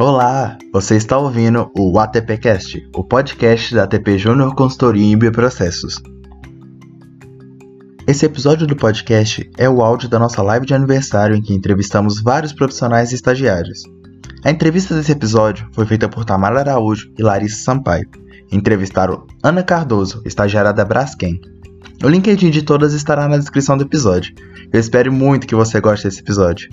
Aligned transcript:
Olá, 0.00 0.56
você 0.72 0.96
está 0.96 1.18
ouvindo 1.18 1.70
o 1.78 1.98
ATPcast, 1.98 2.88
o 2.96 3.04
podcast 3.04 3.74
da 3.74 3.84
ATP 3.84 4.16
Júnior 4.16 4.54
Consultoria 4.54 5.04
em 5.04 5.14
Bioprocessos. 5.14 6.00
Esse 8.06 8.24
episódio 8.24 8.66
do 8.66 8.74
podcast 8.74 9.50
é 9.58 9.68
o 9.68 9.82
áudio 9.82 10.08
da 10.08 10.18
nossa 10.18 10.40
live 10.40 10.64
de 10.64 10.72
aniversário 10.72 11.36
em 11.36 11.42
que 11.42 11.52
entrevistamos 11.52 12.22
vários 12.22 12.54
profissionais 12.54 13.12
e 13.12 13.14
estagiários. 13.14 13.82
A 14.42 14.50
entrevista 14.50 14.94
desse 14.94 15.12
episódio 15.12 15.68
foi 15.74 15.84
feita 15.84 16.08
por 16.08 16.24
Tamara 16.24 16.60
Araújo 16.60 17.12
e 17.18 17.22
Larissa 17.22 17.62
Sampaio. 17.62 18.08
Entrevistaram 18.50 19.26
Ana 19.42 19.62
Cardoso, 19.62 20.22
estagiária 20.24 20.72
da 20.72 20.82
Braskem. 20.82 21.38
O 22.02 22.08
LinkedIn 22.08 22.48
de 22.48 22.62
todas 22.62 22.94
estará 22.94 23.28
na 23.28 23.36
descrição 23.36 23.76
do 23.76 23.84
episódio. 23.84 24.34
Eu 24.72 24.80
espero 24.80 25.12
muito 25.12 25.46
que 25.46 25.54
você 25.54 25.78
goste 25.78 26.08
desse 26.08 26.20
episódio. 26.20 26.70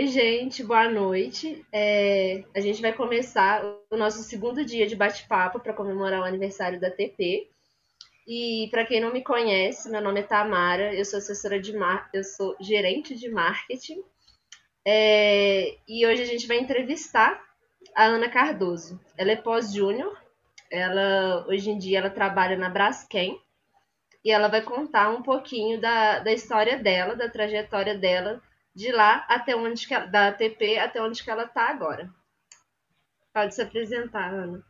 Oi, 0.00 0.06
gente, 0.06 0.64
boa 0.64 0.88
noite. 0.88 1.62
É, 1.70 2.42
a 2.56 2.60
gente 2.60 2.80
vai 2.80 2.90
começar 2.90 3.62
o 3.90 3.98
nosso 3.98 4.22
segundo 4.22 4.64
dia 4.64 4.86
de 4.86 4.96
bate-papo 4.96 5.60
para 5.60 5.74
comemorar 5.74 6.22
o 6.22 6.24
aniversário 6.24 6.80
da 6.80 6.90
TP. 6.90 7.50
E 8.26 8.66
para 8.70 8.86
quem 8.86 8.98
não 8.98 9.12
me 9.12 9.22
conhece, 9.22 9.90
meu 9.90 10.00
nome 10.00 10.20
é 10.20 10.22
Tamara, 10.22 10.94
eu 10.94 11.04
sou 11.04 11.18
assessora 11.18 11.60
de 11.60 11.76
mar... 11.76 12.08
eu 12.14 12.24
sou 12.24 12.56
gerente 12.58 13.14
de 13.14 13.28
marketing. 13.28 14.02
É, 14.86 15.76
e 15.86 16.06
hoje 16.06 16.22
a 16.22 16.26
gente 16.26 16.46
vai 16.46 16.56
entrevistar 16.56 17.38
a 17.94 18.04
Ana 18.04 18.30
Cardoso. 18.30 18.98
Ela 19.18 19.32
é 19.32 19.36
pós-júnior, 19.36 20.18
ela 20.70 21.44
hoje 21.46 21.68
em 21.68 21.76
dia 21.76 21.98
ela 21.98 22.08
trabalha 22.08 22.56
na 22.56 22.70
Braskem 22.70 23.38
e 24.24 24.32
ela 24.32 24.48
vai 24.48 24.62
contar 24.62 25.10
um 25.10 25.20
pouquinho 25.20 25.78
da, 25.78 26.20
da 26.20 26.32
história 26.32 26.78
dela, 26.78 27.14
da 27.14 27.28
trajetória 27.28 27.98
dela 27.98 28.40
de 28.80 28.90
lá 28.90 29.26
até 29.28 29.54
onde 29.54 29.86
que 29.86 29.98
da 30.06 30.28
ATP 30.28 30.78
até 30.78 31.02
onde 31.02 31.22
que 31.22 31.30
ela 31.30 31.44
está 31.44 31.68
agora. 31.68 32.08
Pode 33.32 33.54
se 33.54 33.60
apresentar, 33.60 34.32
Ana. 34.32 34.64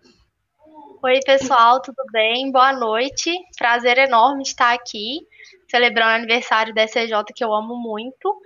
Oi, 1.03 1.21
pessoal, 1.25 1.81
tudo 1.81 2.03
bem? 2.13 2.51
Boa 2.51 2.73
noite. 2.73 3.33
Prazer 3.57 3.99
enorme 3.99 4.43
estar 4.43 4.75
aqui, 4.75 5.21
celebrando 5.71 6.11
o 6.11 6.17
aniversário 6.17 6.75
da 6.75 6.83
SJ 6.83 7.09
que 7.35 7.45
eu 7.45 7.55
amo 7.55 7.77
muito. 7.77 8.37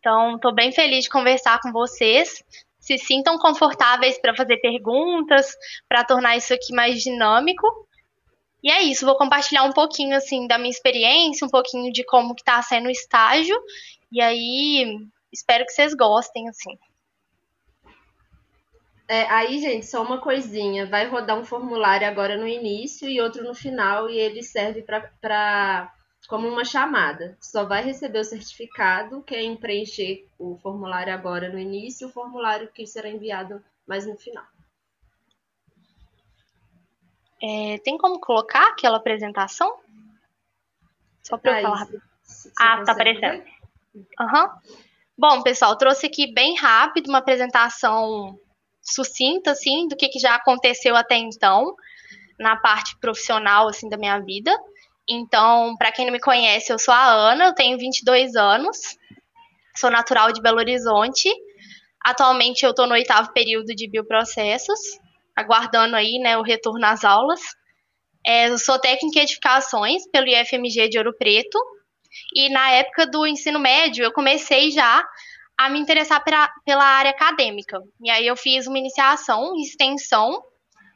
Então, 0.00 0.34
estou 0.34 0.52
bem 0.52 0.72
feliz 0.72 1.04
de 1.04 1.10
conversar 1.10 1.60
com 1.60 1.70
vocês. 1.70 2.42
Se 2.80 2.98
sintam 2.98 3.38
confortáveis 3.38 4.20
para 4.20 4.34
fazer 4.34 4.56
perguntas, 4.58 5.54
para 5.88 6.04
tornar 6.04 6.36
isso 6.36 6.52
aqui 6.52 6.74
mais 6.74 7.00
dinâmico. 7.00 7.66
E 8.64 8.70
é 8.70 8.82
isso, 8.82 9.06
vou 9.06 9.16
compartilhar 9.16 9.62
um 9.64 9.72
pouquinho 9.72 10.16
assim 10.16 10.46
da 10.46 10.58
minha 10.58 10.70
experiência, 10.70 11.46
um 11.46 11.50
pouquinho 11.50 11.92
de 11.92 12.02
como 12.04 12.34
que 12.34 12.40
está 12.40 12.60
sendo 12.62 12.86
o 12.86 12.90
estágio 12.90 13.54
e 14.10 14.20
aí, 14.20 15.06
espero 15.32 15.64
que 15.64 15.72
vocês 15.72 15.94
gostem, 15.94 16.48
assim. 16.48 16.78
É, 19.06 19.26
aí, 19.30 19.60
gente, 19.60 19.86
só 19.86 20.02
uma 20.02 20.20
coisinha. 20.20 20.86
Vai 20.86 21.06
rodar 21.06 21.38
um 21.38 21.44
formulário 21.44 22.06
agora 22.06 22.36
no 22.36 22.48
início 22.48 23.08
e 23.08 23.20
outro 23.20 23.44
no 23.44 23.54
final, 23.54 24.08
e 24.08 24.18
ele 24.18 24.42
serve 24.42 24.82
para 24.82 25.92
como 26.26 26.48
uma 26.48 26.64
chamada. 26.64 27.36
Só 27.40 27.64
vai 27.64 27.82
receber 27.82 28.20
o 28.20 28.24
certificado 28.24 29.22
quem 29.22 29.56
preencher 29.56 30.26
o 30.38 30.56
formulário 30.58 31.12
agora 31.12 31.50
no 31.50 31.58
início 31.58 32.06
e 32.06 32.08
o 32.08 32.12
formulário 32.12 32.68
que 32.72 32.86
será 32.86 33.08
enviado 33.08 33.62
mais 33.86 34.06
no 34.06 34.16
final. 34.16 34.44
É, 37.42 37.78
tem 37.84 37.98
como 37.98 38.18
colocar 38.18 38.68
aquela 38.68 38.96
apresentação? 38.96 39.78
Só 41.22 41.36
para 41.36 41.58
eu 41.58 41.62
falar 41.62 41.76
rápido. 41.76 42.02
Ah, 42.58 42.82
tá 42.84 42.92
aparecendo. 42.92 43.42
Ver? 43.42 43.53
Uhum. 43.94 44.48
Bom, 45.16 45.42
pessoal, 45.42 45.78
trouxe 45.78 46.06
aqui 46.06 46.32
bem 46.32 46.56
rápido 46.56 47.08
uma 47.08 47.18
apresentação 47.18 48.36
sucinta, 48.82 49.52
assim, 49.52 49.86
do 49.86 49.96
que, 49.96 50.08
que 50.08 50.18
já 50.18 50.34
aconteceu 50.34 50.96
até 50.96 51.16
então 51.16 51.74
na 52.38 52.56
parte 52.56 52.98
profissional, 52.98 53.68
assim, 53.68 53.88
da 53.88 53.96
minha 53.96 54.18
vida. 54.18 54.50
Então, 55.08 55.76
para 55.78 55.92
quem 55.92 56.04
não 56.06 56.12
me 56.12 56.20
conhece, 56.20 56.72
eu 56.72 56.78
sou 56.78 56.92
a 56.92 57.12
Ana, 57.12 57.46
eu 57.46 57.54
tenho 57.54 57.78
22 57.78 58.34
anos, 58.34 58.76
sou 59.76 59.90
natural 59.90 60.32
de 60.32 60.42
Belo 60.42 60.58
Horizonte. 60.58 61.30
Atualmente 62.04 62.64
eu 62.64 62.70
estou 62.70 62.86
no 62.86 62.94
oitavo 62.94 63.32
período 63.32 63.66
de 63.66 63.88
bioprocessos, 63.88 64.78
aguardando 65.36 65.94
aí, 65.94 66.18
né, 66.18 66.36
o 66.36 66.42
retorno 66.42 66.84
às 66.84 67.04
aulas. 67.04 67.40
É, 68.26 68.48
eu 68.48 68.58
sou 68.58 68.78
técnica 68.78 69.20
em 69.20 69.22
edificações 69.22 70.02
pelo 70.10 70.26
IFMG 70.26 70.88
de 70.88 70.98
Ouro 70.98 71.14
Preto, 71.16 71.58
e 72.34 72.48
na 72.50 72.70
época 72.70 73.06
do 73.06 73.26
ensino 73.26 73.58
médio, 73.58 74.04
eu 74.04 74.12
comecei 74.12 74.70
já 74.70 75.04
a 75.56 75.68
me 75.68 75.78
interessar 75.78 76.22
pela, 76.24 76.48
pela 76.64 76.84
área 76.84 77.10
acadêmica. 77.10 77.80
E 78.02 78.10
aí 78.10 78.26
eu 78.26 78.36
fiz 78.36 78.66
uma 78.66 78.78
iniciação, 78.78 79.54
extensão, 79.56 80.42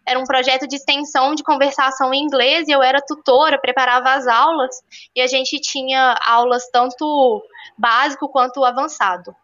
era 0.09 0.19
um 0.19 0.25
projeto 0.25 0.67
de 0.67 0.77
extensão 0.77 1.35
de 1.35 1.43
conversação 1.43 2.15
em 2.15 2.23
inglês 2.23 2.67
e 2.67 2.73
eu 2.73 2.83
era 2.83 3.05
tutora, 3.07 3.61
preparava 3.61 4.15
as 4.15 4.27
aulas 4.27 4.75
e 5.15 5.21
a 5.21 5.27
gente 5.27 5.61
tinha 5.61 6.19
aulas 6.25 6.69
tanto 6.73 7.43
básico 7.77 8.27
quanto 8.31 8.65
avançado. 8.65 9.37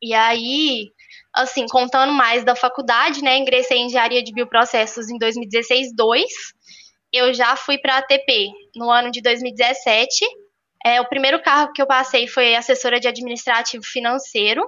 E 0.00 0.14
aí, 0.14 0.90
assim, 1.32 1.66
contando 1.66 2.12
mais 2.12 2.42
da 2.42 2.56
faculdade, 2.56 3.22
né, 3.22 3.36
ingressei 3.36 3.76
em 3.76 3.86
engenharia 3.86 4.22
de 4.22 4.32
bioprocessos 4.32 5.10
em 5.10 5.18
2016-2. 5.18 6.24
Eu 7.12 7.34
já 7.34 7.54
fui 7.54 7.76
para 7.76 7.96
a 7.96 7.98
ATP 7.98 8.50
no 8.74 8.90
ano 8.90 9.10
de 9.10 9.20
2017 9.20 10.26
é, 10.86 11.00
o 11.00 11.08
primeiro 11.08 11.42
cargo 11.42 11.72
que 11.72 11.82
eu 11.82 11.86
passei 11.86 12.28
foi 12.28 12.54
assessora 12.54 13.00
de 13.00 13.08
administrativo 13.08 13.82
financeiro. 13.84 14.62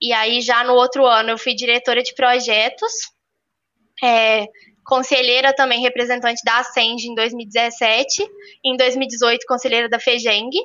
E 0.00 0.12
aí, 0.12 0.40
já 0.40 0.62
no 0.62 0.74
outro 0.74 1.04
ano, 1.04 1.30
eu 1.30 1.38
fui 1.38 1.52
diretora 1.52 2.00
de 2.00 2.14
projetos, 2.14 2.92
é, 4.00 4.46
conselheira 4.84 5.52
também 5.52 5.80
representante 5.80 6.42
da 6.44 6.58
Ascend 6.58 7.08
em 7.08 7.14
2017. 7.16 8.24
Em 8.64 8.76
2018, 8.76 9.44
conselheira 9.48 9.88
da 9.88 9.98
FEGENG. 9.98 10.56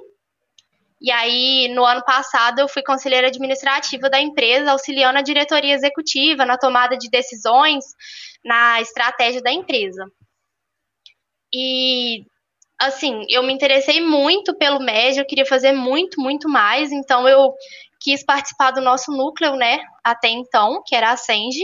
E 1.02 1.10
aí, 1.10 1.68
no 1.74 1.84
ano 1.84 2.04
passado, 2.06 2.60
eu 2.60 2.68
fui 2.68 2.84
conselheira 2.84 3.30
administrativa 3.30 4.12
da 4.12 4.22
empresa, 4.22 4.74
auxiliando 4.74 5.18
a 5.18 5.24
diretoria 5.24 5.74
executiva 5.74 6.46
na 6.46 6.56
tomada 6.56 6.96
de 6.96 7.10
decisões, 7.10 7.84
na 8.46 8.80
estratégia 8.80 9.42
da 9.42 9.52
empresa. 9.52 10.06
E 11.52 12.28
assim, 12.82 13.24
eu 13.30 13.44
me 13.44 13.54
interessei 13.54 14.02
muito 14.02 14.58
pelo 14.58 14.80
MED, 14.80 15.20
eu 15.20 15.26
queria 15.26 15.46
fazer 15.46 15.72
muito, 15.72 16.20
muito 16.20 16.50
mais, 16.50 16.92
então 16.92 17.28
eu 17.28 17.54
quis 18.00 18.26
participar 18.26 18.72
do 18.72 18.82
nosso 18.82 19.12
núcleo, 19.12 19.56
né, 19.56 19.80
até 20.04 20.30
então, 20.30 20.82
que 20.86 20.96
era 20.96 21.12
a 21.12 21.18
Senge. 21.18 21.64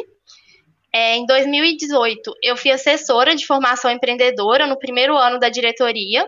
É, 0.94 1.18
em 1.18 1.26
2018, 1.26 2.34
eu 2.44 2.56
fui 2.56 2.72
assessora 2.72 3.36
de 3.36 3.46
formação 3.46 3.90
empreendedora 3.90 4.68
no 4.68 4.78
primeiro 4.78 5.18
ano 5.18 5.40
da 5.40 5.50
diretoria, 5.50 6.28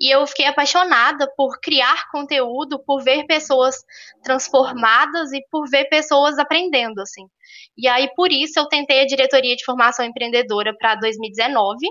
e 0.00 0.10
eu 0.12 0.26
fiquei 0.26 0.46
apaixonada 0.46 1.30
por 1.36 1.60
criar 1.60 2.10
conteúdo, 2.10 2.82
por 2.84 3.02
ver 3.02 3.26
pessoas 3.26 3.76
transformadas 4.24 5.32
e 5.32 5.40
por 5.50 5.68
ver 5.70 5.84
pessoas 5.84 6.36
aprendendo, 6.38 7.00
assim. 7.00 7.26
E 7.76 7.86
aí, 7.86 8.08
por 8.16 8.32
isso, 8.32 8.58
eu 8.58 8.66
tentei 8.66 9.02
a 9.02 9.06
diretoria 9.06 9.54
de 9.54 9.64
formação 9.64 10.04
empreendedora 10.04 10.74
para 10.76 10.96
2019 10.96 11.86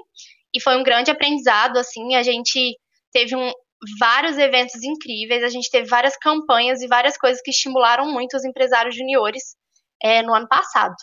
e 0.54 0.62
foi 0.62 0.78
um 0.78 0.84
grande 0.84 1.12
aprendizado, 1.12 1.78
assim, 1.78 2.16
a 2.16 2.24
gente 2.24 2.78
teve 3.12 3.36
um, 3.36 3.52
vários 4.00 4.38
eventos 4.38 4.84
incríveis, 4.84 5.44
a 5.44 5.50
gente 5.50 5.70
teve 5.70 5.88
várias 5.88 6.16
campanhas 6.18 6.82
e 6.82 6.88
várias 6.88 7.18
coisas 7.18 7.42
que 7.42 7.52
estimularam 7.52 8.12
muito 8.12 8.38
os 8.38 8.46
empresários 8.46 8.96
juniores 8.96 9.56
é, 10.02 10.22
no 10.22 10.34
ano 10.34 10.48
passado. 10.48 10.96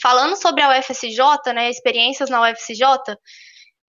Falando 0.00 0.36
sobre 0.36 0.62
a 0.62 0.78
UFSJ, 0.78 1.52
né, 1.54 1.70
experiências 1.70 2.28
na 2.28 2.42
UFSJ, 2.50 2.84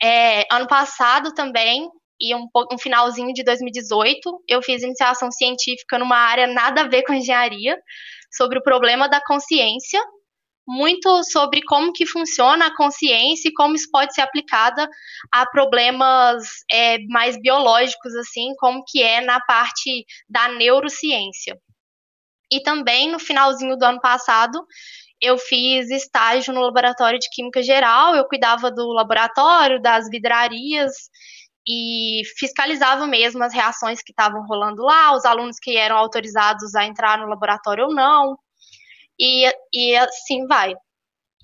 é, 0.02 0.46
ano 0.52 0.68
passado 0.68 1.34
também, 1.34 1.90
e 2.20 2.34
um, 2.34 2.48
um 2.72 2.78
finalzinho 2.78 3.34
de 3.34 3.44
2018, 3.44 4.44
eu 4.48 4.62
fiz 4.62 4.82
iniciação 4.82 5.32
científica 5.32 6.00
numa 6.00 6.18
área 6.18 6.48
nada 6.48 6.82
a 6.82 6.88
ver 6.88 7.04
com 7.04 7.14
engenharia, 7.14 7.78
sobre 8.32 8.60
o 8.60 8.64
problema 8.64 9.08
da 9.08 9.22
consciência 9.22 10.02
muito 10.68 11.24
sobre 11.24 11.62
como 11.64 11.94
que 11.94 12.06
funciona 12.06 12.68
a 12.68 12.76
consciência 12.76 13.50
e 13.50 13.54
como 13.54 13.76
isso 13.76 13.90
pode 13.92 14.14
ser 14.14 14.22
aplicada 14.22 14.88
a 15.32 15.46
problemas 15.46 16.44
é, 16.72 16.98
mais 17.08 17.40
biológicos, 17.40 18.16
assim, 18.16 18.54
como 18.58 18.84
que 18.86 19.02
é 19.02 19.22
na 19.22 19.40
parte 19.42 20.06
da 20.28 20.48
neurociência. 20.50 21.58
E 22.52 22.62
também 22.62 23.12
no 23.12 23.20
finalzinho 23.20 23.78
do 23.78 23.84
ano 23.84 24.00
passado, 24.02 24.66
eu 25.22 25.38
fiz 25.38 25.90
estágio 25.90 26.54
no 26.54 26.62
laboratório 26.62 27.20
de 27.20 27.30
química 27.32 27.62
geral, 27.64 28.16
eu 28.16 28.26
cuidava 28.28 28.72
do 28.72 28.88
laboratório, 28.92 29.82
das 29.82 30.10
vidrarias 30.10 30.94
e 31.68 32.22
fiscalizava 32.38 33.08
mesmo 33.08 33.44
as 33.44 33.54
reações 33.54 34.02
que 34.04 34.12
estavam 34.12 34.46
rolando 34.46 34.84
lá, 34.84 35.16
os 35.16 35.26
alunos 35.26 35.58
que 35.60 35.78
eram 35.78 35.98
autorizados 35.98 36.76
a 36.76 36.86
entrar 36.86 37.18
no 37.18 37.28
laboratório 37.28 37.86
ou 37.86 37.94
não 37.94 38.38
e, 39.20 39.52
e 39.74 39.96
assim 39.98 40.46
vai. 40.48 40.74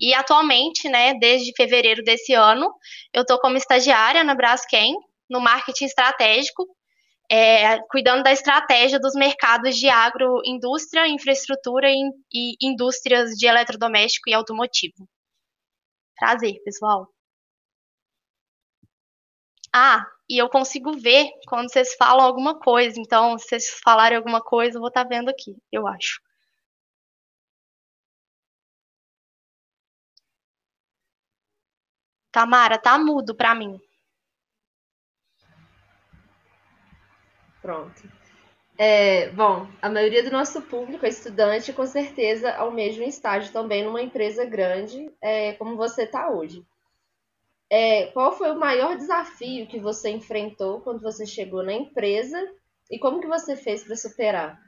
E 0.00 0.14
atualmente, 0.14 0.88
né, 0.88 1.14
desde 1.14 1.52
fevereiro 1.56 2.02
desse 2.02 2.34
ano, 2.34 2.72
eu 3.12 3.22
estou 3.22 3.38
como 3.40 3.56
estagiária 3.56 4.24
na 4.24 4.34
Braskem, 4.34 4.94
no 5.30 5.40
marketing 5.40 5.86
estratégico. 5.86 6.66
é, 7.30 7.78
cuidando 7.90 8.22
da 8.22 8.32
estratégia 8.32 9.00
dos 9.00 9.14
mercados 9.14 9.76
de 9.76 9.88
agroindústria, 9.88 11.08
infraestrutura 11.08 11.90
e, 11.90 12.10
e 12.32 12.56
indústrias 12.62 13.30
de 13.32 13.46
eletrodoméstico 13.46 14.28
e 14.30 14.34
automotivo. 14.34 15.08
Prazer, 16.16 16.54
pessoal. 16.64 17.06
Ah, 19.74 20.06
e 20.28 20.38
eu 20.38 20.48
consigo 20.48 20.92
ver 20.98 21.30
quando 21.46 21.70
vocês 21.70 21.94
falam 21.94 22.24
alguma 22.26 22.58
coisa. 22.58 22.98
Então, 23.00 23.38
se 23.38 23.48
vocês 23.48 23.80
falarem 23.84 24.16
alguma 24.18 24.40
coisa, 24.42 24.76
eu 24.76 24.80
vou 24.80 24.88
estar 24.88 25.02
tá 25.04 25.08
vendo 25.08 25.28
aqui, 25.30 25.56
eu 25.70 25.86
acho. 25.86 26.20
Tamara, 32.32 32.78
tá 32.78 32.98
mudo 32.98 33.34
para 33.34 33.54
mim. 33.54 33.78
Pronto. 37.60 38.02
É, 38.76 39.28
bom, 39.30 39.68
a 39.80 39.88
maioria 39.88 40.24
do 40.24 40.30
nosso 40.32 40.62
público 40.62 41.04
é 41.04 41.10
estudante, 41.10 41.72
com 41.72 41.86
certeza 41.86 42.52
almeja 42.56 43.02
um 43.02 43.06
estágio 43.06 43.52
também 43.52 43.84
numa 43.84 44.02
empresa 44.02 44.44
grande, 44.44 45.12
é, 45.20 45.52
como 45.52 45.76
você 45.76 46.04
está 46.04 46.30
hoje. 46.30 46.64
É, 47.70 48.06
qual 48.08 48.36
foi 48.36 48.50
o 48.50 48.58
maior 48.58 48.96
desafio 48.96 49.66
que 49.66 49.78
você 49.78 50.10
enfrentou 50.10 50.80
quando 50.80 51.00
você 51.00 51.24
chegou 51.24 51.62
na 51.62 51.72
empresa 51.72 52.38
e 52.90 52.98
como 52.98 53.20
que 53.20 53.26
você 53.26 53.56
fez 53.56 53.84
para 53.84 53.96
superar? 53.96 54.58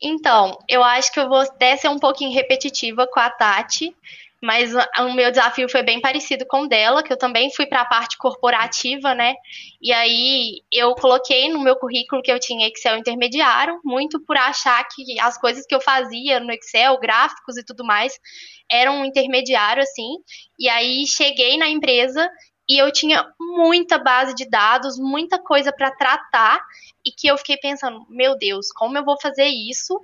Então, 0.00 0.58
eu 0.68 0.84
acho 0.84 1.12
que 1.12 1.18
eu 1.18 1.28
vou 1.28 1.38
até 1.38 1.76
ser 1.76 1.88
um 1.88 1.98
pouquinho 1.98 2.32
repetitiva 2.32 3.06
com 3.06 3.18
a 3.18 3.30
Tati, 3.30 3.96
mas 4.44 4.74
o 4.74 5.14
meu 5.14 5.30
desafio 5.30 5.66
foi 5.70 5.82
bem 5.82 6.02
parecido 6.02 6.44
com 6.46 6.64
o 6.64 6.68
dela, 6.68 7.02
que 7.02 7.10
eu 7.10 7.16
também 7.16 7.50
fui 7.50 7.64
para 7.64 7.80
a 7.80 7.86
parte 7.86 8.18
corporativa, 8.18 9.14
né? 9.14 9.34
E 9.80 9.90
aí 9.90 10.60
eu 10.70 10.94
coloquei 10.96 11.48
no 11.48 11.60
meu 11.60 11.76
currículo 11.76 12.20
que 12.20 12.30
eu 12.30 12.38
tinha 12.38 12.68
Excel 12.68 12.98
intermediário, 12.98 13.80
muito 13.82 14.20
por 14.20 14.36
achar 14.36 14.86
que 14.86 15.18
as 15.18 15.38
coisas 15.38 15.64
que 15.64 15.74
eu 15.74 15.80
fazia 15.80 16.40
no 16.40 16.52
Excel, 16.52 17.00
gráficos 17.00 17.56
e 17.56 17.64
tudo 17.64 17.86
mais, 17.86 18.20
eram 18.70 19.00
um 19.00 19.04
intermediário 19.06 19.82
assim. 19.82 20.18
E 20.58 20.68
aí 20.68 21.06
cheguei 21.06 21.56
na 21.56 21.70
empresa 21.70 22.28
e 22.68 22.76
eu 22.76 22.92
tinha 22.92 23.26
muita 23.40 23.96
base 23.96 24.34
de 24.34 24.46
dados, 24.46 24.98
muita 24.98 25.38
coisa 25.38 25.72
para 25.72 25.90
tratar, 25.90 26.60
e 27.02 27.10
que 27.10 27.28
eu 27.28 27.38
fiquei 27.38 27.56
pensando, 27.56 28.04
meu 28.10 28.36
Deus, 28.36 28.70
como 28.72 28.98
eu 28.98 29.04
vou 29.06 29.18
fazer 29.18 29.46
isso? 29.46 29.98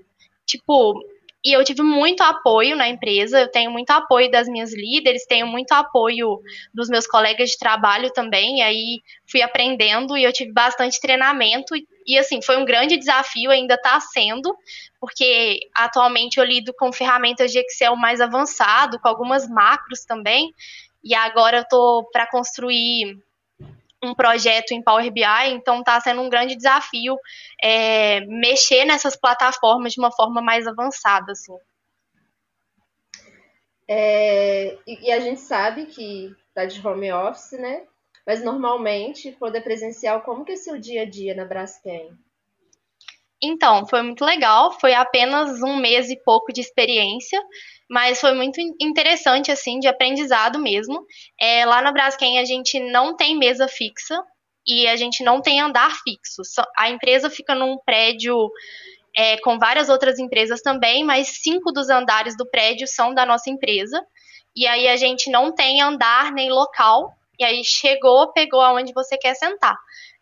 Tipo, 0.47 0.99
e 1.45 1.57
eu 1.57 1.65
tive 1.65 1.83
muito 1.83 2.23
apoio 2.23 2.77
na 2.77 2.89
empresa, 2.89 3.41
eu 3.41 3.51
tenho 3.51 3.71
muito 3.71 3.91
apoio 3.91 4.31
das 4.31 4.47
minhas 4.47 4.75
líderes, 4.75 5.27
tenho 5.27 5.47
muito 5.47 5.73
apoio 5.73 6.39
dos 6.75 6.89
meus 6.89 7.07
colegas 7.07 7.51
de 7.51 7.59
trabalho 7.59 8.13
também, 8.13 8.59
e 8.59 8.63
aí 8.63 9.01
fui 9.31 9.41
aprendendo 9.41 10.17
e 10.17 10.25
eu 10.25 10.33
tive 10.33 10.53
bastante 10.53 11.01
treinamento, 11.01 11.75
e, 11.75 11.87
e 12.07 12.19
assim, 12.19 12.43
foi 12.43 12.59
um 12.59 12.65
grande 12.65 12.99
desafio, 12.99 13.51
ainda 13.51 13.75
está 13.75 13.99
sendo, 14.01 14.55
porque 15.01 15.61
atualmente 15.75 16.39
eu 16.39 16.45
lido 16.45 16.75
com 16.75 16.93
ferramentas 16.93 17.51
de 17.51 17.59
Excel 17.59 17.97
mais 17.97 18.21
avançado, 18.21 19.01
com 19.01 19.09
algumas 19.09 19.49
macros 19.49 20.05
também, 20.05 20.53
e 21.03 21.15
agora 21.15 21.59
eu 21.59 21.63
estou 21.63 22.11
para 22.11 22.27
construir 22.27 23.19
um 24.03 24.15
projeto 24.15 24.73
em 24.73 24.83
Power 24.83 25.11
BI, 25.11 25.25
então 25.49 25.81
está 25.81 26.01
sendo 26.01 26.23
um 26.23 26.31
grande 26.31 26.57
desafio 26.57 27.17
é, 27.63 28.21
mexer 28.21 28.85
nessas 28.85 29.17
plataformas 29.17 29.93
de 29.93 30.01
uma 30.01 30.11
forma 30.11 30.41
mais 30.41 30.67
avançada, 30.67 31.33
assim. 31.33 31.57
É, 33.87 34.79
e, 34.87 35.11
a 35.11 35.19
gente 35.19 35.41
sabe 35.41 35.87
que 35.87 36.35
está 36.49 36.65
de 36.65 36.87
home 36.87 37.13
office, 37.13 37.59
né? 37.59 37.83
Mas 38.25 38.43
normalmente, 38.43 39.37
é 39.57 39.61
presencial, 39.61 40.21
como 40.23 40.45
que 40.45 40.53
é 40.53 40.57
seu 40.57 40.79
dia 40.79 41.03
a 41.03 41.05
dia 41.05 41.35
na 41.35 41.45
Braskem? 41.45 42.17
Então, 43.43 43.87
foi 43.87 44.03
muito 44.03 44.25
legal, 44.25 44.79
foi 44.79 44.93
apenas 44.93 45.63
um 45.63 45.77
mês 45.77 46.11
e 46.11 46.23
pouco 46.23 46.53
de 46.53 46.61
experiência, 46.61 47.41
mas 47.89 48.21
foi 48.21 48.35
muito 48.35 48.61
interessante, 48.81 49.51
assim, 49.51 49.79
de 49.79 49.89
aprendizado 49.89 50.59
mesmo. 50.59 51.05
É, 51.41 51.65
lá 51.65 51.81
na 51.81 51.91
Braskem 51.91 52.39
a 52.39 52.45
gente 52.45 52.79
não 52.79 53.17
tem 53.17 53.37
mesa 53.37 53.67
fixa 53.67 54.23
e 54.67 54.87
a 54.87 54.95
gente 54.95 55.25
não 55.25 55.41
tem 55.41 55.61
andar 55.61 55.91
fixo. 56.03 56.43
A 56.77 56.91
empresa 56.91 57.31
fica 57.31 57.55
num 57.55 57.79
prédio 57.85 58.37
é, 59.17 59.39
com 59.39 59.59
várias 59.59 59.89
outras 59.89 60.19
empresas 60.19 60.61
também, 60.61 61.03
mas 61.03 61.41
cinco 61.43 61.73
dos 61.73 61.89
andares 61.89 62.37
do 62.37 62.49
prédio 62.49 62.87
são 62.87 63.15
da 63.15 63.25
nossa 63.25 63.51
empresa. 63.51 64.01
E 64.55 64.67
aí 64.67 64.87
a 64.89 64.97
gente 64.97 65.31
não 65.31 65.53
tem 65.53 65.81
andar 65.81 66.33
nem 66.33 66.51
local. 66.51 67.13
E 67.39 67.45
aí 67.45 67.65
chegou, 67.65 68.33
pegou 68.33 68.61
aonde 68.61 68.93
você 68.93 69.17
quer 69.17 69.35
sentar. 69.35 69.77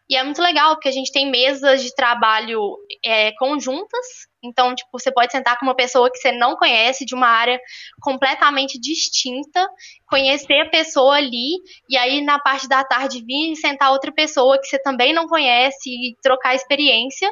E 0.08 0.16
é 0.16 0.24
muito 0.24 0.40
legal, 0.40 0.74
porque 0.74 0.88
a 0.88 0.92
gente 0.92 1.12
tem 1.12 1.30
mesas 1.30 1.82
de 1.82 1.94
trabalho 1.94 2.76
é, 3.04 3.32
conjuntas. 3.32 4.06
Então, 4.42 4.74
tipo, 4.74 4.88
você 4.92 5.12
pode 5.12 5.30
sentar 5.30 5.58
com 5.58 5.66
uma 5.66 5.74
pessoa 5.74 6.10
que 6.10 6.16
você 6.16 6.32
não 6.32 6.56
conhece, 6.56 7.04
de 7.04 7.14
uma 7.14 7.26
área 7.26 7.60
completamente 8.00 8.80
distinta, 8.80 9.68
conhecer 10.08 10.60
a 10.60 10.70
pessoa 10.70 11.16
ali, 11.16 11.56
e 11.90 11.96
aí 11.96 12.22
na 12.22 12.38
parte 12.38 12.66
da 12.66 12.82
tarde 12.84 13.22
vir 13.22 13.54
sentar 13.56 13.92
outra 13.92 14.10
pessoa 14.10 14.58
que 14.58 14.66
você 14.66 14.78
também 14.80 15.12
não 15.12 15.26
conhece 15.26 15.90
e 15.90 16.16
trocar 16.22 16.54
experiência. 16.54 17.30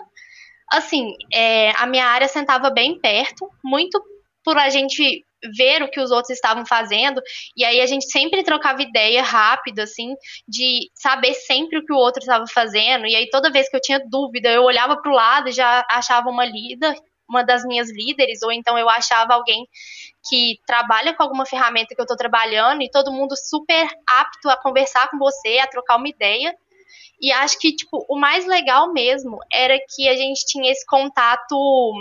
Assim, 0.71 1.13
é, 1.33 1.71
a 1.77 1.87
minha 1.87 2.05
área 2.05 2.29
sentava 2.29 2.71
bem 2.71 3.01
perto, 3.01 3.49
muito 3.65 4.03
por 4.45 4.59
a 4.59 4.69
gente 4.69 5.25
ver 5.55 5.83
o 5.83 5.91
que 5.91 6.01
os 6.01 6.11
outros 6.11 6.31
estavam 6.31 6.65
fazendo, 6.67 7.21
e 7.57 7.65
aí 7.65 7.81
a 7.81 7.87
gente 7.87 8.11
sempre 8.11 8.43
trocava 8.43 8.83
ideia 8.83 9.23
rápido, 9.23 9.81
assim, 9.81 10.15
de 10.47 10.91
saber 10.95 11.35
sempre 11.35 11.79
o 11.79 11.85
que 11.85 11.93
o 11.93 11.97
outro 11.97 12.21
estava 12.21 12.45
fazendo, 12.47 13.07
e 13.07 13.15
aí 13.15 13.29
toda 13.31 13.51
vez 13.51 13.69
que 13.69 13.77
eu 13.77 13.81
tinha 13.81 14.01
dúvida, 14.09 14.51
eu 14.51 14.65
olhava 14.65 14.97
para 15.01 15.11
o 15.11 15.15
lado 15.15 15.49
e 15.49 15.53
já 15.53 15.85
achava 15.91 16.29
uma 16.29 16.45
líder, 16.45 16.95
uma 17.29 17.43
das 17.43 17.65
minhas 17.65 17.91
líderes, 17.91 18.43
ou 18.43 18.53
então 18.53 18.79
eu 18.79 18.89
achava 18.89 19.35
alguém 19.35 19.67
que 20.29 20.59
trabalha 20.67 21.13
com 21.15 21.23
alguma 21.23 21.45
ferramenta 21.45 21.95
que 21.95 22.01
eu 22.01 22.05
estou 22.05 22.17
trabalhando, 22.17 22.83
e 22.83 22.91
todo 22.91 23.13
mundo 23.13 23.35
super 23.37 23.89
apto 24.07 24.49
a 24.49 24.57
conversar 24.57 25.09
com 25.11 25.19
você, 25.19 25.59
a 25.59 25.67
trocar 25.67 25.97
uma 25.97 26.09
ideia, 26.09 26.55
e 27.21 27.33
acho 27.33 27.59
que, 27.59 27.75
tipo, 27.75 28.05
o 28.09 28.19
mais 28.19 28.47
legal 28.47 28.93
mesmo 28.93 29.39
era 29.51 29.79
que 29.95 30.09
a 30.09 30.15
gente 30.15 30.45
tinha 30.47 30.71
esse 30.71 30.85
contato 30.87 31.93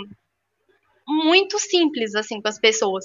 muito 1.06 1.58
simples, 1.58 2.14
assim, 2.14 2.40
com 2.40 2.48
as 2.48 2.58
pessoas. 2.58 3.04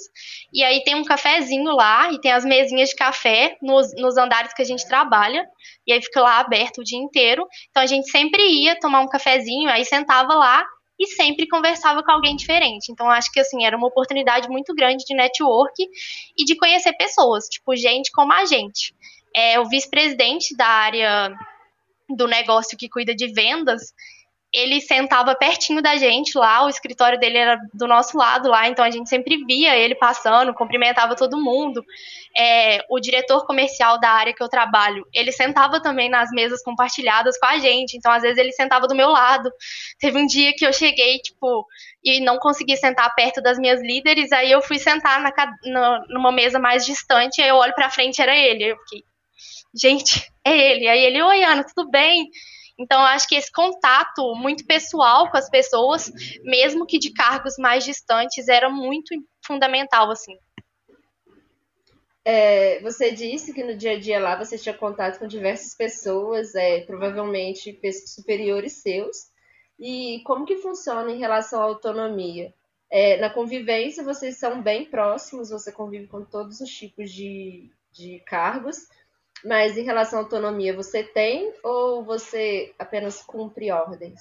E 0.52 0.64
aí 0.64 0.82
tem 0.82 0.94
um 0.94 1.04
cafezinho 1.04 1.70
lá 1.74 2.10
e 2.12 2.20
tem 2.20 2.32
as 2.32 2.44
mesinhas 2.44 2.88
de 2.90 2.96
café 2.96 3.56
nos, 3.62 3.94
nos 3.94 4.16
andares 4.16 4.52
que 4.52 4.62
a 4.62 4.64
gente 4.64 4.86
trabalha. 4.86 5.46
E 5.86 5.92
aí 5.92 6.02
fica 6.02 6.20
lá 6.20 6.40
aberto 6.40 6.78
o 6.78 6.84
dia 6.84 6.98
inteiro. 6.98 7.46
Então 7.70 7.82
a 7.82 7.86
gente 7.86 8.10
sempre 8.10 8.42
ia 8.42 8.78
tomar 8.78 9.00
um 9.00 9.08
cafezinho, 9.08 9.70
aí 9.70 9.84
sentava 9.84 10.34
lá 10.34 10.64
e 10.98 11.06
sempre 11.06 11.48
conversava 11.48 12.02
com 12.02 12.10
alguém 12.10 12.36
diferente. 12.36 12.90
Então 12.90 13.08
acho 13.08 13.30
que 13.32 13.40
assim 13.40 13.64
era 13.64 13.76
uma 13.76 13.88
oportunidade 13.88 14.48
muito 14.48 14.74
grande 14.74 15.04
de 15.04 15.14
network 15.14 15.74
e 16.36 16.44
de 16.44 16.56
conhecer 16.56 16.92
pessoas, 16.94 17.46
tipo 17.46 17.74
gente 17.76 18.10
como 18.12 18.32
a 18.32 18.44
gente. 18.44 18.94
É, 19.34 19.58
o 19.58 19.64
vice-presidente 19.64 20.56
da 20.56 20.66
área 20.66 21.32
do 22.08 22.26
negócio 22.26 22.76
que 22.76 22.88
cuida 22.88 23.14
de 23.14 23.32
vendas, 23.32 23.92
ele 24.52 24.80
sentava 24.82 25.34
pertinho 25.34 25.80
da 25.80 25.96
gente 25.96 26.36
lá, 26.36 26.64
o 26.64 26.68
escritório 26.68 27.18
dele 27.18 27.38
era 27.38 27.58
do 27.72 27.86
nosso 27.86 28.18
lado 28.18 28.50
lá, 28.50 28.68
então 28.68 28.84
a 28.84 28.90
gente 28.90 29.08
sempre 29.08 29.42
via 29.46 29.74
ele 29.74 29.94
passando, 29.94 30.52
cumprimentava 30.52 31.16
todo 31.16 31.40
mundo. 31.40 31.82
É, 32.36 32.84
o 32.90 33.00
diretor 33.00 33.46
comercial 33.46 33.98
da 33.98 34.10
área 34.10 34.34
que 34.34 34.42
eu 34.42 34.48
trabalho, 34.48 35.06
ele 35.12 35.32
sentava 35.32 35.80
também 35.80 36.10
nas 36.10 36.30
mesas 36.30 36.62
compartilhadas 36.62 37.38
com 37.38 37.46
a 37.46 37.58
gente, 37.58 37.96
então 37.96 38.12
às 38.12 38.22
vezes 38.22 38.36
ele 38.36 38.52
sentava 38.52 38.86
do 38.86 38.94
meu 38.94 39.08
lado. 39.08 39.50
Teve 39.98 40.18
um 40.18 40.26
dia 40.26 40.52
que 40.54 40.66
eu 40.66 40.72
cheguei, 40.72 41.18
tipo, 41.18 41.66
e 42.04 42.20
não 42.20 42.38
consegui 42.38 42.76
sentar 42.76 43.14
perto 43.14 43.40
das 43.40 43.58
minhas 43.58 43.80
líderes, 43.80 44.32
aí 44.32 44.50
eu 44.50 44.60
fui 44.60 44.78
sentar 44.78 45.18
na, 45.22 45.32
na, 45.64 46.02
numa 46.10 46.30
mesa 46.30 46.58
mais 46.58 46.84
distante, 46.84 47.40
aí 47.40 47.48
eu 47.48 47.56
olho 47.56 47.72
pra 47.74 47.88
frente, 47.88 48.20
era 48.20 48.36
ele. 48.36 48.64
Eu 48.64 48.76
fiquei, 48.80 49.02
gente, 49.74 50.30
é 50.44 50.56
ele. 50.56 50.88
Aí 50.88 51.04
ele, 51.04 51.22
oi, 51.22 51.42
Ana, 51.42 51.64
tudo 51.64 51.90
bem? 51.90 52.28
Então, 52.82 53.00
eu 53.00 53.06
acho 53.06 53.28
que 53.28 53.36
esse 53.36 53.50
contato 53.52 54.34
muito 54.34 54.66
pessoal 54.66 55.30
com 55.30 55.36
as 55.36 55.48
pessoas, 55.48 56.10
mesmo 56.42 56.84
que 56.84 56.98
de 56.98 57.12
cargos 57.12 57.54
mais 57.56 57.84
distantes, 57.84 58.48
era 58.48 58.68
muito 58.68 59.14
fundamental, 59.46 60.10
assim. 60.10 60.36
É, 62.24 62.80
você 62.80 63.12
disse 63.12 63.52
que 63.52 63.62
no 63.62 63.76
dia 63.76 63.92
a 63.92 64.00
dia 64.00 64.18
lá 64.18 64.36
você 64.36 64.58
tinha 64.58 64.76
contato 64.76 65.20
com 65.20 65.28
diversas 65.28 65.76
pessoas, 65.76 66.56
é, 66.56 66.80
provavelmente 66.80 67.78
superiores 68.06 68.74
seus. 68.74 69.30
E 69.78 70.20
como 70.24 70.44
que 70.44 70.58
funciona 70.58 71.10
em 71.12 71.18
relação 71.18 71.60
à 71.60 71.64
autonomia? 71.64 72.52
É, 72.90 73.16
na 73.18 73.30
convivência, 73.30 74.02
vocês 74.02 74.38
são 74.38 74.60
bem 74.60 74.86
próximos, 74.86 75.50
você 75.50 75.70
convive 75.70 76.08
com 76.08 76.24
todos 76.24 76.60
os 76.60 76.68
tipos 76.68 77.10
de, 77.12 77.70
de 77.92 78.20
cargos, 78.26 78.88
mas 79.44 79.76
em 79.76 79.84
relação 79.84 80.18
à 80.18 80.22
autonomia, 80.22 80.74
você 80.74 81.02
tem 81.02 81.52
ou 81.62 82.04
você 82.04 82.72
apenas 82.78 83.22
cumpre 83.22 83.70
ordens? 83.70 84.20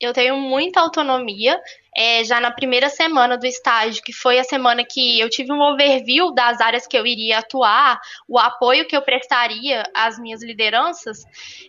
eu 0.00 0.12
tenho 0.12 0.36
muita 0.36 0.80
autonomia. 0.80 1.60
É, 1.96 2.22
já 2.24 2.38
na 2.38 2.50
primeira 2.50 2.90
semana 2.90 3.38
do 3.38 3.46
estágio, 3.46 4.02
que 4.02 4.12
foi 4.12 4.38
a 4.38 4.44
semana 4.44 4.84
que 4.84 5.18
eu 5.18 5.30
tive 5.30 5.50
um 5.50 5.60
overview 5.62 6.32
das 6.34 6.60
áreas 6.60 6.86
que 6.86 6.96
eu 6.96 7.06
iria 7.06 7.38
atuar, 7.38 7.98
o 8.28 8.38
apoio 8.38 8.86
que 8.86 8.94
eu 8.94 9.00
prestaria 9.00 9.82
às 9.94 10.18
minhas 10.18 10.42
lideranças, 10.42 11.24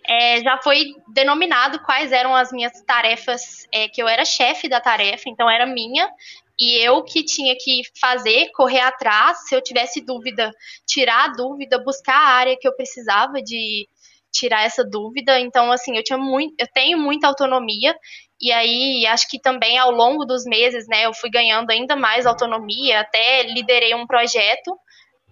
é, 0.06 0.42
já 0.42 0.58
foi 0.58 0.94
denominado 1.08 1.80
quais 1.80 2.12
eram 2.12 2.36
as 2.36 2.52
minhas 2.52 2.82
tarefas, 2.82 3.66
é, 3.72 3.88
que 3.88 4.02
eu 4.02 4.08
era 4.08 4.24
chefe 4.24 4.68
da 4.68 4.80
tarefa, 4.80 5.30
então 5.30 5.48
era 5.48 5.64
minha, 5.64 6.10
e 6.58 6.84
eu 6.84 7.04
que 7.04 7.24
tinha 7.24 7.54
que 7.56 7.82
fazer, 8.00 8.50
correr 8.52 8.80
atrás, 8.80 9.46
se 9.46 9.54
eu 9.54 9.62
tivesse 9.62 10.00
dúvida, 10.04 10.50
tirar 10.86 11.26
a 11.26 11.32
dúvida, 11.32 11.82
buscar 11.82 12.16
a 12.16 12.30
área 12.34 12.56
que 12.58 12.66
eu 12.66 12.74
precisava 12.74 13.40
de 13.40 13.88
tirar 14.32 14.64
essa 14.64 14.84
dúvida. 14.84 15.38
Então, 15.38 15.70
assim, 15.70 15.96
eu 15.96 16.02
tinha 16.02 16.18
muito, 16.18 16.54
eu 16.58 16.66
tenho 16.74 16.98
muita 16.98 17.28
autonomia. 17.28 17.94
E 18.40 18.52
aí, 18.52 19.06
acho 19.06 19.28
que 19.28 19.40
também 19.40 19.78
ao 19.78 19.90
longo 19.90 20.24
dos 20.24 20.44
meses, 20.44 20.86
né, 20.88 21.06
eu 21.06 21.14
fui 21.14 21.30
ganhando 21.30 21.70
ainda 21.70 21.96
mais 21.96 22.26
autonomia, 22.26 23.00
até 23.00 23.42
liderei 23.44 23.94
um 23.94 24.06
projeto, 24.06 24.76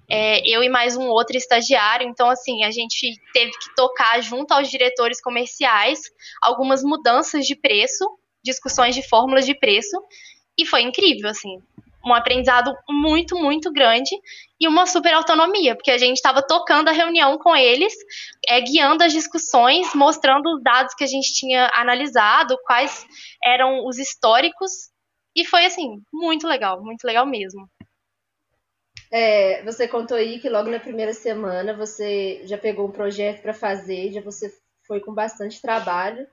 é, 0.08 0.40
eu 0.48 0.62
e 0.62 0.68
mais 0.68 0.96
um 0.96 1.08
outro 1.08 1.36
estagiário. 1.36 2.06
Então, 2.08 2.30
assim, 2.30 2.64
a 2.64 2.70
gente 2.70 3.14
teve 3.32 3.50
que 3.50 3.74
tocar 3.74 4.20
junto 4.20 4.52
aos 4.52 4.68
diretores 4.68 5.20
comerciais 5.20 6.00
algumas 6.40 6.82
mudanças 6.82 7.44
de 7.46 7.56
preço, 7.56 8.04
discussões 8.44 8.94
de 8.94 9.02
fórmulas 9.02 9.44
de 9.44 9.58
preço, 9.58 9.96
e 10.58 10.66
foi 10.66 10.82
incrível, 10.82 11.28
assim 11.28 11.60
um 12.06 12.14
aprendizado 12.14 12.72
muito, 12.88 13.36
muito 13.36 13.72
grande 13.72 14.10
e 14.60 14.68
uma 14.68 14.86
super 14.86 15.12
autonomia, 15.12 15.74
porque 15.74 15.90
a 15.90 15.98
gente 15.98 16.16
estava 16.16 16.40
tocando 16.40 16.88
a 16.88 16.92
reunião 16.92 17.36
com 17.36 17.54
eles, 17.54 17.92
é, 18.48 18.60
guiando 18.60 19.02
as 19.02 19.12
discussões, 19.12 19.92
mostrando 19.92 20.46
os 20.54 20.62
dados 20.62 20.94
que 20.94 21.02
a 21.02 21.08
gente 21.08 21.34
tinha 21.34 21.68
analisado, 21.74 22.56
quais 22.64 23.04
eram 23.42 23.84
os 23.84 23.98
históricos, 23.98 24.70
e 25.34 25.44
foi 25.44 25.66
assim, 25.66 26.00
muito 26.12 26.46
legal, 26.46 26.82
muito 26.82 27.04
legal 27.04 27.26
mesmo. 27.26 27.68
É, 29.10 29.62
você 29.64 29.86
contou 29.88 30.16
aí 30.16 30.38
que 30.38 30.48
logo 30.48 30.70
na 30.70 30.80
primeira 30.80 31.12
semana 31.12 31.76
você 31.76 32.40
já 32.44 32.56
pegou 32.56 32.86
um 32.86 32.92
projeto 32.92 33.42
para 33.42 33.52
fazer, 33.52 34.12
já 34.12 34.20
você 34.20 34.52
foi 34.86 35.00
com 35.00 35.12
bastante 35.12 35.60
trabalho. 35.60 36.26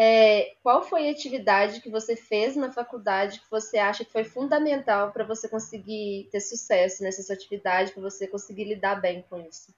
É, 0.00 0.54
qual 0.62 0.80
foi 0.84 1.08
a 1.08 1.10
atividade 1.10 1.80
que 1.80 1.90
você 1.90 2.14
fez 2.14 2.54
na 2.54 2.70
faculdade 2.70 3.40
que 3.40 3.50
você 3.50 3.78
acha 3.78 4.04
que 4.04 4.12
foi 4.12 4.22
fundamental 4.22 5.10
para 5.10 5.24
você 5.24 5.48
conseguir 5.48 6.28
ter 6.30 6.38
sucesso 6.38 7.02
nessa 7.02 7.20
sua 7.20 7.34
atividade, 7.34 7.90
para 7.90 8.02
você 8.02 8.28
conseguir 8.28 8.62
lidar 8.62 9.00
bem 9.00 9.24
com 9.28 9.40
isso? 9.40 9.74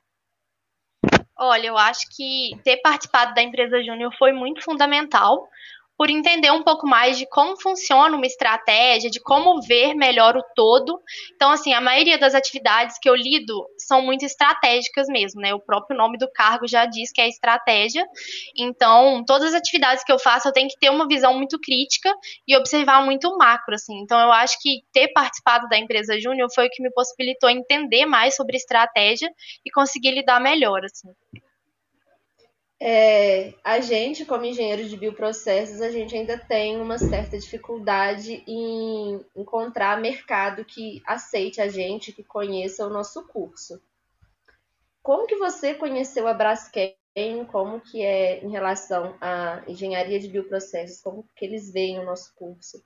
Olha, 1.35 1.69
eu 1.69 1.79
acho 1.79 2.07
que 2.15 2.51
ter 2.63 2.83
participado 2.83 3.33
da 3.33 3.41
empresa 3.41 3.83
Júnior 3.83 4.15
foi 4.19 4.31
muito 4.31 4.63
fundamental, 4.63 5.49
por 6.01 6.09
entender 6.09 6.51
um 6.51 6.63
pouco 6.63 6.87
mais 6.87 7.19
de 7.19 7.27
como 7.27 7.61
funciona 7.61 8.17
uma 8.17 8.25
estratégia, 8.25 9.11
de 9.11 9.21
como 9.21 9.61
ver 9.61 9.93
melhor 9.93 10.35
o 10.35 10.43
todo. 10.57 10.99
Então, 11.35 11.51
assim, 11.51 11.75
a 11.75 11.81
maioria 11.83 12.17
das 12.17 12.35
atividades 12.35 12.97
que 12.99 13.07
eu 13.07 13.15
lido 13.15 13.67
são 13.77 14.01
muito 14.01 14.25
estratégicas 14.25 15.09
mesmo, 15.09 15.43
né? 15.43 15.53
O 15.53 15.61
próprio 15.61 15.95
nome 15.95 16.17
do 16.17 16.27
cargo 16.33 16.67
já 16.67 16.87
diz 16.87 17.13
que 17.13 17.21
é 17.21 17.29
estratégia. 17.29 18.03
Então, 18.57 19.23
todas 19.27 19.49
as 19.49 19.61
atividades 19.61 20.03
que 20.03 20.11
eu 20.11 20.19
faço, 20.19 20.49
eu 20.49 20.53
tenho 20.55 20.69
que 20.69 20.79
ter 20.81 20.89
uma 20.89 21.07
visão 21.07 21.35
muito 21.35 21.61
crítica 21.61 22.11
e 22.49 22.57
observar 22.57 23.05
muito 23.05 23.37
macro, 23.37 23.75
assim. 23.75 24.01
Então, 24.01 24.19
eu 24.19 24.33
acho 24.33 24.57
que 24.63 24.81
ter 24.95 25.09
participado 25.13 25.69
da 25.69 25.77
empresa 25.77 26.19
Júnior 26.19 26.49
foi 26.55 26.69
o 26.69 26.71
que 26.71 26.83
me 26.83 26.91
possibilitou 26.93 27.51
entender 27.51 28.07
mais 28.07 28.35
sobre 28.35 28.57
estratégia 28.57 29.31
e 29.67 29.71
conseguir 29.71 30.13
lidar 30.13 30.41
melhor, 30.41 30.83
assim. 30.83 31.11
É, 32.83 33.53
a 33.63 33.79
gente, 33.81 34.25
como 34.25 34.47
engenheiro 34.47 34.89
de 34.89 34.97
bioprocessos, 34.97 35.83
a 35.83 35.91
gente 35.91 36.17
ainda 36.17 36.39
tem 36.39 36.81
uma 36.81 36.97
certa 36.97 37.39
dificuldade 37.39 38.43
em 38.47 39.21
encontrar 39.37 40.01
mercado 40.01 40.65
que 40.65 41.03
aceite 41.07 41.61
a 41.61 41.69
gente, 41.69 42.11
que 42.11 42.25
conheça 42.25 42.87
o 42.87 42.91
nosso 42.91 43.27
curso. 43.29 43.83
Como 45.03 45.27
que 45.27 45.37
você 45.37 45.75
conheceu 45.75 46.27
a 46.27 46.33
Braskem? 46.33 46.97
Como 47.51 47.81
que 47.81 48.01
é 48.01 48.43
em 48.43 48.51
relação 48.51 49.15
à 49.21 49.63
engenharia 49.69 50.19
de 50.19 50.29
bioprocessos? 50.29 51.03
Como 51.03 51.29
que 51.37 51.45
eles 51.45 51.71
veem 51.71 51.99
o 51.99 52.05
nosso 52.07 52.35
curso? 52.35 52.83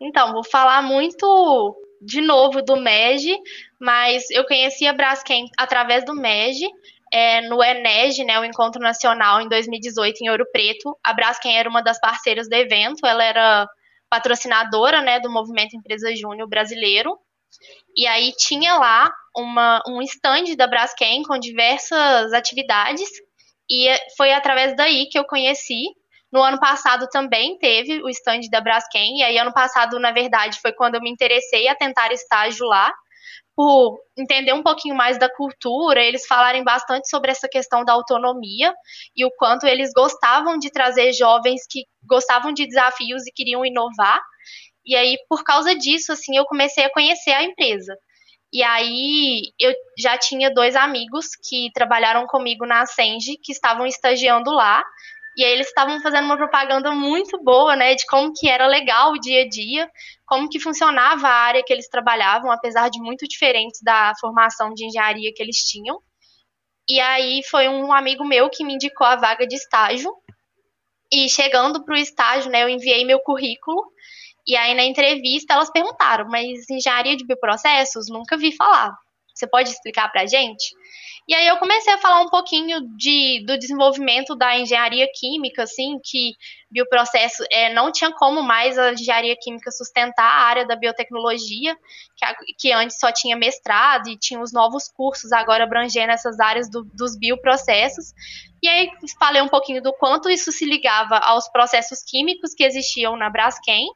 Então, 0.00 0.32
vou 0.32 0.42
falar 0.42 0.82
muito 0.82 1.76
de 2.00 2.20
novo 2.20 2.62
do 2.62 2.76
MEG, 2.76 3.38
mas 3.78 4.28
eu 4.30 4.44
conheci 4.46 4.86
a 4.86 4.92
Braskem 4.92 5.46
através 5.56 6.04
do 6.04 6.14
MEG 6.14 6.66
é, 7.12 7.40
no 7.42 7.62
ENEG, 7.62 8.24
né, 8.24 8.38
o 8.38 8.44
Encontro 8.44 8.80
Nacional, 8.80 9.40
em 9.40 9.48
2018, 9.48 10.22
em 10.22 10.30
Ouro 10.30 10.46
Preto. 10.52 10.96
A 11.04 11.12
Braskem 11.12 11.58
era 11.58 11.68
uma 11.68 11.82
das 11.82 11.98
parceiras 11.98 12.48
do 12.48 12.54
evento, 12.54 13.04
ela 13.04 13.24
era 13.24 13.68
patrocinadora 14.08 15.00
né, 15.00 15.20
do 15.20 15.30
movimento 15.30 15.76
Empresa 15.76 16.14
Júnior 16.14 16.48
brasileiro. 16.48 17.18
E 17.96 18.06
aí 18.06 18.32
tinha 18.36 18.74
lá 18.74 19.12
uma, 19.36 19.82
um 19.88 20.00
stand 20.02 20.56
da 20.56 20.66
Braskem 20.66 21.22
com 21.22 21.38
diversas 21.38 22.32
atividades, 22.32 23.08
e 23.68 23.88
foi 24.16 24.32
através 24.32 24.76
daí 24.76 25.06
que 25.08 25.18
eu 25.18 25.24
conheci. 25.24 25.84
No 26.32 26.42
ano 26.42 26.60
passado 26.60 27.08
também 27.08 27.58
teve 27.58 28.02
o 28.02 28.08
stand 28.08 28.42
da 28.50 28.60
Braskem, 28.60 29.18
e 29.18 29.22
aí 29.22 29.36
ano 29.36 29.52
passado, 29.52 29.98
na 29.98 30.12
verdade, 30.12 30.60
foi 30.60 30.72
quando 30.72 30.94
eu 30.94 31.00
me 31.00 31.10
interessei 31.10 31.66
a 31.66 31.74
tentar 31.74 32.12
estágio 32.12 32.66
lá 32.66 32.92
por 33.56 34.00
entender 34.16 34.52
um 34.52 34.62
pouquinho 34.62 34.94
mais 34.94 35.18
da 35.18 35.28
cultura, 35.28 36.02
eles 36.02 36.26
falarem 36.26 36.64
bastante 36.64 37.08
sobre 37.08 37.30
essa 37.30 37.48
questão 37.48 37.84
da 37.84 37.92
autonomia 37.92 38.72
e 39.16 39.24
o 39.24 39.30
quanto 39.36 39.66
eles 39.66 39.92
gostavam 39.94 40.58
de 40.58 40.70
trazer 40.70 41.12
jovens 41.12 41.62
que 41.68 41.84
gostavam 42.04 42.52
de 42.52 42.66
desafios 42.66 43.26
e 43.26 43.32
queriam 43.32 43.64
inovar. 43.64 44.20
E 44.84 44.96
aí, 44.96 45.18
por 45.28 45.44
causa 45.44 45.74
disso, 45.74 46.12
assim, 46.12 46.36
eu 46.36 46.44
comecei 46.46 46.84
a 46.84 46.92
conhecer 46.92 47.32
a 47.32 47.42
empresa. 47.42 47.94
E 48.52 48.62
aí, 48.62 49.52
eu 49.60 49.72
já 49.96 50.18
tinha 50.18 50.52
dois 50.52 50.74
amigos 50.74 51.28
que 51.48 51.70
trabalharam 51.72 52.26
comigo 52.26 52.66
na 52.66 52.82
Ascend, 52.82 53.36
que 53.42 53.52
estavam 53.52 53.86
estagiando 53.86 54.50
lá, 54.50 54.82
e 55.36 55.44
aí 55.44 55.52
eles 55.52 55.68
estavam 55.68 56.00
fazendo 56.00 56.24
uma 56.24 56.36
propaganda 56.36 56.90
muito 56.92 57.42
boa, 57.42 57.76
né, 57.76 57.94
de 57.94 58.04
como 58.06 58.32
que 58.32 58.48
era 58.48 58.66
legal 58.66 59.12
o 59.12 59.18
dia 59.18 59.42
a 59.42 59.48
dia, 59.48 59.90
como 60.26 60.48
que 60.48 60.60
funcionava 60.60 61.28
a 61.28 61.32
área 61.32 61.62
que 61.64 61.72
eles 61.72 61.88
trabalhavam, 61.88 62.50
apesar 62.50 62.88
de 62.90 63.00
muito 63.00 63.26
diferentes 63.26 63.80
da 63.82 64.12
formação 64.20 64.72
de 64.74 64.84
engenharia 64.84 65.32
que 65.34 65.42
eles 65.42 65.56
tinham. 65.58 66.00
E 66.88 67.00
aí 67.00 67.42
foi 67.48 67.68
um 67.68 67.92
amigo 67.92 68.24
meu 68.24 68.50
que 68.50 68.64
me 68.64 68.74
indicou 68.74 69.06
a 69.06 69.16
vaga 69.16 69.46
de 69.46 69.54
estágio. 69.54 70.12
E 71.12 71.28
chegando 71.28 71.84
para 71.84 71.94
o 71.94 71.98
estágio, 71.98 72.50
né, 72.50 72.62
eu 72.62 72.68
enviei 72.68 73.04
meu 73.04 73.20
currículo. 73.20 73.84
E 74.46 74.56
aí 74.56 74.74
na 74.74 74.84
entrevista 74.84 75.54
elas 75.54 75.70
perguntaram, 75.70 76.28
mas 76.28 76.68
engenharia 76.68 77.16
de 77.16 77.24
bioprocessos? 77.24 78.08
Nunca 78.08 78.36
vi 78.36 78.54
falar. 78.56 78.92
Você 79.40 79.46
pode 79.46 79.70
explicar 79.70 80.10
para 80.12 80.22
a 80.22 80.26
gente? 80.26 80.74
E 81.26 81.34
aí 81.34 81.46
eu 81.46 81.56
comecei 81.56 81.92
a 81.92 81.98
falar 81.98 82.20
um 82.20 82.28
pouquinho 82.28 82.80
de, 82.94 83.42
do 83.46 83.56
desenvolvimento 83.58 84.34
da 84.36 84.58
engenharia 84.58 85.06
química, 85.14 85.62
assim, 85.62 85.98
que 86.04 86.32
bioprocesso 86.70 87.42
é, 87.50 87.72
não 87.72 87.90
tinha 87.90 88.12
como 88.12 88.42
mais 88.42 88.78
a 88.78 88.92
engenharia 88.92 89.34
química 89.40 89.70
sustentar 89.70 90.24
a 90.24 90.42
área 90.42 90.66
da 90.66 90.76
biotecnologia, 90.76 91.74
que, 92.16 92.26
que 92.58 92.72
antes 92.72 92.98
só 92.98 93.10
tinha 93.10 93.36
mestrado 93.36 94.08
e 94.08 94.18
tinha 94.18 94.40
os 94.40 94.52
novos 94.52 94.88
cursos 94.88 95.32
agora 95.32 95.64
abrangendo 95.64 96.12
essas 96.12 96.38
áreas 96.38 96.68
do, 96.68 96.82
dos 96.92 97.16
bioprocessos. 97.16 98.12
E 98.62 98.68
aí 98.68 98.90
falei 99.18 99.40
um 99.40 99.48
pouquinho 99.48 99.82
do 99.82 99.92
quanto 99.94 100.28
isso 100.28 100.52
se 100.52 100.66
ligava 100.66 101.16
aos 101.16 101.48
processos 101.48 102.02
químicos 102.02 102.52
que 102.54 102.64
existiam 102.64 103.16
na 103.16 103.30
Braskem 103.30 103.86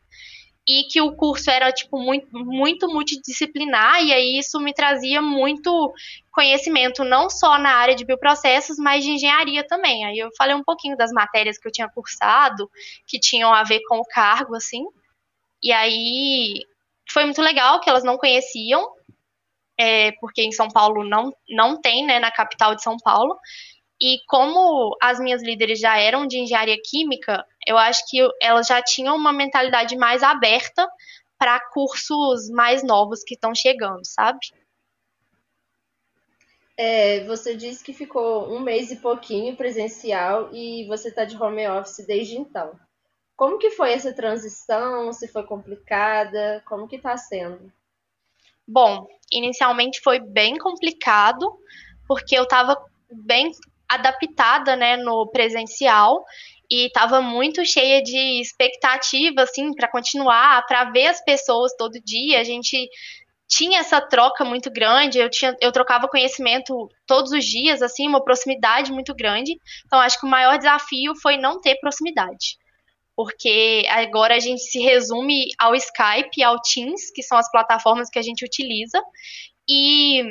e 0.66 0.84
que 0.84 1.00
o 1.00 1.14
curso 1.14 1.50
era 1.50 1.70
tipo 1.72 1.98
muito, 1.98 2.26
muito 2.32 2.88
multidisciplinar 2.88 4.02
e 4.02 4.12
aí 4.12 4.38
isso 4.38 4.58
me 4.58 4.72
trazia 4.72 5.20
muito 5.20 5.92
conhecimento 6.30 7.04
não 7.04 7.28
só 7.28 7.58
na 7.58 7.70
área 7.70 7.94
de 7.94 8.04
bioprocessos, 8.04 8.78
mas 8.78 9.04
de 9.04 9.10
engenharia 9.10 9.66
também. 9.66 10.04
Aí 10.04 10.18
eu 10.18 10.30
falei 10.36 10.54
um 10.54 10.64
pouquinho 10.64 10.96
das 10.96 11.12
matérias 11.12 11.58
que 11.58 11.68
eu 11.68 11.72
tinha 11.72 11.88
cursado, 11.88 12.70
que 13.06 13.20
tinham 13.20 13.52
a 13.52 13.62
ver 13.62 13.80
com 13.86 13.98
o 13.98 14.06
cargo 14.06 14.54
assim. 14.56 14.84
E 15.62 15.70
aí 15.70 16.64
foi 17.10 17.24
muito 17.24 17.42
legal 17.42 17.80
que 17.80 17.90
elas 17.90 18.04
não 18.04 18.16
conheciam, 18.16 18.90
é, 19.78 20.12
porque 20.12 20.42
em 20.42 20.52
São 20.52 20.68
Paulo 20.68 21.04
não 21.04 21.32
não 21.48 21.80
tem, 21.80 22.04
né, 22.06 22.18
na 22.18 22.30
capital 22.30 22.74
de 22.74 22.82
São 22.82 22.96
Paulo. 22.96 23.38
E 24.00 24.18
como 24.26 24.96
as 25.00 25.20
minhas 25.20 25.42
líderes 25.42 25.78
já 25.78 25.96
eram 25.98 26.26
de 26.26 26.38
engenharia 26.38 26.76
química, 26.82 27.44
eu 27.66 27.78
acho 27.78 28.02
que 28.08 28.18
elas 28.40 28.66
já 28.66 28.82
tinham 28.82 29.16
uma 29.16 29.32
mentalidade 29.32 29.96
mais 29.96 30.22
aberta 30.22 30.88
para 31.38 31.60
cursos 31.72 32.48
mais 32.50 32.82
novos 32.82 33.22
que 33.22 33.34
estão 33.34 33.54
chegando, 33.54 34.04
sabe? 34.04 34.38
É, 36.76 37.24
você 37.24 37.54
disse 37.54 37.84
que 37.84 37.92
ficou 37.92 38.52
um 38.52 38.58
mês 38.58 38.90
e 38.90 38.96
pouquinho 38.96 39.56
presencial 39.56 40.50
e 40.52 40.86
você 40.88 41.08
está 41.08 41.24
de 41.24 41.40
home 41.40 41.68
office 41.68 42.04
desde 42.06 42.36
então. 42.36 42.72
Como 43.36 43.58
que 43.58 43.70
foi 43.70 43.92
essa 43.92 44.12
transição? 44.12 45.12
Se 45.12 45.28
foi 45.28 45.44
complicada? 45.44 46.62
Como 46.66 46.88
que 46.88 46.96
está 46.96 47.16
sendo? 47.16 47.72
Bom, 48.66 49.06
inicialmente 49.30 50.00
foi 50.02 50.18
bem 50.18 50.56
complicado, 50.56 51.58
porque 52.08 52.36
eu 52.36 52.44
estava 52.44 52.76
bem 53.10 53.50
adaptada, 53.88 54.74
né, 54.74 54.96
no 54.96 55.30
presencial 55.30 56.24
e 56.74 56.86
estava 56.86 57.22
muito 57.22 57.64
cheia 57.64 58.02
de 58.02 58.40
expectativa, 58.40 59.42
assim, 59.42 59.72
para 59.74 59.88
continuar, 59.88 60.66
para 60.66 60.90
ver 60.90 61.06
as 61.06 61.24
pessoas 61.24 61.72
todo 61.78 62.02
dia. 62.04 62.40
A 62.40 62.44
gente 62.44 62.88
tinha 63.48 63.78
essa 63.78 64.00
troca 64.00 64.44
muito 64.44 64.70
grande, 64.72 65.18
eu, 65.20 65.30
tinha, 65.30 65.56
eu 65.60 65.70
trocava 65.70 66.08
conhecimento 66.08 66.88
todos 67.06 67.30
os 67.30 67.44
dias, 67.44 67.80
assim, 67.80 68.08
uma 68.08 68.24
proximidade 68.24 68.90
muito 68.90 69.14
grande. 69.14 69.52
Então, 69.86 70.00
acho 70.00 70.18
que 70.18 70.26
o 70.26 70.30
maior 70.30 70.58
desafio 70.58 71.12
foi 71.22 71.36
não 71.36 71.60
ter 71.60 71.76
proximidade. 71.76 72.56
Porque 73.14 73.86
agora 73.88 74.34
a 74.34 74.40
gente 74.40 74.62
se 74.62 74.80
resume 74.80 75.44
ao 75.56 75.76
Skype, 75.76 76.42
ao 76.42 76.60
Teams, 76.60 77.12
que 77.14 77.22
são 77.22 77.38
as 77.38 77.48
plataformas 77.48 78.10
que 78.10 78.18
a 78.18 78.22
gente 78.22 78.44
utiliza, 78.44 79.00
e 79.68 80.24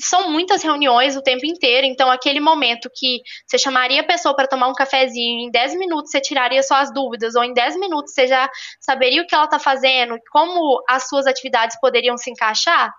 são 0.00 0.30
muitas 0.30 0.62
reuniões 0.62 1.16
o 1.16 1.22
tempo 1.22 1.44
inteiro, 1.46 1.86
então 1.86 2.10
aquele 2.10 2.40
momento 2.40 2.90
que 2.94 3.20
você 3.46 3.58
chamaria 3.58 4.00
a 4.00 4.06
pessoa 4.06 4.34
para 4.34 4.48
tomar 4.48 4.68
um 4.68 4.74
cafezinho, 4.74 5.40
em 5.40 5.50
10 5.50 5.74
minutos 5.76 6.10
você 6.10 6.20
tiraria 6.20 6.62
suas 6.62 6.92
dúvidas, 6.92 7.34
ou 7.34 7.44
em 7.44 7.52
10 7.52 7.76
minutos 7.76 8.12
você 8.12 8.26
já 8.26 8.48
saberia 8.80 9.22
o 9.22 9.26
que 9.26 9.34
ela 9.34 9.44
está 9.44 9.58
fazendo, 9.58 10.18
como 10.30 10.82
as 10.88 11.08
suas 11.08 11.26
atividades 11.26 11.78
poderiam 11.80 12.16
se 12.16 12.30
encaixar, 12.30 12.92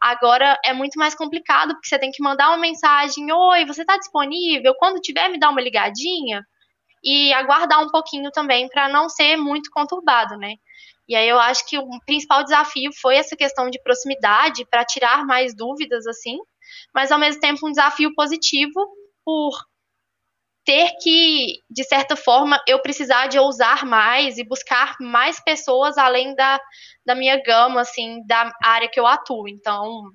agora 0.00 0.58
é 0.64 0.72
muito 0.72 0.98
mais 0.98 1.14
complicado, 1.14 1.74
porque 1.74 1.88
você 1.88 1.98
tem 1.98 2.10
que 2.10 2.22
mandar 2.22 2.48
uma 2.48 2.58
mensagem, 2.58 3.32
oi, 3.32 3.64
você 3.64 3.82
está 3.82 3.96
disponível? 3.96 4.74
Quando 4.78 5.00
tiver, 5.00 5.28
me 5.28 5.38
dá 5.38 5.50
uma 5.50 5.60
ligadinha, 5.60 6.42
e 7.02 7.32
aguardar 7.32 7.82
um 7.82 7.88
pouquinho 7.88 8.30
também 8.30 8.68
para 8.68 8.88
não 8.88 9.08
ser 9.08 9.36
muito 9.36 9.70
conturbado, 9.70 10.36
né? 10.36 10.54
E 11.10 11.16
aí 11.16 11.28
eu 11.28 11.40
acho 11.40 11.66
que 11.66 11.76
o 11.76 11.88
principal 12.06 12.44
desafio 12.44 12.92
foi 13.00 13.16
essa 13.16 13.36
questão 13.36 13.68
de 13.68 13.82
proximidade 13.82 14.64
para 14.70 14.84
tirar 14.84 15.26
mais 15.26 15.52
dúvidas 15.56 16.06
assim, 16.06 16.38
mas 16.94 17.10
ao 17.10 17.18
mesmo 17.18 17.40
tempo 17.40 17.66
um 17.66 17.70
desafio 17.72 18.14
positivo 18.14 18.80
por 19.24 19.50
ter 20.64 20.92
que, 21.02 21.58
de 21.68 21.82
certa 21.82 22.14
forma, 22.14 22.62
eu 22.64 22.80
precisar 22.80 23.26
de 23.26 23.40
ousar 23.40 23.84
mais 23.84 24.38
e 24.38 24.44
buscar 24.44 24.94
mais 25.00 25.42
pessoas 25.42 25.98
além 25.98 26.32
da, 26.36 26.60
da 27.04 27.16
minha 27.16 27.42
gama, 27.42 27.80
assim, 27.80 28.24
da 28.24 28.52
área 28.62 28.88
que 28.88 29.00
eu 29.00 29.06
atuo. 29.06 29.48
Então, 29.48 30.12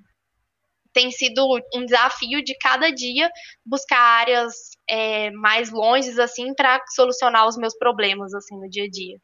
tem 0.94 1.12
sido 1.12 1.46
um 1.74 1.84
desafio 1.84 2.42
de 2.42 2.58
cada 2.58 2.90
dia 2.90 3.30
buscar 3.66 4.00
áreas 4.00 4.54
é, 4.90 5.30
mais 5.32 5.72
longes, 5.72 6.18
assim, 6.18 6.54
para 6.54 6.80
solucionar 6.96 7.48
os 7.48 7.58
meus 7.58 7.78
problemas, 7.78 8.34
assim, 8.34 8.56
no 8.56 8.70
dia 8.70 8.86
a 8.86 8.90
dia. 8.90 9.18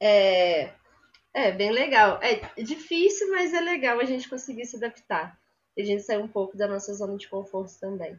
É, 0.00 0.70
é 1.34 1.52
bem 1.52 1.70
legal. 1.70 2.20
É 2.22 2.62
difícil, 2.62 3.30
mas 3.30 3.52
é 3.52 3.60
legal 3.60 4.00
a 4.00 4.04
gente 4.04 4.28
conseguir 4.28 4.66
se 4.66 4.76
adaptar. 4.76 5.38
E 5.76 5.82
a 5.82 5.84
gente 5.84 6.02
sair 6.02 6.18
um 6.18 6.28
pouco 6.28 6.56
da 6.56 6.66
nossa 6.66 6.94
zona 6.94 7.16
de 7.16 7.28
conforto 7.28 7.78
também. 7.78 8.18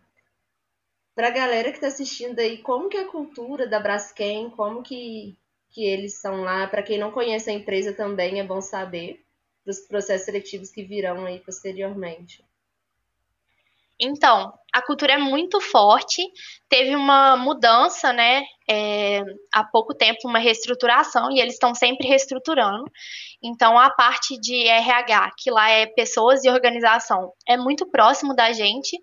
Para 1.16 1.30
a 1.30 1.32
galera 1.32 1.72
que 1.72 1.78
está 1.78 1.88
assistindo 1.88 2.38
aí, 2.38 2.60
como 2.60 2.90
que 2.90 2.98
é 2.98 3.02
a 3.02 3.08
cultura 3.08 3.68
da 3.68 3.80
Braskem, 3.80 4.52
como 4.52 4.84
que, 4.84 5.36
que 5.70 5.84
eles 5.84 6.14
são 6.14 6.42
lá? 6.42 6.68
Para 6.68 6.84
quem 6.84 7.00
não 7.00 7.12
conhece 7.12 7.50
a 7.50 7.54
empresa 7.54 7.92
também, 7.92 8.40
é 8.40 8.44
bom 8.44 8.62
saber 8.62 9.26
dos 9.66 9.80
processos 9.80 10.26
seletivos 10.26 10.70
que 10.70 10.84
virão 10.84 11.26
aí 11.26 11.40
posteriormente. 11.40 12.47
Então, 14.00 14.54
a 14.74 14.82
cultura 14.82 15.14
é 15.14 15.18
muito 15.18 15.60
forte, 15.60 16.22
teve 16.70 16.96
uma 16.96 17.36
mudança, 17.36 18.14
né? 18.14 18.44
É, 18.70 19.22
há 19.54 19.64
pouco 19.64 19.94
tempo, 19.94 20.20
uma 20.26 20.40
reestruturação, 20.40 21.32
e 21.32 21.40
eles 21.40 21.54
estão 21.54 21.74
sempre 21.74 22.08
reestruturando. 22.08 22.84
Então, 23.44 23.78
a 23.78 23.90
parte 23.90 24.40
de 24.40 24.68
RH, 24.68 25.32
que 25.38 25.50
lá 25.50 25.70
é 25.70 25.88
pessoas 25.88 26.44
e 26.44 26.50
organização, 26.50 27.32
é 27.48 27.58
muito 27.58 27.90
próximo 27.90 28.36
da 28.36 28.52
gente. 28.52 28.98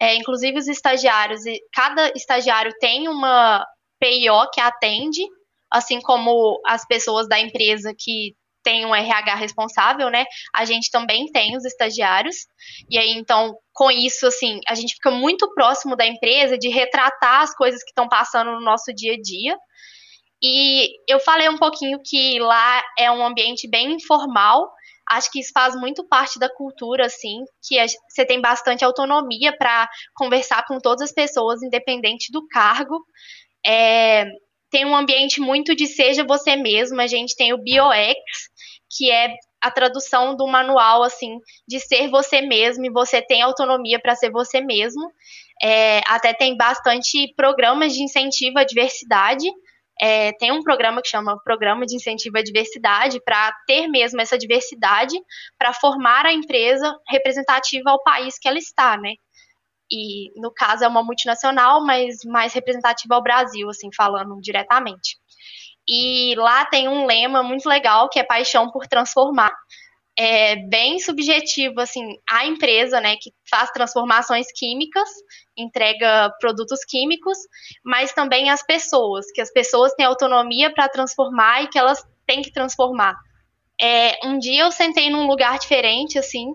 É, 0.00 0.14
inclusive, 0.14 0.58
os 0.58 0.68
estagiários, 0.68 1.42
cada 1.72 2.12
estagiário 2.14 2.72
tem 2.78 3.08
uma 3.08 3.66
PIO 3.98 4.48
que 4.52 4.60
atende, 4.60 5.22
assim 5.70 6.00
como 6.00 6.60
as 6.66 6.86
pessoas 6.86 7.28
da 7.28 7.40
empresa 7.40 7.92
que 7.98 8.34
tem 8.66 8.84
um 8.84 8.92
RH 8.92 9.36
responsável, 9.36 10.10
né? 10.10 10.24
A 10.52 10.64
gente 10.64 10.90
também 10.90 11.26
tem 11.26 11.56
os 11.56 11.64
estagiários. 11.64 12.34
E 12.90 12.98
aí, 12.98 13.12
então, 13.12 13.54
com 13.72 13.88
isso, 13.92 14.26
assim, 14.26 14.58
a 14.66 14.74
gente 14.74 14.94
fica 14.94 15.12
muito 15.12 15.48
próximo 15.54 15.94
da 15.94 16.04
empresa 16.04 16.58
de 16.58 16.68
retratar 16.68 17.42
as 17.42 17.54
coisas 17.54 17.80
que 17.84 17.90
estão 17.90 18.08
passando 18.08 18.50
no 18.50 18.60
nosso 18.60 18.92
dia 18.92 19.12
a 19.12 19.22
dia. 19.22 19.56
E 20.42 20.88
eu 21.08 21.20
falei 21.20 21.48
um 21.48 21.56
pouquinho 21.56 22.00
que 22.04 22.40
lá 22.40 22.82
é 22.98 23.08
um 23.08 23.24
ambiente 23.24 23.70
bem 23.70 23.92
informal. 23.92 24.68
Acho 25.08 25.30
que 25.30 25.38
isso 25.38 25.52
faz 25.54 25.76
muito 25.76 26.04
parte 26.08 26.36
da 26.36 26.52
cultura, 26.52 27.06
assim, 27.06 27.44
que 27.62 27.76
você 28.08 28.26
tem 28.26 28.40
bastante 28.40 28.84
autonomia 28.84 29.56
para 29.56 29.88
conversar 30.16 30.64
com 30.66 30.80
todas 30.80 31.02
as 31.02 31.14
pessoas, 31.14 31.62
independente 31.62 32.32
do 32.32 32.44
cargo. 32.48 32.98
É, 33.64 34.26
tem 34.70 34.84
um 34.84 34.96
ambiente 34.96 35.40
muito 35.40 35.74
de 35.74 35.86
seja 35.86 36.24
você 36.24 36.56
mesmo. 36.56 37.00
A 37.00 37.06
gente 37.06 37.36
tem 37.36 37.52
o 37.52 37.62
BioX, 37.62 38.20
que 38.96 39.10
é 39.10 39.34
a 39.60 39.70
tradução 39.70 40.36
do 40.36 40.46
manual, 40.46 41.02
assim, 41.02 41.38
de 41.66 41.80
ser 41.80 42.08
você 42.08 42.40
mesmo 42.40 42.84
e 42.84 42.90
você 42.90 43.20
tem 43.20 43.42
autonomia 43.42 44.00
para 44.00 44.14
ser 44.14 44.30
você 44.30 44.60
mesmo. 44.60 45.10
É, 45.62 46.00
até 46.06 46.32
tem 46.32 46.56
bastante 46.56 47.32
programas 47.34 47.94
de 47.94 48.02
incentivo 48.02 48.58
à 48.58 48.64
diversidade. 48.64 49.46
É, 50.00 50.32
tem 50.32 50.52
um 50.52 50.62
programa 50.62 51.00
que 51.00 51.08
chama 51.08 51.40
Programa 51.42 51.86
de 51.86 51.96
Incentivo 51.96 52.36
à 52.38 52.42
Diversidade, 52.42 53.18
para 53.24 53.50
ter 53.66 53.88
mesmo 53.88 54.20
essa 54.20 54.36
diversidade, 54.36 55.16
para 55.58 55.72
formar 55.72 56.26
a 56.26 56.32
empresa 56.32 56.94
representativa 57.08 57.90
ao 57.90 58.02
país 58.02 58.38
que 58.38 58.46
ela 58.46 58.58
está, 58.58 58.98
né? 58.98 59.14
E 59.90 60.38
no 60.38 60.52
caso 60.52 60.84
é 60.84 60.88
uma 60.88 61.02
multinacional, 61.02 61.84
mas 61.84 62.16
mais 62.24 62.52
representativa 62.52 63.14
ao 63.14 63.22
Brasil, 63.22 63.70
assim, 63.70 63.88
falando 63.96 64.38
diretamente. 64.40 65.16
E 65.88 66.34
lá 66.36 66.64
tem 66.66 66.88
um 66.88 67.06
lema 67.06 67.42
muito 67.42 67.68
legal 67.68 68.08
que 68.08 68.18
é 68.18 68.24
paixão 68.24 68.70
por 68.70 68.86
transformar. 68.86 69.52
É 70.18 70.56
bem 70.68 70.98
subjetivo, 70.98 71.80
assim, 71.80 72.02
a 72.28 72.46
empresa, 72.46 73.00
né, 73.00 73.16
que 73.20 73.30
faz 73.50 73.70
transformações 73.70 74.46
químicas, 74.50 75.08
entrega 75.56 76.32
produtos 76.40 76.80
químicos, 76.88 77.36
mas 77.84 78.12
também 78.14 78.48
as 78.48 78.64
pessoas, 78.64 79.26
que 79.32 79.42
as 79.42 79.52
pessoas 79.52 79.92
têm 79.92 80.06
autonomia 80.06 80.72
para 80.72 80.88
transformar 80.88 81.62
e 81.62 81.68
que 81.68 81.78
elas 81.78 82.02
têm 82.26 82.40
que 82.40 82.50
transformar. 82.50 83.14
É, 83.78 84.18
um 84.26 84.38
dia 84.38 84.62
eu 84.62 84.70
sentei 84.70 85.10
num 85.10 85.26
lugar 85.26 85.58
diferente, 85.58 86.18
assim, 86.18 86.46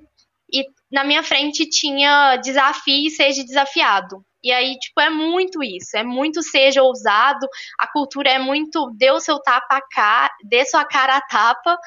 e 0.52 0.66
na 0.92 1.04
minha 1.04 1.24
frente 1.24 1.70
tinha 1.70 2.38
desafio 2.38 3.08
e 3.08 3.12
seja 3.12 3.44
desafiado. 3.44 4.26
E 4.44 4.52
aí, 4.52 4.78
tipo, 4.80 5.00
é 5.00 5.10
muito 5.10 5.64
isso, 5.64 5.96
é 5.96 6.04
muito 6.04 6.42
seja 6.42 6.82
ousado, 6.82 7.48
a 7.80 7.88
cultura 7.88 8.30
é 8.30 8.40
muito 8.40 8.90
dê 8.96 9.12
o 9.12 9.20
seu 9.20 9.40
tapa 9.40 9.80
cá, 9.92 10.30
dê 10.44 10.66
sua 10.66 10.84
cara 10.86 11.18
a 11.18 11.22
tapa, 11.22 11.78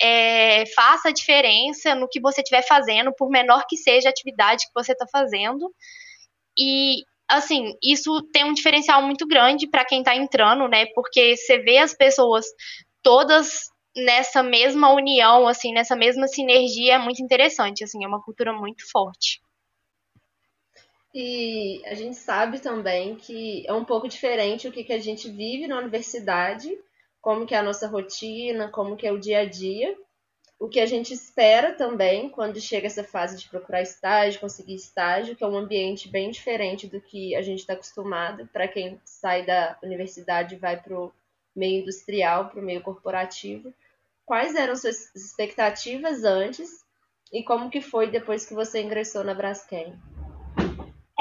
é, 0.00 0.64
faça 0.74 1.10
a 1.10 1.12
diferença 1.12 1.94
no 1.94 2.08
que 2.08 2.20
você 2.20 2.40
estiver 2.40 2.62
fazendo, 2.66 3.12
por 3.16 3.28
menor 3.30 3.64
que 3.68 3.76
seja 3.76 4.08
a 4.08 4.10
atividade 4.10 4.66
que 4.66 4.74
você 4.74 4.92
está 4.92 5.06
fazendo. 5.06 5.72
E, 6.58 7.02
assim, 7.28 7.74
isso 7.82 8.22
tem 8.32 8.44
um 8.44 8.54
diferencial 8.54 9.02
muito 9.02 9.26
grande 9.26 9.68
para 9.68 9.84
quem 9.84 10.00
está 10.00 10.16
entrando, 10.16 10.66
né? 10.68 10.86
Porque 10.94 11.36
você 11.36 11.58
vê 11.58 11.78
as 11.78 11.94
pessoas 11.94 12.46
todas 13.02 13.70
nessa 13.96 14.42
mesma 14.42 14.92
união, 14.92 15.46
assim, 15.46 15.72
nessa 15.72 15.96
mesma 15.96 16.26
sinergia, 16.28 16.94
é 16.94 16.98
muito 16.98 17.22
interessante, 17.22 17.84
assim, 17.84 18.04
é 18.04 18.08
uma 18.08 18.22
cultura 18.22 18.52
muito 18.52 18.88
forte. 18.90 19.40
E 21.12 21.82
a 21.86 21.94
gente 21.94 22.16
sabe 22.16 22.60
também 22.60 23.16
que 23.16 23.66
é 23.66 23.72
um 23.72 23.84
pouco 23.84 24.08
diferente 24.08 24.68
o 24.68 24.72
que, 24.72 24.84
que 24.84 24.92
a 24.92 24.98
gente 24.98 25.28
vive 25.28 25.66
na 25.66 25.78
universidade, 25.78 26.70
como 27.20 27.46
que 27.46 27.54
é 27.54 27.58
a 27.58 27.62
nossa 27.62 27.88
rotina, 27.88 28.68
como 28.68 28.96
que 28.96 29.06
é 29.06 29.12
o 29.12 29.18
dia 29.18 29.40
a 29.40 29.44
dia. 29.44 29.96
O 30.58 30.68
que 30.68 30.78
a 30.78 30.86
gente 30.86 31.12
espera 31.12 31.72
também 31.72 32.28
quando 32.28 32.60
chega 32.60 32.86
essa 32.86 33.02
fase 33.02 33.38
de 33.38 33.48
procurar 33.48 33.82
estágio, 33.82 34.40
conseguir 34.40 34.74
estágio, 34.74 35.34
que 35.34 35.42
é 35.42 35.46
um 35.46 35.56
ambiente 35.56 36.08
bem 36.08 36.30
diferente 36.30 36.86
do 36.86 37.00
que 37.00 37.34
a 37.34 37.42
gente 37.42 37.60
está 37.60 37.72
acostumado 37.72 38.46
para 38.52 38.68
quem 38.68 39.00
sai 39.04 39.44
da 39.44 39.78
universidade 39.82 40.54
e 40.54 40.58
vai 40.58 40.78
para 40.80 40.96
o 40.96 41.12
meio 41.56 41.80
industrial, 41.80 42.50
para 42.50 42.60
o 42.60 42.64
meio 42.64 42.82
corporativo. 42.82 43.72
Quais 44.24 44.54
eram 44.54 44.76
suas 44.76 45.12
expectativas 45.14 46.24
antes 46.24 46.84
e 47.32 47.42
como 47.42 47.70
que 47.70 47.80
foi 47.80 48.10
depois 48.10 48.46
que 48.46 48.54
você 48.54 48.82
ingressou 48.82 49.24
na 49.24 49.34
Braskem? 49.34 49.98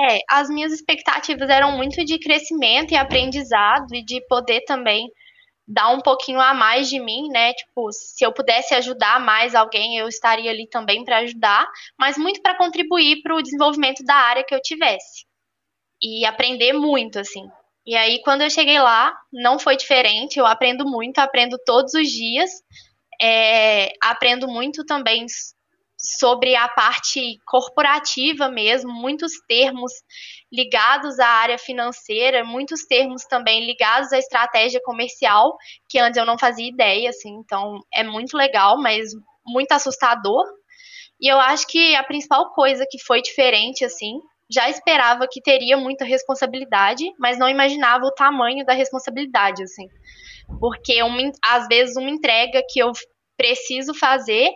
É, 0.07 0.19
as 0.29 0.49
minhas 0.49 0.71
expectativas 0.71 1.49
eram 1.49 1.75
muito 1.75 2.05
de 2.05 2.19
crescimento 2.19 2.93
e 2.93 2.97
aprendizado 2.97 3.93
e 3.93 4.03
de 4.03 4.21
poder 4.27 4.61
também 4.61 5.11
dar 5.67 5.89
um 5.89 6.01
pouquinho 6.01 6.39
a 6.39 6.53
mais 6.53 6.89
de 6.89 6.99
mim, 6.99 7.27
né? 7.29 7.53
Tipo, 7.53 7.91
se 7.91 8.25
eu 8.25 8.33
pudesse 8.33 8.73
ajudar 8.75 9.19
mais 9.19 9.53
alguém, 9.53 9.97
eu 9.97 10.07
estaria 10.07 10.49
ali 10.49 10.67
também 10.67 11.03
para 11.03 11.17
ajudar, 11.19 11.67
mas 11.97 12.17
muito 12.17 12.41
para 12.41 12.57
contribuir 12.57 13.21
para 13.21 13.35
o 13.35 13.41
desenvolvimento 13.41 14.03
da 14.03 14.15
área 14.15 14.43
que 14.43 14.55
eu 14.55 14.61
tivesse 14.61 15.25
e 16.01 16.25
aprender 16.25 16.73
muito, 16.73 17.19
assim. 17.19 17.47
E 17.85 17.95
aí, 17.95 18.21
quando 18.23 18.41
eu 18.41 18.49
cheguei 18.49 18.79
lá, 18.79 19.15
não 19.31 19.59
foi 19.59 19.75
diferente. 19.75 20.39
Eu 20.39 20.45
aprendo 20.45 20.85
muito, 20.85 21.19
aprendo 21.19 21.57
todos 21.65 21.93
os 21.93 22.07
dias. 22.07 22.49
É, 23.21 23.91
aprendo 24.01 24.47
muito 24.47 24.85
também 24.85 25.25
sobre 26.01 26.55
a 26.55 26.67
parte 26.69 27.37
corporativa 27.45 28.47
mesmo, 28.49 28.91
muitos 28.91 29.33
termos 29.47 29.91
ligados 30.51 31.19
à 31.19 31.27
área 31.27 31.57
financeira, 31.57 32.43
muitos 32.43 32.85
termos 32.85 33.25
também 33.25 33.65
ligados 33.65 34.13
à 34.13 34.17
estratégia 34.17 34.79
comercial, 34.83 35.57
que 35.89 35.99
antes 35.99 36.17
eu 36.17 36.25
não 36.25 36.39
fazia 36.39 36.69
ideia, 36.69 37.09
assim, 37.09 37.35
então 37.43 37.79
é 37.93 38.03
muito 38.03 38.37
legal, 38.37 38.79
mas 38.81 39.09
muito 39.45 39.71
assustador. 39.73 40.45
E 41.19 41.27
eu 41.27 41.37
acho 41.37 41.67
que 41.67 41.93
a 41.95 42.03
principal 42.03 42.53
coisa 42.53 42.85
que 42.89 42.97
foi 43.03 43.21
diferente, 43.21 43.83
assim, 43.83 44.19
já 44.49 44.69
esperava 44.69 45.27
que 45.29 45.41
teria 45.41 45.75
muita 45.75 46.05
responsabilidade, 46.05 47.03
mas 47.19 47.37
não 47.37 47.49
imaginava 47.49 48.05
o 48.05 48.13
tamanho 48.13 48.65
da 48.65 48.73
responsabilidade, 48.73 49.63
assim. 49.63 49.87
Porque 50.59 51.03
uma, 51.03 51.21
às 51.43 51.67
vezes 51.67 51.97
uma 51.97 52.09
entrega 52.09 52.63
que 52.67 52.79
eu 52.79 52.91
preciso 53.37 53.93
fazer 53.93 54.49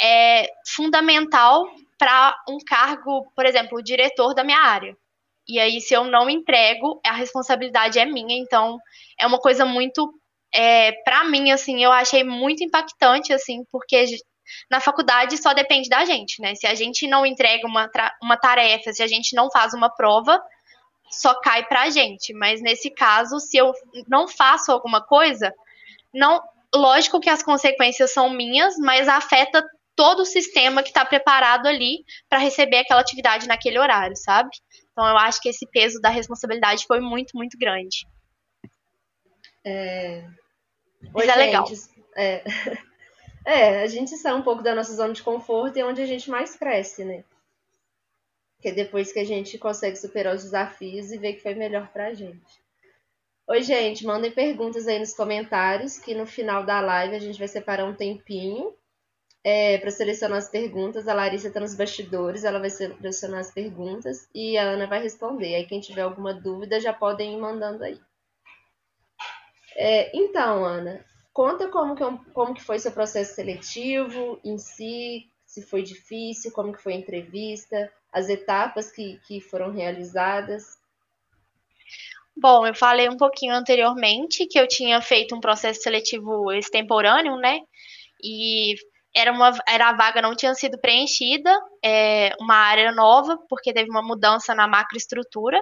é 0.00 0.48
fundamental 0.66 1.66
para 1.98 2.36
um 2.48 2.58
cargo, 2.58 3.30
por 3.34 3.46
exemplo, 3.46 3.78
o 3.78 3.82
diretor 3.82 4.34
da 4.34 4.44
minha 4.44 4.60
área. 4.60 4.96
E 5.48 5.58
aí, 5.58 5.80
se 5.80 5.94
eu 5.94 6.04
não 6.04 6.28
entrego, 6.28 7.00
a 7.04 7.12
responsabilidade 7.12 7.98
é 7.98 8.04
minha. 8.04 8.36
Então, 8.36 8.78
é 9.18 9.26
uma 9.26 9.38
coisa 9.38 9.64
muito, 9.64 10.12
é, 10.52 10.92
para 11.04 11.24
mim, 11.24 11.52
assim, 11.52 11.82
eu 11.82 11.92
achei 11.92 12.24
muito 12.24 12.64
impactante, 12.64 13.32
assim, 13.32 13.64
porque 13.70 14.04
na 14.70 14.80
faculdade 14.80 15.36
só 15.38 15.52
depende 15.54 15.88
da 15.88 16.04
gente, 16.04 16.40
né? 16.40 16.54
Se 16.54 16.66
a 16.66 16.74
gente 16.74 17.06
não 17.06 17.24
entrega 17.24 17.66
uma, 17.66 17.88
uma 18.22 18.36
tarefa, 18.36 18.92
se 18.92 19.02
a 19.02 19.06
gente 19.06 19.34
não 19.34 19.50
faz 19.50 19.72
uma 19.72 19.88
prova, 19.88 20.42
só 21.10 21.34
cai 21.34 21.64
pra 21.64 21.90
gente. 21.90 22.32
Mas 22.34 22.60
nesse 22.60 22.90
caso, 22.90 23.38
se 23.38 23.56
eu 23.56 23.72
não 24.08 24.26
faço 24.26 24.72
alguma 24.72 25.00
coisa, 25.00 25.52
não, 26.12 26.42
lógico 26.74 27.20
que 27.20 27.30
as 27.30 27.42
consequências 27.42 28.12
são 28.12 28.30
minhas, 28.30 28.76
mas 28.78 29.08
afeta 29.08 29.64
todo 29.96 30.20
o 30.20 30.26
sistema 30.26 30.82
que 30.82 30.90
está 30.90 31.04
preparado 31.04 31.66
ali 31.66 32.04
para 32.28 32.38
receber 32.38 32.78
aquela 32.78 33.00
atividade 33.00 33.48
naquele 33.48 33.78
horário, 33.78 34.14
sabe? 34.16 34.50
Então 34.92 35.08
eu 35.08 35.16
acho 35.16 35.40
que 35.40 35.48
esse 35.48 35.66
peso 35.70 36.00
da 36.00 36.10
responsabilidade 36.10 36.86
foi 36.86 37.00
muito, 37.00 37.34
muito 37.34 37.58
grande. 37.58 38.06
É... 39.64 40.22
Oi, 41.14 41.26
Mas 41.26 41.28
é 41.28 41.32
gente, 41.32 41.38
legal. 41.38 41.66
É... 42.14 42.44
é, 43.44 43.82
a 43.82 43.86
gente 43.86 44.16
sai 44.16 44.34
um 44.34 44.42
pouco 44.42 44.62
da 44.62 44.74
nossa 44.74 44.94
zona 44.94 45.14
de 45.14 45.22
conforto 45.22 45.76
e 45.76 45.80
é 45.80 45.86
onde 45.86 46.02
a 46.02 46.06
gente 46.06 46.30
mais 46.30 46.54
cresce, 46.54 47.04
né? 47.04 47.24
Que 48.60 48.68
é 48.68 48.72
depois 48.72 49.12
que 49.12 49.18
a 49.18 49.24
gente 49.24 49.58
consegue 49.58 49.96
superar 49.96 50.34
os 50.34 50.44
desafios 50.44 51.10
e 51.10 51.18
ver 51.18 51.34
que 51.34 51.42
foi 51.42 51.54
melhor 51.54 51.88
pra 51.88 52.14
gente. 52.14 52.64
Oi, 53.48 53.62
gente, 53.62 54.04
mandem 54.04 54.30
perguntas 54.30 54.86
aí 54.88 54.98
nos 54.98 55.14
comentários, 55.14 55.98
que 55.98 56.14
no 56.14 56.26
final 56.26 56.64
da 56.64 56.80
live 56.80 57.14
a 57.14 57.20
gente 57.20 57.38
vai 57.38 57.48
separar 57.48 57.84
um 57.84 57.94
tempinho 57.94 58.74
é, 59.48 59.78
para 59.78 59.92
selecionar 59.92 60.38
as 60.38 60.48
perguntas. 60.48 61.06
A 61.06 61.14
Larissa 61.14 61.46
está 61.46 61.60
nos 61.60 61.76
bastidores, 61.76 62.42
ela 62.42 62.58
vai 62.58 62.68
selecionar 62.68 63.38
as 63.38 63.52
perguntas 63.52 64.28
e 64.34 64.58
a 64.58 64.64
Ana 64.64 64.88
vai 64.88 65.00
responder. 65.00 65.54
Aí 65.54 65.64
quem 65.64 65.78
tiver 65.78 66.02
alguma 66.02 66.34
dúvida 66.34 66.80
já 66.80 66.92
podem 66.92 67.34
ir 67.34 67.36
mandando 67.40 67.84
aí. 67.84 68.00
É, 69.76 70.10
então, 70.18 70.64
Ana, 70.64 71.04
conta 71.32 71.68
como 71.68 71.94
que, 71.94 72.02
é 72.02 72.18
como 72.34 72.54
que 72.54 72.64
foi 72.64 72.80
seu 72.80 72.90
processo 72.90 73.36
seletivo 73.36 74.40
em 74.44 74.58
si, 74.58 75.30
se 75.44 75.62
foi 75.62 75.84
difícil, 75.84 76.50
como 76.50 76.72
que 76.72 76.82
foi 76.82 76.94
a 76.94 76.96
entrevista, 76.96 77.92
as 78.12 78.28
etapas 78.28 78.90
que, 78.90 79.20
que 79.28 79.40
foram 79.40 79.70
realizadas. 79.70 80.76
Bom, 82.36 82.66
eu 82.66 82.74
falei 82.74 83.08
um 83.08 83.16
pouquinho 83.16 83.54
anteriormente 83.54 84.44
que 84.46 84.58
eu 84.58 84.66
tinha 84.66 85.00
feito 85.00 85.36
um 85.36 85.40
processo 85.40 85.82
seletivo 85.82 86.50
extemporâneo, 86.50 87.36
né? 87.36 87.60
E 88.20 88.74
era 89.16 89.32
uma 89.32 89.50
era 89.66 89.88
a 89.88 89.92
vaga 89.96 90.20
não 90.20 90.36
tinha 90.36 90.54
sido 90.54 90.78
preenchida, 90.78 91.50
é 91.82 92.34
uma 92.38 92.54
área 92.54 92.92
nova, 92.92 93.38
porque 93.48 93.72
teve 93.72 93.90
uma 93.90 94.02
mudança 94.02 94.54
na 94.54 94.68
macroestrutura. 94.68 95.58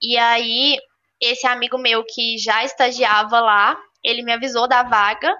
E 0.00 0.16
aí 0.16 0.78
esse 1.20 1.46
amigo 1.46 1.76
meu 1.78 2.04
que 2.04 2.38
já 2.38 2.64
estagiava 2.64 3.40
lá, 3.40 3.76
ele 4.04 4.22
me 4.22 4.32
avisou 4.32 4.68
da 4.68 4.84
vaga 4.84 5.34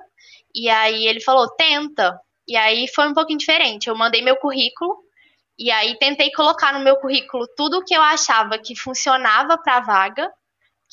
e 0.55 0.69
aí 0.69 1.07
ele 1.07 1.21
falou: 1.21 1.49
"Tenta". 1.57 2.19
E 2.49 2.57
aí 2.57 2.89
foi 2.89 3.09
um 3.09 3.15
pouquinho 3.15 3.39
diferente. 3.39 3.89
Eu 3.89 3.97
mandei 3.97 4.23
meu 4.23 4.37
currículo 4.37 4.97
e 5.59 5.71
aí 5.71 5.97
tentei 5.99 6.33
colocar 6.33 6.73
no 6.73 6.81
meu 6.81 6.97
currículo 6.97 7.47
tudo 7.57 7.79
o 7.79 7.85
que 7.85 7.95
eu 7.95 8.03
achava 8.03 8.59
que 8.59 8.75
funcionava 8.77 9.59
para 9.59 9.77
a 9.77 9.81
vaga, 9.81 10.31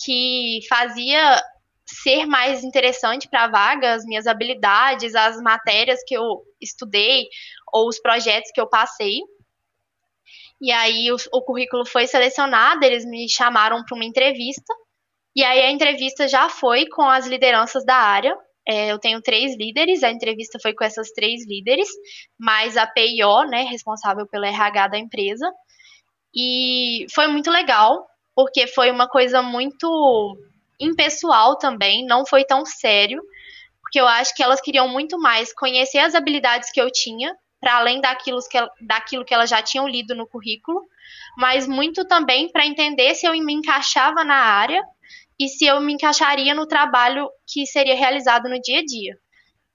que 0.04 0.60
fazia 0.70 1.42
ser 1.86 2.26
mais 2.26 2.64
interessante 2.64 3.30
para 3.30 3.44
a 3.44 3.48
vaga, 3.48 3.94
as 3.94 4.04
minhas 4.06 4.26
habilidades, 4.28 5.16
as 5.16 5.38
matérias 5.42 6.02
que 6.06 6.16
eu 6.16 6.42
estudei 6.60 7.28
ou 7.72 7.88
os 7.88 8.00
projetos 8.00 8.52
que 8.54 8.60
eu 8.60 8.68
passei. 8.68 9.20
E 10.62 10.72
aí 10.72 11.12
o, 11.12 11.18
o 11.34 11.42
currículo 11.44 11.86
foi 11.86 12.08
selecionado, 12.08 12.84
eles 12.84 13.06
me 13.06 13.30
chamaram 13.30 13.84
para 13.84 13.96
uma 13.96 14.06
entrevista. 14.06 14.74
E 15.36 15.44
aí 15.44 15.62
a 15.62 15.72
entrevista 15.72 16.28
já 16.28 16.50
foi 16.50 16.88
com 16.88 17.04
as 17.04 17.28
lideranças 17.28 17.86
da 17.86 17.96
área. 17.96 18.36
É, 18.68 18.92
eu 18.92 18.98
tenho 18.98 19.22
três 19.22 19.56
líderes, 19.56 20.02
a 20.02 20.10
entrevista 20.10 20.58
foi 20.60 20.74
com 20.74 20.84
essas 20.84 21.12
três 21.12 21.46
líderes, 21.46 21.88
mais 22.40 22.78
a 22.78 22.88
PIO, 22.88 23.44
né, 23.48 23.64
responsável 23.64 24.26
pelo 24.28 24.46
RH 24.46 24.88
da 24.88 24.98
empresa. 24.98 25.46
E 26.36 27.06
foi 27.14 27.28
muito 27.28 27.52
legal, 27.52 28.08
porque 28.34 28.66
foi 28.66 28.90
uma 28.90 29.08
coisa 29.08 29.42
muito 29.44 30.36
impessoal 30.80 31.58
também, 31.58 32.06
não 32.06 32.26
foi 32.26 32.44
tão 32.44 32.66
sério, 32.66 33.22
porque 33.82 34.00
eu 34.00 34.08
acho 34.08 34.34
que 34.36 34.44
elas 34.44 34.62
queriam 34.62 34.88
muito 34.88 35.20
mais 35.20 35.54
conhecer 35.54 36.00
as 36.00 36.16
habilidades 36.16 36.72
que 36.72 36.82
eu 36.82 36.92
tinha, 36.92 37.36
para 37.60 37.78
além 37.78 38.02
daquilo 38.02 38.40
que, 38.50 38.58
daquilo 38.82 39.26
que 39.26 39.34
elas 39.34 39.50
já 39.50 39.62
tinham 39.62 39.88
lido 39.88 40.14
no 40.14 40.28
currículo, 40.28 40.82
mas 41.38 41.68
muito 41.68 42.06
também 42.06 42.52
para 42.52 42.66
entender 42.66 43.16
se 43.16 43.26
eu 43.26 43.34
me 43.34 43.54
encaixava 43.54 44.24
na 44.24 44.36
área 44.36 44.84
e 45.40 45.48
se 45.48 45.66
eu 45.66 45.80
me 45.82 45.94
encaixaria 45.94 46.54
no 46.54 46.68
trabalho 46.68 47.30
que 47.48 47.66
seria 47.66 47.96
realizado 47.96 48.50
no 48.50 48.60
dia 48.62 48.80
a 48.80 48.86
dia. 48.86 49.18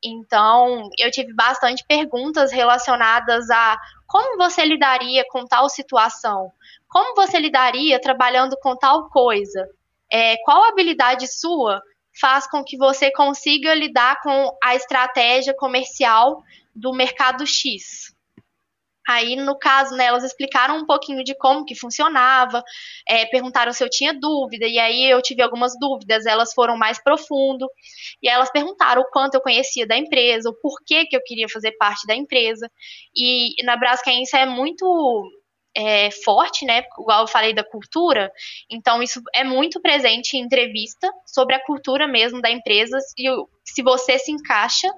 Então, 0.03 0.89
eu 0.99 1.11
tive 1.11 1.35
bastante 1.35 1.85
perguntas 1.87 2.51
relacionadas 2.51 3.51
a 3.51 3.79
como 4.07 4.39
você 4.39 4.65
lidaria 4.65 5.25
com 5.31 5.45
tal 5.45 5.69
situação, 5.69 6.51
como 6.89 7.15
você 7.15 7.39
lidaria 7.39 8.01
trabalhando 8.01 8.57
com 8.63 8.75
tal 8.77 9.11
coisa, 9.11 9.69
é, 10.13 10.37
qual 10.45 10.65
habilidade 10.65 11.27
sua 11.27 11.81
faz 12.21 12.49
com 12.49 12.65
que 12.65 12.77
você 12.77 13.11
consiga 13.13 13.75
lidar 13.75 14.21
com 14.23 14.57
a 14.63 14.75
estratégia 14.75 15.55
comercial 15.55 16.43
do 16.75 16.93
mercado 16.93 17.47
X. 17.47 18.15
Aí, 19.09 19.35
no 19.35 19.59
caso, 19.59 19.97
né, 19.97 20.05
elas 20.05 20.23
explicaram 20.23 20.77
um 20.79 20.87
pouquinho 20.87 21.25
de 21.25 21.35
como 21.35 21.65
que 21.65 21.75
funcionava, 21.75 22.63
é, 23.09 23.27
perguntaram 23.27 23.73
se 23.73 23.83
eu 23.83 23.91
tinha 23.91 24.13
dúvida, 24.13 24.67
e 24.67 24.79
aí 24.79 25.11
eu 25.11 25.21
tive 25.21 25.43
algumas 25.43 25.73
dúvidas, 25.81 26.27
elas 26.27 26.53
foram 26.53 26.77
mais 26.77 27.03
profundo, 27.03 27.69
e 28.23 28.29
elas 28.29 28.53
perguntaram 28.53 29.03
o 29.03 29.11
quanto 29.11 29.35
eu 29.35 29.41
conhecia 29.41 29.85
da 29.85 29.97
empresa, 29.97 30.51
o 30.51 30.55
porquê 30.55 31.07
que 31.07 31.17
eu 31.17 31.23
queria 31.25 31.49
fazer 31.49 31.73
parte 31.73 32.07
da 32.07 32.15
empresa, 32.15 32.71
e 33.17 33.61
na 33.65 33.77
Braskem 33.77 34.23
é 34.33 34.47
muito 34.47 35.29
é, 35.75 36.11
forte, 36.11 36.65
né? 36.65 36.83
Igual 36.99 37.23
eu 37.23 37.29
falei 37.29 37.55
da 37.55 37.65
cultura, 37.65 38.31
então 38.69 39.03
isso 39.03 39.23
é 39.35 39.45
muito 39.45 39.81
presente 39.81 40.37
em 40.37 40.41
entrevista 40.41 41.13
sobre 41.25 41.55
a 41.55 41.65
cultura 41.65 42.07
mesmo 42.09 42.41
da 42.41 42.51
empresa 42.51 42.99
e 43.17 43.29
se 43.65 43.83
você 43.83 44.19
se 44.19 44.33
encaixa, 44.33 44.89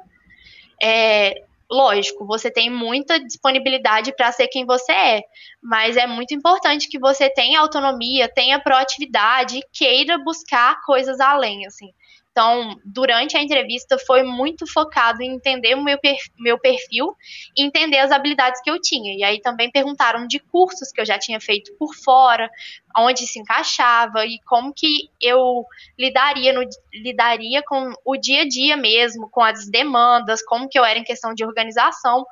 é, 0.83 1.43
lógico, 1.71 2.27
você 2.27 2.51
tem 2.51 2.69
muita 2.69 3.19
disponibilidade 3.19 4.15
para 4.15 4.33
ser 4.33 4.49
quem 4.49 4.67
você 4.67 4.93
é, 4.93 5.23
mas 5.63 5.97
é 5.97 6.07
muito 6.07 6.35
importante 6.35 6.89
que 6.89 6.99
você 6.99 7.31
tenha 7.31 7.61
autonomia, 7.61 8.29
tenha 8.29 8.61
proatividade 8.61 9.59
e 9.59 9.67
queira 9.73 10.19
buscar 10.19 10.81
coisas 10.83 11.21
além, 11.21 11.67
assim. 11.67 11.93
Então, 12.33 12.81
durante 12.83 13.37
a 13.37 13.43
entrevista 13.43 13.99
foi 13.99 14.23
muito 14.23 14.67
focado 14.67 15.23
em 15.23 15.35
entender 15.35 15.75
o 15.75 15.85
meu, 15.85 16.59
perfil 16.59 17.15
e 17.55 17.63
entender 17.63 17.99
as 17.99 18.11
habilidades 18.11 18.61
que 18.63 18.71
eu 18.71 18.81
tinha. 18.81 19.15
E 19.15 19.23
aí 19.23 19.39
também 19.39 19.71
perguntaram 19.71 20.27
de 20.27 20.39
cursos 20.39 20.91
que 20.91 21.01
eu 21.01 21.05
já 21.05 21.19
tinha 21.19 21.39
feito 21.39 21.75
por 21.77 21.95
fora, 21.95 22.51
onde 22.97 23.27
se 23.27 23.39
encaixava 23.39 24.25
e 24.25 24.41
como 24.47 24.73
que 24.73 25.11
eu 25.21 25.67
lidaria, 25.99 26.55
no, 26.55 26.67
lidaria 26.95 27.63
com 27.63 27.93
o 28.03 28.17
dia 28.17 28.43
a 28.43 28.49
dia 28.49 28.79
mesmo, 28.79 29.29
com 29.31 29.43
as 29.43 29.69
demandas, 29.69 30.43
como 30.43 30.71
que 30.71 30.79
eu 30.79 30.85
era 30.87 30.99
em 30.99 31.05
questão 31.05 31.35
de 31.35 31.45
organização. 31.45 32.25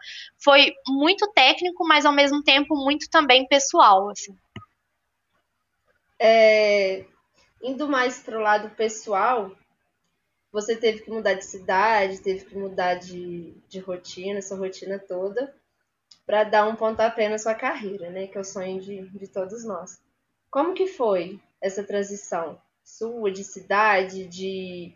Foi 0.43 0.73
muito 0.89 1.31
técnico, 1.33 1.87
mas 1.87 2.07
ao 2.07 2.13
mesmo 2.13 2.43
tempo 2.43 2.75
muito 2.75 3.07
também 3.11 3.47
pessoal, 3.47 4.09
assim. 4.09 4.35
É, 6.19 7.05
indo 7.63 7.87
mais 7.87 8.19
para 8.21 8.39
o 8.39 8.43
lado 8.43 8.71
pessoal, 8.71 9.53
você 10.53 10.77
teve 10.77 11.03
que 11.03 11.11
mudar 11.11 11.35
de 11.35 11.45
cidade, 11.45 12.21
teve 12.21 12.45
que 12.45 12.57
mudar 12.57 12.95
de, 12.95 13.55
de 13.69 13.79
rotina, 13.79 14.43
sua 14.43 14.59
rotina 14.59 14.99
toda, 14.99 15.55
para 16.27 16.45
dar 16.45 16.67
um 16.67 16.77
pontapé 16.77 17.29
na 17.29 17.39
sua 17.39 17.55
carreira, 17.55 18.11
né? 18.11 18.27
Que 18.27 18.37
é 18.37 18.41
o 18.41 18.45
sonho 18.45 18.81
de, 18.81 19.09
de 19.09 19.29
todos 19.29 19.65
nós. 19.65 20.01
Como 20.51 20.75
que 20.75 20.87
foi 20.87 21.41
essa 21.61 21.85
transição 21.85 22.61
sua 22.83 23.31
de 23.31 23.45
cidade, 23.45 24.27
de, 24.27 24.93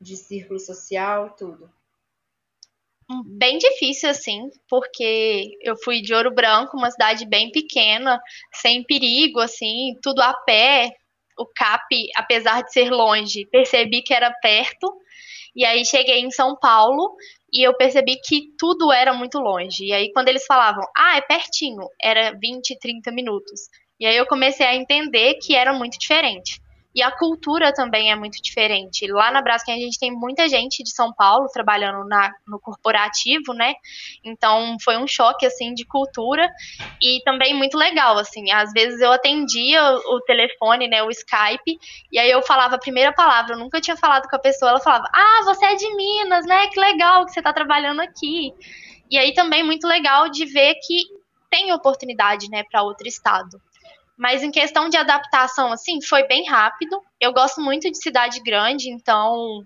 de 0.00 0.16
círculo 0.16 0.58
social, 0.58 1.34
tudo? 1.36 1.70
bem 3.24 3.56
difícil, 3.56 4.10
assim, 4.10 4.50
porque 4.68 5.56
eu 5.62 5.76
fui 5.82 6.02
de 6.02 6.12
Ouro 6.12 6.32
Branco, 6.32 6.76
uma 6.76 6.90
cidade 6.90 7.26
bem 7.26 7.50
pequena, 7.50 8.20
sem 8.52 8.84
perigo, 8.84 9.40
assim, 9.40 9.94
tudo 10.02 10.20
a 10.20 10.34
pé. 10.34 10.94
O 11.38 11.46
CAP, 11.46 12.08
apesar 12.16 12.62
de 12.62 12.72
ser 12.72 12.90
longe, 12.90 13.46
percebi 13.46 14.02
que 14.02 14.12
era 14.12 14.30
perto. 14.42 14.92
E 15.54 15.64
aí 15.64 15.84
cheguei 15.84 16.20
em 16.20 16.30
São 16.30 16.56
Paulo 16.58 17.16
e 17.52 17.66
eu 17.66 17.74
percebi 17.76 18.16
que 18.16 18.52
tudo 18.58 18.92
era 18.92 19.12
muito 19.14 19.38
longe. 19.38 19.86
E 19.86 19.92
aí 19.92 20.12
quando 20.12 20.28
eles 20.28 20.44
falavam, 20.46 20.84
ah, 20.96 21.16
é 21.16 21.20
pertinho, 21.20 21.88
era 22.02 22.32
20, 22.38 22.78
30 22.78 23.10
minutos. 23.12 23.62
E 23.98 24.06
aí 24.06 24.16
eu 24.16 24.26
comecei 24.26 24.66
a 24.66 24.76
entender 24.76 25.34
que 25.42 25.54
era 25.54 25.72
muito 25.72 25.98
diferente. 25.98 26.60
E 26.98 27.02
a 27.02 27.12
cultura 27.12 27.72
também 27.72 28.10
é 28.10 28.16
muito 28.16 28.42
diferente. 28.42 29.06
Lá 29.06 29.30
na 29.30 29.40
Braskem 29.40 29.72
a 29.72 29.78
gente 29.78 30.00
tem 30.00 30.10
muita 30.10 30.48
gente 30.48 30.82
de 30.82 30.90
São 30.90 31.12
Paulo 31.12 31.46
trabalhando 31.46 32.04
na, 32.08 32.32
no 32.44 32.58
corporativo, 32.58 33.54
né? 33.54 33.74
Então 34.24 34.76
foi 34.82 34.96
um 34.96 35.06
choque 35.06 35.46
assim 35.46 35.74
de 35.74 35.86
cultura 35.86 36.50
e 37.00 37.22
também 37.22 37.54
muito 37.54 37.78
legal, 37.78 38.18
assim. 38.18 38.50
Às 38.50 38.72
vezes 38.72 39.00
eu 39.00 39.12
atendia 39.12 39.80
o 39.80 40.20
telefone, 40.22 40.88
né, 40.88 41.00
o 41.04 41.08
Skype, 41.08 41.78
e 42.10 42.18
aí 42.18 42.32
eu 42.32 42.42
falava 42.42 42.74
a 42.74 42.80
primeira 42.80 43.12
palavra, 43.12 43.54
eu 43.54 43.58
nunca 43.60 43.80
tinha 43.80 43.96
falado 43.96 44.28
com 44.28 44.34
a 44.34 44.40
pessoa, 44.40 44.72
ela 44.72 44.80
falava: 44.80 45.08
"Ah, 45.14 45.42
você 45.44 45.66
é 45.66 45.76
de 45.76 45.94
Minas, 45.94 46.46
né? 46.46 46.66
Que 46.66 46.80
legal 46.80 47.24
que 47.26 47.30
você 47.30 47.38
está 47.38 47.52
trabalhando 47.52 48.00
aqui". 48.00 48.52
E 49.08 49.16
aí 49.16 49.32
também 49.34 49.62
muito 49.62 49.86
legal 49.86 50.28
de 50.28 50.44
ver 50.46 50.74
que 50.84 51.04
tem 51.48 51.72
oportunidade, 51.72 52.50
né, 52.50 52.64
para 52.68 52.82
outro 52.82 53.06
estado. 53.06 53.62
Mas 54.18 54.42
em 54.42 54.50
questão 54.50 54.88
de 54.88 54.96
adaptação, 54.96 55.72
assim, 55.72 56.02
foi 56.02 56.26
bem 56.26 56.44
rápido. 56.44 57.00
Eu 57.20 57.32
gosto 57.32 57.60
muito 57.60 57.88
de 57.88 58.02
cidade 58.02 58.42
grande, 58.42 58.90
então 58.90 59.64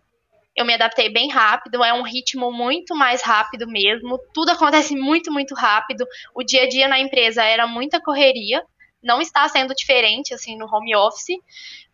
eu 0.55 0.67
me 0.67 0.75
adaptei 0.75 1.09
bem 1.09 1.31
rápido. 1.31 1.83
É 1.83 1.95
um 1.95 2.03
ritmo 2.03 2.53
muito 2.53 2.95
mais 2.95 3.23
rápido 3.23 3.67
mesmo. 3.67 4.19
Tudo 4.35 4.51
acontece 4.51 4.95
muito, 4.95 5.33
muito 5.33 5.55
rápido. 5.55 6.07
O 6.35 6.43
dia 6.45 6.65
a 6.65 6.69
dia 6.69 6.87
na 6.87 6.99
empresa 6.99 7.43
era 7.43 7.67
muita 7.67 7.99
correria. 7.99 8.63
Não 9.03 9.23
está 9.23 9.49
sendo 9.49 9.75
diferente, 9.75 10.35
assim, 10.35 10.57
no 10.57 10.67
home 10.73 10.95
office, 10.95 11.37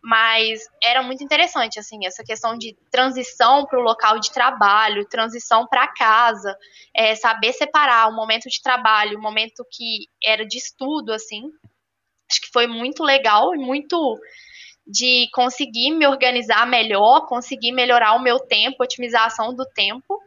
mas 0.03 0.61
era 0.83 1.01
muito 1.01 1.23
interessante, 1.23 1.79
assim, 1.79 2.05
essa 2.05 2.23
questão 2.23 2.55
de 2.55 2.75
transição 2.91 3.65
para 3.65 3.79
o 3.79 3.81
local 3.81 4.19
de 4.19 4.31
trabalho, 4.31 5.07
transição 5.07 5.65
para 5.65 5.87
casa, 5.87 6.55
é, 6.93 7.15
saber 7.15 7.53
separar 7.53 8.09
o 8.09 8.15
momento 8.15 8.47
de 8.47 8.61
trabalho, 8.61 9.17
o 9.17 9.21
momento 9.21 9.65
que 9.71 10.05
era 10.23 10.45
de 10.45 10.59
estudo, 10.59 11.11
assim, 11.11 11.49
acho 12.29 12.41
que 12.41 12.51
foi 12.51 12.67
muito 12.67 13.03
legal 13.03 13.55
e 13.55 13.57
muito 13.57 14.19
de 14.85 15.27
conseguir 15.33 15.91
me 15.91 16.07
organizar 16.07 16.67
melhor, 16.67 17.27
conseguir 17.27 17.71
melhorar 17.71 18.15
o 18.15 18.21
meu 18.21 18.39
tempo, 18.39 18.83
otimização 18.83 19.53
do 19.53 19.65
tempo 19.65 20.19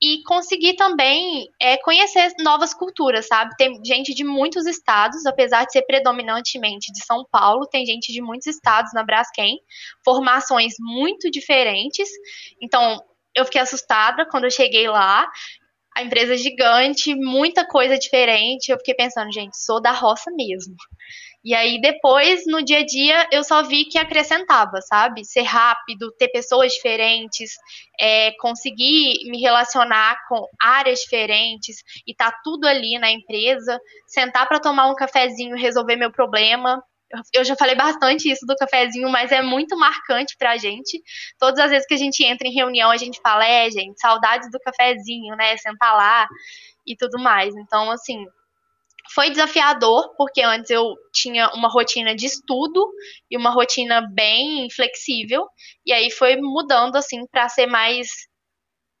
e 0.00 0.20
conseguir 0.24 0.74
também 0.74 1.48
é, 1.60 1.76
conhecer 1.78 2.32
novas 2.40 2.74
culturas, 2.74 3.26
sabe? 3.28 3.54
Tem 3.56 3.80
gente 3.84 4.12
de 4.12 4.24
muitos 4.24 4.66
estados, 4.66 5.24
apesar 5.26 5.64
de 5.64 5.72
ser 5.72 5.82
predominantemente 5.82 6.92
de 6.92 7.04
São 7.04 7.24
Paulo, 7.30 7.68
tem 7.68 7.86
gente 7.86 8.12
de 8.12 8.20
muitos 8.20 8.48
estados 8.48 8.92
na 8.92 9.04
Braskem, 9.04 9.60
formações 10.04 10.74
muito 10.80 11.30
diferentes. 11.30 12.08
Então, 12.60 13.00
eu 13.32 13.44
fiquei 13.44 13.60
assustada 13.60 14.26
quando 14.26 14.44
eu 14.44 14.50
cheguei 14.50 14.88
lá. 14.88 15.30
A 15.96 16.02
empresa 16.02 16.34
é 16.34 16.36
gigante, 16.36 17.14
muita 17.14 17.66
coisa 17.66 17.98
diferente. 17.98 18.70
Eu 18.70 18.78
fiquei 18.78 18.94
pensando, 18.94 19.32
gente, 19.32 19.56
sou 19.56 19.80
da 19.80 19.92
roça 19.92 20.30
mesmo. 20.30 20.74
E 21.44 21.54
aí 21.54 21.80
depois, 21.80 22.44
no 22.46 22.64
dia 22.64 22.78
a 22.78 22.86
dia, 22.86 23.28
eu 23.32 23.42
só 23.42 23.62
vi 23.64 23.84
que 23.84 23.98
acrescentava, 23.98 24.80
sabe? 24.80 25.24
Ser 25.24 25.42
rápido, 25.42 26.12
ter 26.16 26.28
pessoas 26.28 26.72
diferentes, 26.72 27.50
é, 27.98 28.30
conseguir 28.38 29.28
me 29.28 29.40
relacionar 29.40 30.16
com 30.28 30.46
áreas 30.60 31.00
diferentes 31.00 31.82
e 32.06 32.14
tá 32.14 32.32
tudo 32.44 32.66
ali 32.66 32.96
na 32.98 33.10
empresa, 33.10 33.80
sentar 34.06 34.46
para 34.46 34.60
tomar 34.60 34.88
um 34.88 34.94
cafezinho, 34.94 35.56
resolver 35.56 35.96
meu 35.96 36.12
problema. 36.12 36.80
Eu 37.32 37.44
já 37.44 37.54
falei 37.56 37.74
bastante 37.74 38.30
isso 38.30 38.46
do 38.46 38.56
cafezinho, 38.56 39.08
mas 39.10 39.30
é 39.32 39.42
muito 39.42 39.76
marcante 39.76 40.34
pra 40.38 40.56
gente. 40.56 41.02
Todas 41.38 41.60
as 41.60 41.70
vezes 41.70 41.86
que 41.86 41.94
a 41.94 41.98
gente 41.98 42.24
entra 42.24 42.48
em 42.48 42.54
reunião, 42.54 42.90
a 42.90 42.96
gente 42.96 43.20
fala, 43.20 43.46
é, 43.46 43.70
gente, 43.70 44.00
saudades 44.00 44.50
do 44.50 44.58
cafezinho, 44.60 45.36
né? 45.36 45.56
Sentar 45.58 45.94
lá 45.94 46.26
e 46.86 46.96
tudo 46.96 47.22
mais. 47.22 47.54
Então, 47.54 47.90
assim, 47.90 48.24
foi 49.14 49.30
desafiador, 49.30 50.14
porque 50.16 50.42
antes 50.42 50.70
eu 50.70 50.94
tinha 51.12 51.48
uma 51.50 51.68
rotina 51.68 52.14
de 52.14 52.26
estudo 52.26 52.90
e 53.30 53.36
uma 53.36 53.50
rotina 53.50 54.00
bem 54.12 54.70
flexível, 54.70 55.46
e 55.84 55.92
aí 55.92 56.10
foi 56.10 56.36
mudando 56.36 56.96
assim 56.96 57.26
para 57.26 57.48
ser 57.48 57.66
mais 57.66 58.08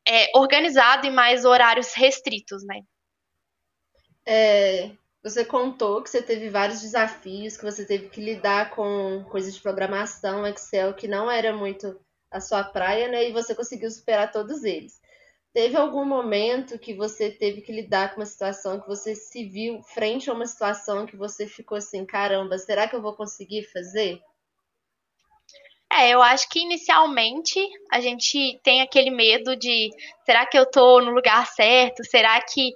é, 0.06 0.30
organizado 0.36 1.06
e 1.06 1.10
mais 1.10 1.44
horários 1.44 1.94
restritos, 1.94 2.64
né? 2.64 2.80
É, 4.26 4.90
você 5.22 5.44
contou 5.44 6.02
que 6.02 6.10
você 6.10 6.20
teve 6.20 6.50
vários 6.50 6.80
desafios, 6.80 7.56
que 7.56 7.64
você 7.64 7.86
teve 7.86 8.08
que 8.08 8.20
lidar 8.20 8.70
com 8.70 9.24
coisas 9.30 9.54
de 9.54 9.60
programação, 9.60 10.46
Excel, 10.46 10.94
que 10.94 11.06
não 11.06 11.30
era 11.30 11.54
muito 11.54 11.98
a 12.30 12.40
sua 12.40 12.64
praia, 12.64 13.08
né? 13.08 13.28
E 13.28 13.32
você 13.32 13.54
conseguiu 13.54 13.90
superar 13.90 14.32
todos 14.32 14.64
eles. 14.64 15.00
Teve 15.52 15.76
algum 15.76 16.04
momento 16.04 16.78
que 16.78 16.94
você 16.94 17.30
teve 17.30 17.60
que 17.60 17.70
lidar 17.70 18.14
com 18.14 18.20
uma 18.20 18.26
situação 18.26 18.80
que 18.80 18.88
você 18.88 19.14
se 19.14 19.44
viu 19.44 19.82
frente 19.82 20.28
a 20.30 20.32
uma 20.32 20.46
situação 20.46 21.06
que 21.06 21.16
você 21.16 21.46
ficou 21.46 21.76
assim, 21.76 22.06
caramba, 22.06 22.58
será 22.58 22.88
que 22.88 22.96
eu 22.96 23.02
vou 23.02 23.14
conseguir 23.14 23.62
fazer? 23.64 24.18
É, 25.92 26.08
eu 26.08 26.22
acho 26.22 26.48
que 26.48 26.58
inicialmente 26.58 27.60
a 27.92 28.00
gente 28.00 28.58
tem 28.64 28.80
aquele 28.80 29.10
medo 29.10 29.54
de 29.54 29.90
será 30.24 30.46
que 30.46 30.58
eu 30.58 30.64
tô 30.64 31.02
no 31.02 31.10
lugar 31.10 31.46
certo? 31.46 32.02
Será 32.02 32.40
que 32.40 32.72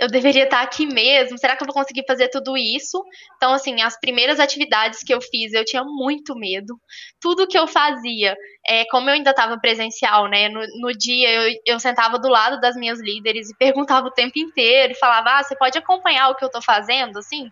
eu 0.00 0.08
deveria 0.08 0.44
estar 0.44 0.62
aqui 0.62 0.86
mesmo? 0.86 1.38
Será 1.38 1.54
que 1.54 1.62
eu 1.62 1.66
vou 1.66 1.74
conseguir 1.74 2.04
fazer 2.06 2.28
tudo 2.28 2.56
isso? 2.56 3.04
Então, 3.36 3.52
assim, 3.52 3.82
as 3.82 4.00
primeiras 4.00 4.40
atividades 4.40 5.02
que 5.04 5.12
eu 5.12 5.20
fiz, 5.20 5.52
eu 5.52 5.64
tinha 5.64 5.84
muito 5.84 6.34
medo. 6.34 6.80
Tudo 7.20 7.46
que 7.46 7.58
eu 7.58 7.66
fazia, 7.66 8.34
é, 8.66 8.86
como 8.86 9.10
eu 9.10 9.14
ainda 9.14 9.30
estava 9.30 9.60
presencial, 9.60 10.26
né? 10.26 10.48
No, 10.48 10.60
no 10.80 10.92
dia 10.96 11.30
eu, 11.30 11.54
eu 11.66 11.78
sentava 11.78 12.18
do 12.18 12.28
lado 12.28 12.58
das 12.60 12.76
minhas 12.76 12.98
líderes 12.98 13.50
e 13.50 13.56
perguntava 13.58 14.06
o 14.06 14.12
tempo 14.12 14.38
inteiro 14.38 14.94
e 14.94 14.98
falava: 14.98 15.38
Ah, 15.38 15.42
você 15.42 15.54
pode 15.54 15.76
acompanhar 15.76 16.30
o 16.30 16.34
que 16.34 16.44
eu 16.44 16.48
estou 16.48 16.62
fazendo? 16.62 17.18
Assim, 17.18 17.50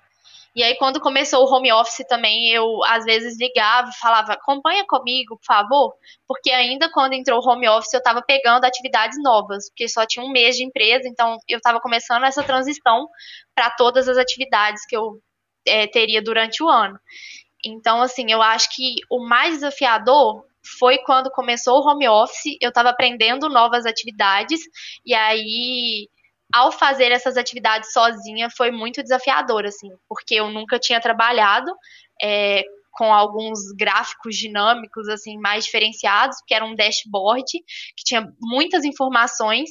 e 0.58 0.62
aí, 0.64 0.76
quando 0.76 1.00
começou 1.00 1.44
o 1.44 1.54
home 1.54 1.72
office 1.72 2.04
também, 2.08 2.50
eu 2.50 2.82
às 2.86 3.04
vezes 3.04 3.38
ligava 3.38 3.88
e 3.90 3.98
falava: 4.00 4.32
acompanha 4.32 4.84
comigo, 4.88 5.38
por 5.38 5.46
favor. 5.46 5.94
Porque 6.26 6.50
ainda 6.50 6.90
quando 6.92 7.12
entrou 7.12 7.40
o 7.40 7.48
home 7.48 7.68
office, 7.68 7.94
eu 7.94 7.98
estava 7.98 8.20
pegando 8.20 8.64
atividades 8.64 9.16
novas, 9.22 9.68
porque 9.68 9.88
só 9.88 10.04
tinha 10.04 10.26
um 10.26 10.32
mês 10.32 10.56
de 10.56 10.64
empresa, 10.64 11.06
então 11.06 11.36
eu 11.46 11.58
estava 11.58 11.80
começando 11.80 12.24
essa 12.24 12.42
transição 12.42 13.06
para 13.54 13.70
todas 13.70 14.08
as 14.08 14.18
atividades 14.18 14.84
que 14.88 14.96
eu 14.96 15.20
é, 15.64 15.86
teria 15.86 16.20
durante 16.20 16.60
o 16.60 16.68
ano. 16.68 16.98
Então, 17.64 18.02
assim, 18.02 18.24
eu 18.28 18.42
acho 18.42 18.68
que 18.74 18.96
o 19.08 19.24
mais 19.28 19.54
desafiador 19.54 20.44
foi 20.80 20.98
quando 20.98 21.30
começou 21.30 21.78
o 21.78 21.88
home 21.88 22.08
office, 22.08 22.56
eu 22.60 22.70
estava 22.70 22.88
aprendendo 22.90 23.48
novas 23.48 23.86
atividades, 23.86 24.60
e 25.06 25.14
aí 25.14 26.08
ao 26.52 26.72
fazer 26.72 27.12
essas 27.12 27.36
atividades 27.36 27.92
sozinha 27.92 28.48
foi 28.50 28.70
muito 28.70 29.02
desafiador, 29.02 29.66
assim, 29.66 29.88
porque 30.08 30.34
eu 30.34 30.48
nunca 30.50 30.78
tinha 30.78 31.00
trabalhado 31.00 31.70
é, 32.22 32.62
com 32.92 33.12
alguns 33.12 33.58
gráficos 33.78 34.36
dinâmicos, 34.36 35.08
assim, 35.08 35.38
mais 35.38 35.64
diferenciados, 35.64 36.38
que 36.46 36.54
era 36.54 36.64
um 36.64 36.74
dashboard 36.74 37.44
que 37.96 38.04
tinha 38.04 38.26
muitas 38.40 38.84
informações, 38.84 39.70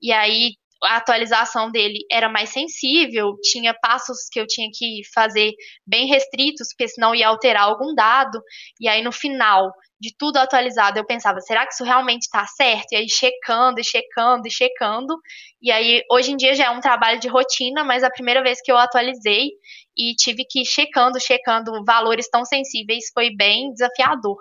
e 0.00 0.12
aí 0.12 0.52
a 0.84 0.96
atualização 0.96 1.70
dele 1.70 2.00
era 2.10 2.28
mais 2.28 2.50
sensível, 2.50 3.36
tinha 3.42 3.72
passos 3.74 4.28
que 4.30 4.40
eu 4.40 4.46
tinha 4.46 4.68
que 4.72 5.02
fazer 5.14 5.52
bem 5.86 6.06
restritos, 6.06 6.68
porque 6.68 6.88
senão 6.88 7.14
ia 7.14 7.28
alterar 7.28 7.64
algum 7.64 7.94
dado, 7.94 8.40
e 8.80 8.88
aí 8.88 9.02
no 9.02 9.12
final 9.12 9.70
de 10.02 10.12
tudo 10.18 10.36
atualizado, 10.38 10.98
eu 10.98 11.06
pensava, 11.06 11.40
será 11.40 11.64
que 11.64 11.74
isso 11.74 11.84
realmente 11.84 12.22
está 12.22 12.44
certo? 12.44 12.90
E 12.90 12.96
aí 12.96 13.08
checando 13.08 13.78
e 13.78 13.84
checando 13.84 14.48
e 14.48 14.50
checando. 14.50 15.16
E 15.62 15.70
aí 15.70 16.02
hoje 16.10 16.32
em 16.32 16.36
dia 16.36 16.56
já 16.56 16.64
é 16.64 16.70
um 16.70 16.80
trabalho 16.80 17.20
de 17.20 17.28
rotina, 17.28 17.84
mas 17.84 18.02
a 18.02 18.10
primeira 18.10 18.42
vez 18.42 18.60
que 18.60 18.72
eu 18.72 18.76
atualizei 18.76 19.50
e 19.96 20.12
tive 20.16 20.44
que 20.44 20.62
ir 20.62 20.64
checando, 20.64 21.20
checando 21.20 21.84
valores 21.84 22.28
tão 22.28 22.44
sensíveis 22.44 23.04
foi 23.14 23.30
bem 23.32 23.72
desafiador. 23.72 24.36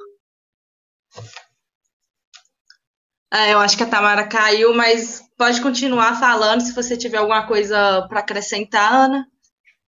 É, 3.31 3.53
eu 3.53 3.59
acho 3.59 3.77
que 3.77 3.83
a 3.83 3.87
Tamara 3.87 4.27
caiu, 4.27 4.73
mas 4.73 5.21
pode 5.37 5.61
continuar 5.61 6.19
falando 6.19 6.61
se 6.61 6.73
você 6.73 6.97
tiver 6.97 7.19
alguma 7.19 7.45
coisa 7.45 8.07
para 8.09 8.21
acrescentar, 8.21 8.91
Ana. 8.91 9.27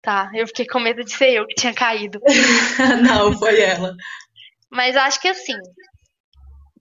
Tá, 0.02 0.28
eu 0.34 0.48
fiquei 0.48 0.66
com 0.66 0.80
medo 0.80 1.04
de 1.04 1.12
ser 1.12 1.34
eu 1.34 1.46
que 1.46 1.54
tinha 1.54 1.72
caído. 1.72 2.20
Não, 3.08 3.38
foi 3.38 3.60
ela. 3.60 3.94
Mas 4.72 4.96
acho 4.96 5.20
que 5.20 5.28
assim, 5.28 5.56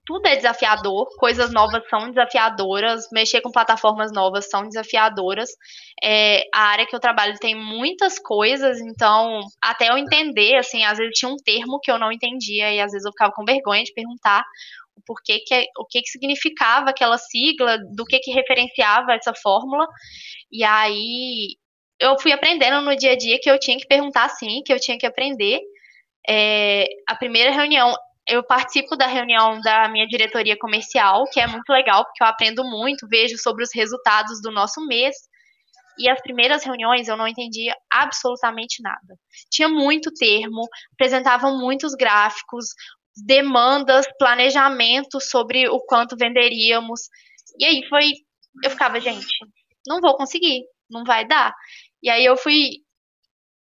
tudo 0.04 0.26
é 0.26 0.34
desafiador, 0.34 1.06
coisas 1.18 1.52
novas 1.52 1.86
são 1.88 2.08
desafiadoras, 2.08 3.06
mexer 3.12 3.40
com 3.40 3.52
plataformas 3.52 4.10
novas 4.12 4.48
são 4.48 4.66
desafiadoras. 4.66 5.50
É, 6.02 6.42
a 6.52 6.62
área 6.62 6.86
que 6.86 6.96
eu 6.96 7.00
trabalho 7.00 7.38
tem 7.38 7.54
muitas 7.54 8.18
coisas, 8.18 8.80
então 8.80 9.40
até 9.62 9.90
eu 9.90 9.98
entender, 9.98 10.56
assim, 10.56 10.82
às 10.84 10.98
vezes 10.98 11.12
tinha 11.14 11.30
um 11.30 11.36
termo 11.36 11.78
que 11.80 11.90
eu 11.90 11.98
não 11.98 12.10
entendia 12.10 12.72
e 12.72 12.80
às 12.80 12.90
vezes 12.90 13.04
eu 13.04 13.12
ficava 13.12 13.32
com 13.32 13.44
vergonha 13.44 13.84
de 13.84 13.92
perguntar 13.92 14.42
o 14.96 15.02
porquê 15.06 15.40
que 15.46 15.54
é, 15.54 15.64
o 15.78 15.86
que, 15.86 16.00
que 16.00 16.10
significava 16.10 16.90
aquela 16.90 17.18
sigla, 17.18 17.78
do 17.94 18.04
que 18.04 18.18
que 18.18 18.32
referenciava 18.32 19.12
essa 19.12 19.32
fórmula. 19.34 19.86
E 20.50 20.64
aí 20.64 21.56
eu 22.00 22.18
fui 22.18 22.32
aprendendo 22.32 22.80
no 22.80 22.96
dia 22.96 23.12
a 23.12 23.16
dia 23.16 23.38
que 23.40 23.50
eu 23.50 23.58
tinha 23.58 23.78
que 23.78 23.86
perguntar 23.86 24.28
sim, 24.30 24.62
que 24.64 24.72
eu 24.72 24.80
tinha 24.80 24.98
que 24.98 25.06
aprender. 25.06 25.60
É, 26.28 26.86
a 27.08 27.16
primeira 27.16 27.50
reunião, 27.50 27.94
eu 28.28 28.42
participo 28.44 28.96
da 28.96 29.06
reunião 29.06 29.60
da 29.60 29.88
minha 29.88 30.06
diretoria 30.06 30.56
comercial, 30.56 31.24
que 31.32 31.40
é 31.40 31.46
muito 31.46 31.68
legal, 31.70 32.04
porque 32.04 32.22
eu 32.22 32.26
aprendo 32.26 32.64
muito, 32.64 33.08
vejo 33.08 33.36
sobre 33.38 33.64
os 33.64 33.70
resultados 33.74 34.40
do 34.40 34.50
nosso 34.50 34.84
mês. 34.86 35.16
E 35.98 36.08
as 36.08 36.20
primeiras 36.22 36.64
reuniões 36.64 37.08
eu 37.08 37.16
não 37.16 37.28
entendia 37.28 37.74
absolutamente 37.90 38.82
nada. 38.82 39.18
Tinha 39.50 39.68
muito 39.68 40.12
termo, 40.12 40.66
apresentavam 40.94 41.58
muitos 41.58 41.94
gráficos, 41.94 42.66
demandas, 43.26 44.06
planejamento 44.18 45.20
sobre 45.20 45.68
o 45.68 45.78
quanto 45.80 46.16
venderíamos. 46.16 47.02
E 47.58 47.64
aí 47.64 47.86
foi. 47.88 48.10
Eu 48.64 48.70
ficava, 48.70 49.00
gente, 49.00 49.26
não 49.86 50.00
vou 50.00 50.16
conseguir, 50.16 50.62
não 50.90 51.04
vai 51.04 51.26
dar. 51.26 51.54
E 52.02 52.08
aí 52.10 52.24
eu 52.24 52.36
fui 52.36 52.81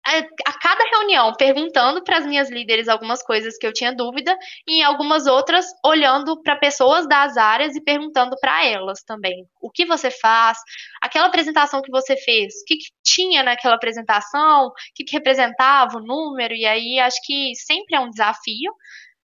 a, 0.06 0.58
cada 0.60 0.84
reunião 0.84 1.32
perguntando 1.36 2.02
para 2.04 2.18
as 2.18 2.26
minhas 2.26 2.48
líderes 2.48 2.88
algumas 2.88 3.22
coisas 3.22 3.58
que 3.58 3.66
eu 3.66 3.72
tinha 3.72 3.92
dúvida 3.92 4.36
e 4.66 4.80
em 4.80 4.82
algumas 4.84 5.26
outras 5.26 5.66
olhando 5.84 6.40
para 6.42 6.56
pessoas 6.56 7.08
das 7.08 7.36
áreas 7.36 7.74
e 7.74 7.82
perguntando 7.82 8.36
para 8.40 8.64
elas 8.64 9.02
também. 9.02 9.44
O 9.60 9.70
que 9.70 9.84
você 9.84 10.10
faz, 10.10 10.58
aquela 11.02 11.26
apresentação 11.26 11.82
que 11.82 11.90
você 11.90 12.16
fez, 12.16 12.54
o 12.62 12.64
que, 12.66 12.76
que 12.76 12.86
tinha 13.04 13.42
naquela 13.42 13.74
apresentação, 13.74 14.66
o 14.66 14.72
que, 14.94 15.04
que 15.04 15.16
representava 15.16 15.98
o 15.98 16.02
número? 16.02 16.54
E 16.54 16.64
aí 16.64 17.00
acho 17.00 17.18
que 17.24 17.52
sempre 17.56 17.96
é 17.96 18.00
um 18.00 18.10
desafio, 18.10 18.72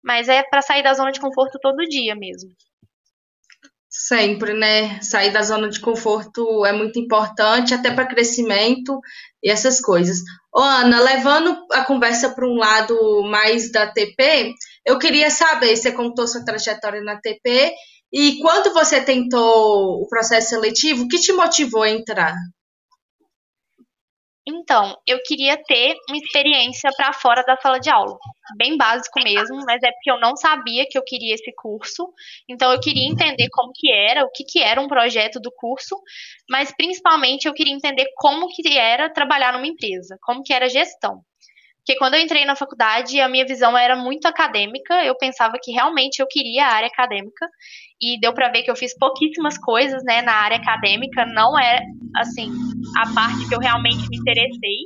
mas 0.03 0.29
é 0.29 0.43
para 0.43 0.61
sair 0.61 0.83
da 0.83 0.93
zona 0.93 1.11
de 1.11 1.19
conforto 1.19 1.57
todo 1.59 1.87
dia 1.87 2.15
mesmo. 2.15 2.51
Sempre, 3.99 4.53
né? 4.53 5.01
Sair 5.01 5.31
da 5.31 5.41
zona 5.41 5.67
de 5.69 5.79
conforto 5.79 6.63
é 6.63 6.71
muito 6.71 6.99
importante, 6.99 7.73
até 7.73 7.89
para 7.91 8.05
crescimento 8.05 8.99
e 9.43 9.49
essas 9.49 9.81
coisas. 9.81 10.19
Ô, 10.53 10.60
Ana, 10.60 11.01
levando 11.01 11.57
a 11.71 11.83
conversa 11.83 12.29
para 12.29 12.47
um 12.47 12.55
lado 12.57 12.95
mais 13.23 13.71
da 13.71 13.88
TP, 13.88 14.53
eu 14.86 14.99
queria 14.99 15.31
saber, 15.31 15.75
você 15.75 15.91
contou 15.91 16.27
sua 16.27 16.45
trajetória 16.45 17.01
na 17.01 17.19
TP 17.19 17.73
e 18.13 18.38
quando 18.39 18.71
você 18.71 19.01
tentou 19.01 19.99
o 19.99 20.07
processo 20.07 20.49
seletivo, 20.49 21.05
o 21.05 21.07
que 21.07 21.19
te 21.19 21.33
motivou 21.33 21.81
a 21.81 21.89
entrar? 21.89 22.36
Então, 24.49 24.97
eu 25.05 25.19
queria 25.25 25.62
ter 25.62 25.93
uma 26.07 26.17
experiência 26.17 26.89
para 26.95 27.12
fora 27.12 27.43
da 27.43 27.57
sala 27.57 27.81
de 27.81 27.89
aula. 27.89 28.17
Bem 28.55 28.77
básico 28.77 29.21
mesmo, 29.21 29.57
mas 29.65 29.83
é 29.83 29.91
porque 29.91 30.10
eu 30.10 30.17
não 30.21 30.38
sabia 30.38 30.86
que 30.89 30.97
eu 30.97 31.03
queria 31.03 31.36
esse 31.36 31.51
curso. 31.53 32.07
Então, 32.47 32.71
eu 32.71 32.79
queria 32.79 33.05
entender 33.05 33.49
como 33.51 33.73
que 33.75 33.91
era, 33.91 34.23
o 34.23 34.31
que 34.31 34.45
que 34.45 34.63
era 34.63 34.79
um 34.79 34.88
projeto 34.88 35.38
do 35.41 35.51
curso, 35.51 35.99
mas 36.49 36.73
principalmente 36.73 37.45
eu 37.45 37.53
queria 37.53 37.73
entender 37.73 38.07
como 38.15 38.47
que 38.47 38.77
era 38.77 39.10
trabalhar 39.10 39.51
numa 39.51 39.67
empresa, 39.67 40.17
como 40.21 40.41
que 40.41 40.53
era 40.53 40.69
gestão. 40.69 41.21
Porque 41.79 41.99
quando 41.99 42.15
eu 42.15 42.21
entrei 42.21 42.45
na 42.45 42.55
faculdade, 42.55 43.19
a 43.19 43.29
minha 43.29 43.45
visão 43.45 43.77
era 43.77 43.95
muito 43.95 44.27
acadêmica, 44.27 45.05
eu 45.05 45.15
pensava 45.17 45.57
que 45.62 45.71
realmente 45.71 46.19
eu 46.19 46.27
queria 46.27 46.65
a 46.65 46.73
área 46.73 46.88
acadêmica, 46.88 47.47
e 48.01 48.19
deu 48.19 48.33
para 48.33 48.49
ver 48.49 48.63
que 48.63 48.69
eu 48.69 48.75
fiz 48.75 48.93
pouquíssimas 48.97 49.57
coisas, 49.57 50.03
né, 50.03 50.21
na 50.21 50.33
área 50.33 50.57
acadêmica, 50.57 51.25
não 51.25 51.57
é, 51.57 51.79
assim, 52.17 52.51
a 52.95 53.13
parte 53.13 53.47
que 53.47 53.56
eu 53.56 53.60
realmente 53.60 54.08
me 54.10 54.17
interessei. 54.17 54.86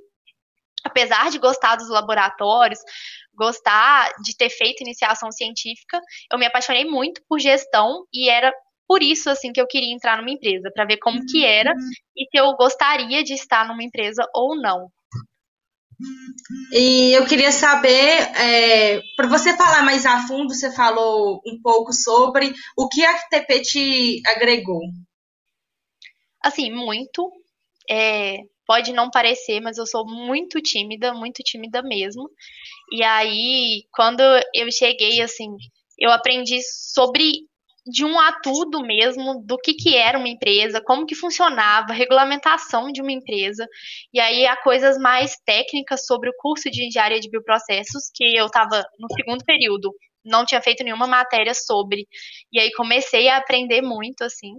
Apesar 0.84 1.30
de 1.30 1.38
gostar 1.38 1.76
dos 1.76 1.90
laboratórios, 1.90 2.80
gostar 3.36 4.10
de 4.24 4.36
ter 4.36 4.50
feito 4.50 4.82
iniciação 4.82 5.32
científica, 5.32 6.00
eu 6.32 6.40
me 6.40 6.46
apaixonei 6.46 6.86
muito 6.86 7.22
por 7.28 7.40
gestão 7.40 8.06
e 8.14 8.30
era 8.30 8.52
por 8.88 9.02
isso 9.02 9.30
assim 9.30 9.54
que 9.54 9.62
eu 9.62 9.68
queria 9.68 9.94
entrar 9.94 10.18
numa 10.18 10.32
empresa, 10.32 10.70
para 10.74 10.86
ver 10.86 10.98
como 10.98 11.26
que 11.26 11.46
era 11.46 11.74
e 12.16 12.26
se 12.26 12.38
eu 12.38 12.54
gostaria 12.56 13.24
de 13.24 13.34
estar 13.34 13.68
numa 13.68 13.84
empresa 13.84 14.28
ou 14.34 14.56
não. 14.60 14.90
E 16.74 17.14
eu 17.16 17.26
queria 17.26 17.52
saber, 17.52 18.20
é, 18.36 19.02
para 19.16 19.28
você 19.28 19.56
falar 19.56 19.84
mais 19.84 20.06
a 20.06 20.26
fundo, 20.28 20.54
você 20.54 20.72
falou 20.74 21.42
um 21.46 21.62
pouco 21.62 21.94
sobre 21.94 22.54
o 22.76 22.88
que 22.88 23.06
a 23.06 23.18
FTP 23.18 23.62
te 23.62 24.22
agregou. 24.26 24.82
Assim, 26.44 26.72
muito. 26.72 27.32
É, 27.91 28.38
pode 28.65 28.93
não 28.93 29.10
parecer, 29.10 29.60
mas 29.60 29.77
eu 29.77 29.86
sou 29.86 30.06
muito 30.06 30.62
tímida, 30.62 31.13
muito 31.13 31.43
tímida 31.43 31.82
mesmo. 31.82 32.30
E 32.91 33.04
aí, 33.04 33.84
quando 33.93 34.21
eu 34.54 34.71
cheguei, 34.71 35.21
assim, 35.21 35.49
eu 35.99 36.10
aprendi 36.12 36.60
sobre 36.63 37.32
de 37.86 38.06
um 38.06 38.19
a 38.19 38.32
tudo 38.41 38.82
mesmo, 38.82 39.43
do 39.43 39.58
que, 39.58 39.73
que 39.73 39.95
era 39.95 40.17
uma 40.17 40.30
empresa, 40.30 40.82
como 40.86 41.06
que 41.06 41.15
funcionava, 41.15 41.93
regulamentação 41.93 42.91
de 42.91 43.01
uma 43.01 43.12
empresa, 43.12 43.67
e 44.13 44.19
aí 44.19 44.45
há 44.45 44.56
coisas 44.56 44.97
mais 44.97 45.36
técnicas 45.45 46.06
sobre 46.06 46.30
o 46.30 46.34
curso 46.38 46.69
de 46.69 46.86
engenharia 46.86 47.19
de 47.19 47.30
bioprocessos, 47.30 48.12
que 48.13 48.38
eu 48.38 48.45
estava 48.45 48.84
no 48.99 49.08
segundo 49.15 49.43
período, 49.43 49.91
não 50.23 50.45
tinha 50.45 50.62
feito 50.62 50.84
nenhuma 50.84 51.08
matéria 51.08 51.54
sobre, 51.56 52.08
e 52.54 52.60
aí 52.60 52.71
comecei 52.73 53.27
a 53.30 53.38
aprender 53.38 53.82
muito, 53.82 54.23
assim, 54.23 54.54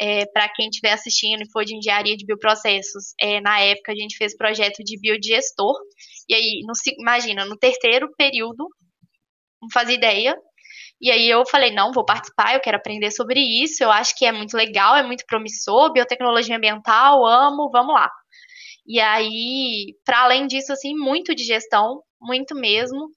é, 0.00 0.26
para 0.26 0.48
quem 0.48 0.68
estiver 0.68 0.92
assistindo 0.92 1.42
e 1.42 1.50
for 1.50 1.64
de 1.64 1.76
engenharia 1.76 2.16
de 2.16 2.24
bioprocessos, 2.24 3.14
é, 3.20 3.40
na 3.40 3.60
época 3.60 3.92
a 3.92 3.94
gente 3.94 4.16
fez 4.16 4.36
projeto 4.36 4.82
de 4.84 4.98
biodigestor, 5.00 5.74
e 6.28 6.34
aí, 6.34 6.60
no, 6.66 6.72
imagina, 6.98 7.44
no 7.44 7.56
terceiro 7.56 8.08
período, 8.16 8.68
não 9.60 9.68
fazia 9.72 9.94
ideia, 9.94 10.36
e 11.00 11.10
aí 11.10 11.28
eu 11.28 11.44
falei, 11.46 11.72
não, 11.72 11.92
vou 11.92 12.04
participar, 12.04 12.54
eu 12.54 12.60
quero 12.60 12.76
aprender 12.76 13.10
sobre 13.10 13.40
isso, 13.40 13.82
eu 13.82 13.90
acho 13.90 14.16
que 14.16 14.26
é 14.26 14.32
muito 14.32 14.56
legal, 14.56 14.96
é 14.96 15.02
muito 15.02 15.24
promissor, 15.26 15.92
biotecnologia 15.92 16.56
ambiental, 16.56 17.24
amo, 17.24 17.70
vamos 17.70 17.94
lá. 17.94 18.10
E 18.86 18.98
aí, 18.98 19.94
para 20.04 20.22
além 20.22 20.46
disso, 20.46 20.72
assim, 20.72 20.94
muito 20.96 21.34
de 21.34 21.44
gestão, 21.44 22.02
muito 22.20 22.54
mesmo. 22.54 23.10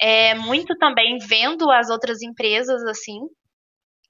É, 0.00 0.34
muito 0.34 0.76
também 0.78 1.18
vendo 1.18 1.70
as 1.70 1.90
outras 1.90 2.22
empresas, 2.22 2.82
assim, 2.84 3.18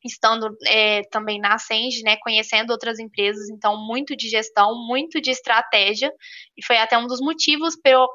estando 0.05 0.49
é, 0.67 1.03
também 1.11 1.41
na 1.41 1.55
Ascend, 1.55 2.03
né, 2.03 2.17
conhecendo 2.23 2.71
outras 2.71 2.99
empresas, 2.99 3.49
então 3.51 3.77
muito 3.87 4.17
de 4.17 4.29
gestão, 4.29 4.75
muito 4.87 5.21
de 5.21 5.31
estratégia, 5.31 6.11
e 6.57 6.65
foi 6.65 6.79
até 6.79 6.97
um 6.97 7.07
dos 7.07 7.21
motivos 7.21 7.75
eu 7.85 8.07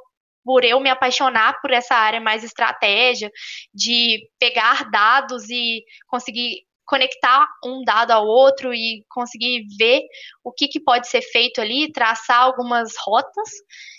por 0.45 0.65
eu 0.65 0.79
me 0.79 0.89
apaixonar 0.89 1.59
por 1.61 1.71
essa 1.71 1.95
área 1.95 2.19
mais 2.19 2.43
estratégia, 2.43 3.31
de 3.73 4.19
pegar 4.37 4.89
dados 4.91 5.49
e 5.49 5.83
conseguir 6.07 6.63
conectar 6.85 7.47
um 7.65 7.81
dado 7.83 8.11
ao 8.11 8.25
outro 8.27 8.73
e 8.73 9.05
conseguir 9.09 9.65
ver 9.77 10.01
o 10.43 10.51
que, 10.51 10.67
que 10.67 10.81
pode 10.81 11.07
ser 11.07 11.21
feito 11.21 11.61
ali, 11.61 11.91
traçar 11.91 12.41
algumas 12.41 12.91
rotas. 13.05 13.49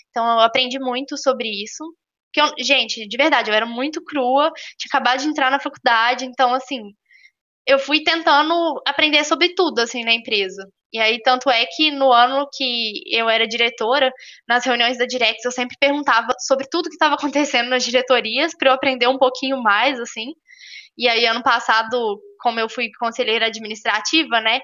Então, 0.09 0.23
eu 0.25 0.39
aprendi 0.41 0.79
muito 0.79 1.17
sobre 1.17 1.49
isso. 1.49 1.83
Eu, 2.35 2.53
gente, 2.59 3.07
de 3.07 3.17
verdade, 3.17 3.49
eu 3.49 3.55
era 3.55 3.65
muito 3.65 4.03
crua, 4.03 4.51
tinha 4.77 4.89
acabado 4.89 5.21
de 5.21 5.27
entrar 5.27 5.49
na 5.49 5.59
faculdade, 5.59 6.25
então, 6.25 6.53
assim, 6.53 6.81
eu 7.67 7.79
fui 7.79 8.03
tentando 8.03 8.81
aprender 8.87 9.23
sobre 9.23 9.53
tudo, 9.55 9.79
assim, 9.79 10.03
na 10.03 10.13
empresa. 10.13 10.67
E 10.93 10.99
aí, 10.99 11.21
tanto 11.21 11.49
é 11.49 11.65
que 11.65 11.91
no 11.91 12.11
ano 12.13 12.47
que 12.53 13.01
eu 13.07 13.27
era 13.27 13.47
diretora, 13.47 14.11
nas 14.47 14.63
reuniões 14.65 14.97
da 14.97 15.05
Direx, 15.05 15.43
eu 15.43 15.51
sempre 15.51 15.75
perguntava 15.79 16.27
sobre 16.39 16.67
tudo 16.69 16.89
que 16.89 16.95
estava 16.95 17.15
acontecendo 17.15 17.69
nas 17.69 17.83
diretorias, 17.83 18.55
para 18.57 18.69
eu 18.69 18.73
aprender 18.73 19.07
um 19.07 19.17
pouquinho 19.17 19.61
mais, 19.61 19.99
assim. 19.99 20.33
E 20.97 21.09
aí, 21.09 21.25
ano 21.25 21.43
passado, 21.43 22.21
como 22.39 22.59
eu 22.59 22.69
fui 22.69 22.89
conselheira 22.99 23.47
administrativa, 23.47 24.39
né, 24.39 24.61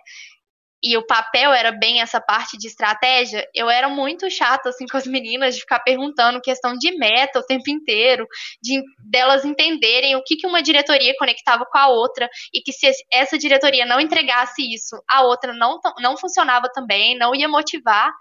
e 0.84 0.98
o 0.98 1.06
papel 1.06 1.54
era 1.54 1.72
bem 1.72 2.02
essa 2.02 2.20
parte 2.20 2.58
de 2.58 2.68
estratégia, 2.68 3.48
eu 3.54 3.70
era 3.70 3.88
muito 3.88 4.30
chata 4.32 4.70
assim 4.70 4.86
com 4.88 4.98
as 4.98 5.06
meninas 5.06 5.56
de 5.56 5.62
ficar 5.62 5.80
perguntando 5.80 6.42
questão 6.42 6.74
de 6.74 6.98
meta 6.98 7.40
o 7.40 7.46
tempo 7.46 7.70
inteiro, 7.70 8.26
de 8.62 8.82
delas 9.00 9.46
entenderem 9.46 10.16
o 10.16 10.24
que, 10.24 10.36
que 10.36 10.48
uma 10.48 10.62
diretoria 10.62 11.16
conectava 11.18 11.66
com 11.66 11.78
a 11.78 11.88
outra 11.88 12.28
e 12.54 12.62
que 12.62 12.72
se 12.72 12.92
essa 13.12 13.38
diretoria 13.38 13.86
não 13.86 14.00
entregasse 14.00 14.62
isso, 14.74 15.02
a 15.08 15.22
outra 15.24 15.54
não, 15.54 15.80
não 16.00 16.18
funcionava 16.18 16.68
também, 16.74 17.18
não 17.18 17.36
ia 17.36 17.48
motivar. 17.48 18.12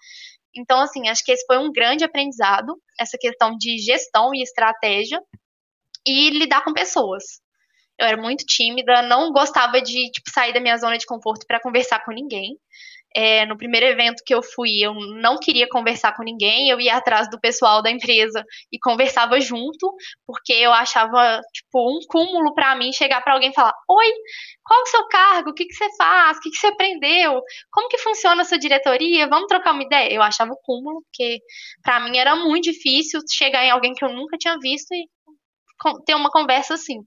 Então, 0.54 0.80
assim, 0.80 1.08
acho 1.08 1.24
que 1.24 1.32
esse 1.32 1.46
foi 1.46 1.58
um 1.58 1.72
grande 1.72 2.04
aprendizado, 2.04 2.74
essa 2.98 3.16
questão 3.18 3.56
de 3.56 3.78
gestão 3.78 4.34
e 4.34 4.42
estratégia 4.42 5.20
e 6.06 6.30
lidar 6.30 6.62
com 6.62 6.72
pessoas 6.72 7.40
eu 8.00 8.06
era 8.06 8.16
muito 8.16 8.44
tímida, 8.46 9.02
não 9.02 9.30
gostava 9.30 9.80
de 9.80 10.10
tipo, 10.10 10.30
sair 10.30 10.54
da 10.54 10.60
minha 10.60 10.76
zona 10.78 10.96
de 10.96 11.06
conforto 11.06 11.46
para 11.46 11.60
conversar 11.60 12.02
com 12.04 12.12
ninguém. 12.12 12.56
É, 13.14 13.44
no 13.44 13.56
primeiro 13.56 13.86
evento 13.86 14.22
que 14.24 14.32
eu 14.32 14.40
fui, 14.40 14.78
eu 14.80 14.94
não 14.94 15.36
queria 15.36 15.68
conversar 15.68 16.14
com 16.14 16.22
ninguém, 16.22 16.70
eu 16.70 16.80
ia 16.80 16.96
atrás 16.96 17.28
do 17.28 17.40
pessoal 17.40 17.82
da 17.82 17.90
empresa 17.90 18.44
e 18.72 18.78
conversava 18.78 19.40
junto, 19.40 19.92
porque 20.24 20.52
eu 20.52 20.72
achava, 20.72 21.40
tipo, 21.52 21.90
um 21.90 21.98
cúmulo 22.08 22.54
para 22.54 22.76
mim 22.76 22.92
chegar 22.92 23.20
para 23.20 23.34
alguém 23.34 23.50
e 23.50 23.54
falar: 23.54 23.74
Oi, 23.88 24.12
qual 24.64 24.78
é 24.78 24.82
o 24.84 24.86
seu 24.86 25.08
cargo? 25.08 25.50
O 25.50 25.54
que, 25.54 25.64
que 25.64 25.74
você 25.74 25.88
faz? 25.96 26.38
O 26.38 26.40
que, 26.40 26.50
que 26.50 26.56
você 26.56 26.68
aprendeu? 26.68 27.42
Como 27.72 27.88
que 27.88 27.98
funciona 27.98 28.42
a 28.42 28.44
sua 28.44 28.58
diretoria? 28.58 29.26
Vamos 29.28 29.48
trocar 29.48 29.72
uma 29.72 29.82
ideia? 29.82 30.14
Eu 30.14 30.22
achava 30.22 30.54
cúmulo, 30.62 31.02
porque 31.02 31.40
para 31.82 31.98
mim 32.00 32.16
era 32.16 32.36
muito 32.36 32.70
difícil 32.70 33.20
chegar 33.28 33.64
em 33.64 33.70
alguém 33.70 33.92
que 33.92 34.04
eu 34.04 34.12
nunca 34.12 34.38
tinha 34.38 34.56
visto 34.60 34.94
e 34.94 35.08
ter 36.04 36.14
uma 36.14 36.30
conversa 36.30 36.74
assim. 36.74 36.98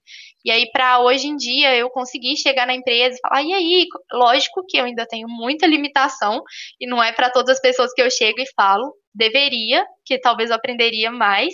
E 0.44 0.52
aí, 0.52 0.70
para 0.72 1.00
hoje 1.00 1.28
em 1.28 1.36
dia, 1.36 1.76
eu 1.76 1.90
conseguir 1.90 2.36
chegar 2.38 2.68
na 2.68 2.74
empresa 2.74 3.16
e 3.16 3.20
falar, 3.22 3.44
e 3.44 3.54
aí? 3.54 3.88
Lógico 4.12 4.64
que 4.68 4.78
eu 4.78 4.86
ainda 4.86 5.06
tenho 5.06 5.28
muita 5.28 5.68
limitação, 5.68 6.42
e 6.80 6.88
não 6.88 7.02
é 7.02 7.12
para 7.12 7.30
todas 7.30 7.56
as 7.58 7.62
pessoas 7.62 7.94
que 7.94 8.02
eu 8.02 8.10
chego 8.12 8.40
e 8.40 8.54
falo, 8.56 8.94
deveria, 9.14 9.86
que 10.06 10.20
talvez 10.20 10.50
eu 10.50 10.56
aprenderia 10.56 11.12
mais, 11.12 11.54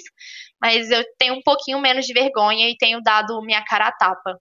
mas 0.62 0.90
eu 0.90 1.04
tenho 1.18 1.36
um 1.36 1.42
pouquinho 1.44 1.80
menos 1.80 2.06
de 2.06 2.14
vergonha 2.14 2.70
e 2.70 2.78
tenho 2.78 3.02
dado 3.02 3.42
minha 3.42 3.64
cara 3.64 3.88
a 3.88 3.92
tapa. 3.92 4.38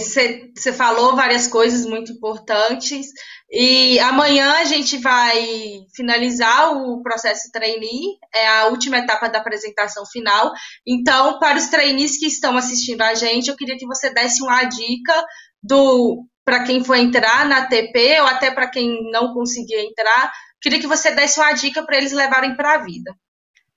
Você 0.00 0.50
é, 0.66 0.72
falou 0.72 1.16
várias 1.16 1.46
coisas 1.46 1.86
muito 1.86 2.12
importantes 2.12 3.06
e 3.50 3.98
amanhã 4.00 4.52
a 4.54 4.64
gente 4.64 4.98
vai 4.98 5.80
finalizar 5.94 6.76
o 6.76 7.02
processo 7.02 7.50
trainee, 7.50 8.18
é 8.34 8.46
a 8.46 8.66
última 8.66 8.98
etapa 8.98 9.28
da 9.28 9.38
apresentação 9.38 10.04
final. 10.06 10.52
Então, 10.86 11.38
para 11.38 11.58
os 11.58 11.68
trainees 11.68 12.18
que 12.18 12.26
estão 12.26 12.56
assistindo 12.56 13.00
a 13.02 13.14
gente, 13.14 13.48
eu 13.48 13.56
queria 13.56 13.76
que 13.76 13.86
você 13.86 14.10
desse 14.10 14.42
uma 14.42 14.64
dica 14.64 15.24
do 15.62 16.26
para 16.44 16.64
quem 16.64 16.82
for 16.82 16.94
entrar 16.94 17.46
na 17.46 17.66
TP 17.66 18.20
ou 18.20 18.26
até 18.26 18.50
para 18.50 18.70
quem 18.70 19.10
não 19.10 19.34
conseguir 19.34 19.76
entrar, 19.76 20.32
queria 20.62 20.80
que 20.80 20.86
você 20.86 21.10
desse 21.10 21.38
uma 21.38 21.52
dica 21.52 21.82
para 21.82 21.98
eles 21.98 22.10
levarem 22.10 22.56
para 22.56 22.74
a 22.74 22.78
vida. 22.78 23.14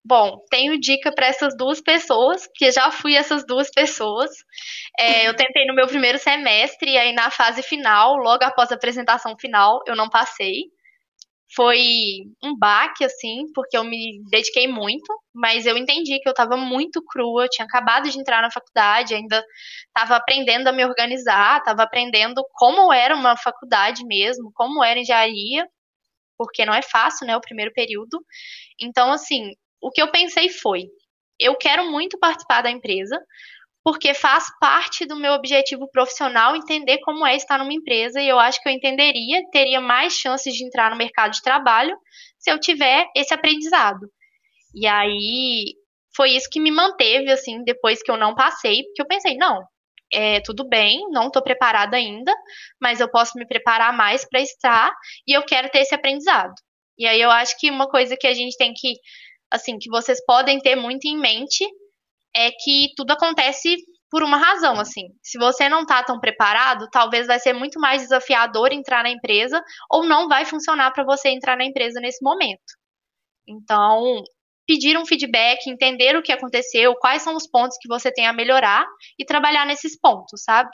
Bom, 0.03 0.43
tenho 0.49 0.79
dica 0.79 1.11
para 1.13 1.27
essas 1.27 1.55
duas 1.55 1.79
pessoas, 1.79 2.47
porque 2.47 2.71
já 2.71 2.89
fui 2.91 3.15
essas 3.15 3.45
duas 3.45 3.69
pessoas. 3.69 4.31
É, 4.99 5.27
eu 5.29 5.35
tentei 5.35 5.65
no 5.65 5.75
meu 5.75 5.87
primeiro 5.87 6.17
semestre, 6.17 6.91
e 6.91 6.97
aí 6.97 7.13
na 7.13 7.29
fase 7.29 7.61
final, 7.61 8.15
logo 8.17 8.43
após 8.43 8.71
a 8.71 8.75
apresentação 8.75 9.35
final, 9.39 9.81
eu 9.87 9.95
não 9.95 10.09
passei. 10.09 10.63
Foi 11.55 11.79
um 12.43 12.57
baque, 12.57 13.03
assim, 13.03 13.43
porque 13.53 13.77
eu 13.77 13.83
me 13.83 14.21
dediquei 14.31 14.67
muito, 14.67 15.13
mas 15.33 15.65
eu 15.65 15.77
entendi 15.77 16.19
que 16.19 16.27
eu 16.29 16.31
estava 16.31 16.57
muito 16.57 17.03
crua, 17.05 17.47
tinha 17.49 17.65
acabado 17.65 18.09
de 18.09 18.19
entrar 18.19 18.41
na 18.41 18.51
faculdade, 18.51 19.15
ainda 19.15 19.43
estava 19.87 20.15
aprendendo 20.15 20.67
a 20.69 20.71
me 20.71 20.85
organizar, 20.85 21.59
estava 21.59 21.83
aprendendo 21.83 22.41
como 22.53 22.93
era 22.93 23.15
uma 23.15 23.35
faculdade 23.37 24.05
mesmo, 24.05 24.51
como 24.55 24.83
era 24.83 24.99
engenharia, 24.99 25.67
porque 26.37 26.65
não 26.65 26.73
é 26.73 26.81
fácil, 26.81 27.27
né, 27.27 27.37
o 27.37 27.41
primeiro 27.41 27.71
período. 27.73 28.19
Então, 28.81 29.11
assim, 29.11 29.51
o 29.81 29.91
que 29.91 30.01
eu 30.01 30.11
pensei 30.11 30.49
foi: 30.49 30.87
eu 31.39 31.55
quero 31.55 31.89
muito 31.89 32.19
participar 32.19 32.61
da 32.61 32.69
empresa, 32.69 33.19
porque 33.83 34.13
faz 34.13 34.45
parte 34.59 35.05
do 35.05 35.15
meu 35.15 35.33
objetivo 35.33 35.89
profissional 35.91 36.55
entender 36.55 36.99
como 36.99 37.25
é 37.25 37.35
estar 37.35 37.57
numa 37.57 37.73
empresa 37.73 38.21
e 38.21 38.27
eu 38.27 38.39
acho 38.39 38.61
que 38.61 38.69
eu 38.69 38.73
entenderia, 38.73 39.41
teria 39.51 39.81
mais 39.81 40.13
chances 40.13 40.53
de 40.53 40.63
entrar 40.63 40.91
no 40.91 40.97
mercado 40.97 41.31
de 41.31 41.41
trabalho 41.41 41.97
se 42.37 42.51
eu 42.51 42.59
tiver 42.59 43.07
esse 43.15 43.33
aprendizado. 43.33 44.07
E 44.75 44.87
aí 44.87 45.73
foi 46.15 46.31
isso 46.31 46.47
que 46.51 46.59
me 46.59 46.71
manteve 46.71 47.31
assim 47.31 47.63
depois 47.63 48.03
que 48.03 48.11
eu 48.11 48.17
não 48.17 48.35
passei, 48.35 48.83
porque 48.83 49.01
eu 49.01 49.07
pensei, 49.07 49.35
não, 49.35 49.63
é, 50.13 50.41
tudo 50.41 50.67
bem, 50.67 51.09
não 51.09 51.27
estou 51.27 51.41
preparada 51.41 51.97
ainda, 51.97 52.33
mas 52.79 52.99
eu 52.99 53.09
posso 53.09 53.37
me 53.37 53.47
preparar 53.47 53.95
mais 53.95 54.27
para 54.29 54.41
estar 54.41 54.93
e 55.27 55.33
eu 55.33 55.43
quero 55.43 55.69
ter 55.69 55.79
esse 55.79 55.95
aprendizado. 55.95 56.53
E 56.97 57.07
aí 57.07 57.19
eu 57.19 57.31
acho 57.31 57.57
que 57.57 57.71
uma 57.71 57.89
coisa 57.89 58.15
que 58.15 58.27
a 58.27 58.33
gente 58.33 58.55
tem 58.57 58.73
que 58.75 58.93
assim, 59.51 59.77
que 59.77 59.89
vocês 59.89 60.23
podem 60.25 60.59
ter 60.59 60.75
muito 60.75 61.05
em 61.05 61.17
mente 61.17 61.65
é 62.35 62.49
que 62.51 62.89
tudo 62.95 63.11
acontece 63.11 63.75
por 64.09 64.23
uma 64.23 64.37
razão, 64.37 64.79
assim. 64.79 65.07
Se 65.23 65.37
você 65.37 65.69
não 65.69 65.85
tá 65.85 66.03
tão 66.03 66.19
preparado, 66.19 66.87
talvez 66.91 67.27
vai 67.27 67.39
ser 67.39 67.53
muito 67.53 67.79
mais 67.79 68.01
desafiador 68.01 68.73
entrar 68.73 69.03
na 69.03 69.09
empresa 69.09 69.61
ou 69.89 70.03
não 70.03 70.27
vai 70.27 70.45
funcionar 70.45 70.91
para 70.91 71.05
você 71.05 71.29
entrar 71.29 71.57
na 71.57 71.65
empresa 71.65 71.99
nesse 71.99 72.23
momento. 72.23 72.61
Então, 73.47 74.21
pedir 74.67 74.97
um 74.97 75.05
feedback, 75.05 75.67
entender 75.67 76.15
o 76.15 76.21
que 76.21 76.31
aconteceu, 76.31 76.95
quais 76.95 77.21
são 77.21 77.35
os 77.35 77.47
pontos 77.47 77.77
que 77.81 77.87
você 77.87 78.11
tem 78.11 78.27
a 78.27 78.33
melhorar 78.33 78.85
e 79.17 79.25
trabalhar 79.25 79.65
nesses 79.65 79.99
pontos, 79.99 80.43
sabe? 80.43 80.69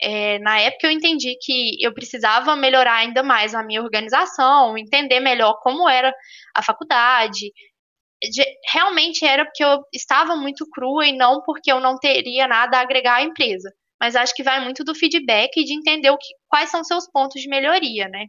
É, 0.00 0.38
na 0.40 0.60
época 0.60 0.86
eu 0.86 0.90
entendi 0.90 1.36
que 1.40 1.76
eu 1.80 1.92
precisava 1.94 2.54
melhorar 2.54 2.96
ainda 2.96 3.22
mais 3.22 3.54
a 3.54 3.62
minha 3.62 3.82
organização, 3.82 4.76
entender 4.76 5.20
melhor 5.20 5.58
como 5.62 5.88
era 5.88 6.14
a 6.54 6.62
faculdade, 6.62 7.50
de, 8.22 8.44
realmente 8.72 9.24
era 9.24 9.44
porque 9.44 9.64
eu 9.64 9.82
estava 9.92 10.36
muito 10.36 10.68
crua 10.70 11.06
e 11.06 11.16
não 11.16 11.42
porque 11.42 11.70
eu 11.70 11.80
não 11.80 11.98
teria 11.98 12.46
nada 12.46 12.78
a 12.78 12.80
agregar 12.80 13.16
à 13.16 13.22
empresa. 13.22 13.72
Mas 14.00 14.14
acho 14.14 14.34
que 14.34 14.42
vai 14.42 14.62
muito 14.62 14.84
do 14.84 14.94
feedback 14.94 15.56
e 15.56 15.64
de 15.64 15.74
entender 15.74 16.10
o 16.10 16.18
que, 16.18 16.34
quais 16.48 16.70
são 16.70 16.84
seus 16.84 17.10
pontos 17.10 17.40
de 17.40 17.48
melhoria, 17.48 18.08
né? 18.08 18.26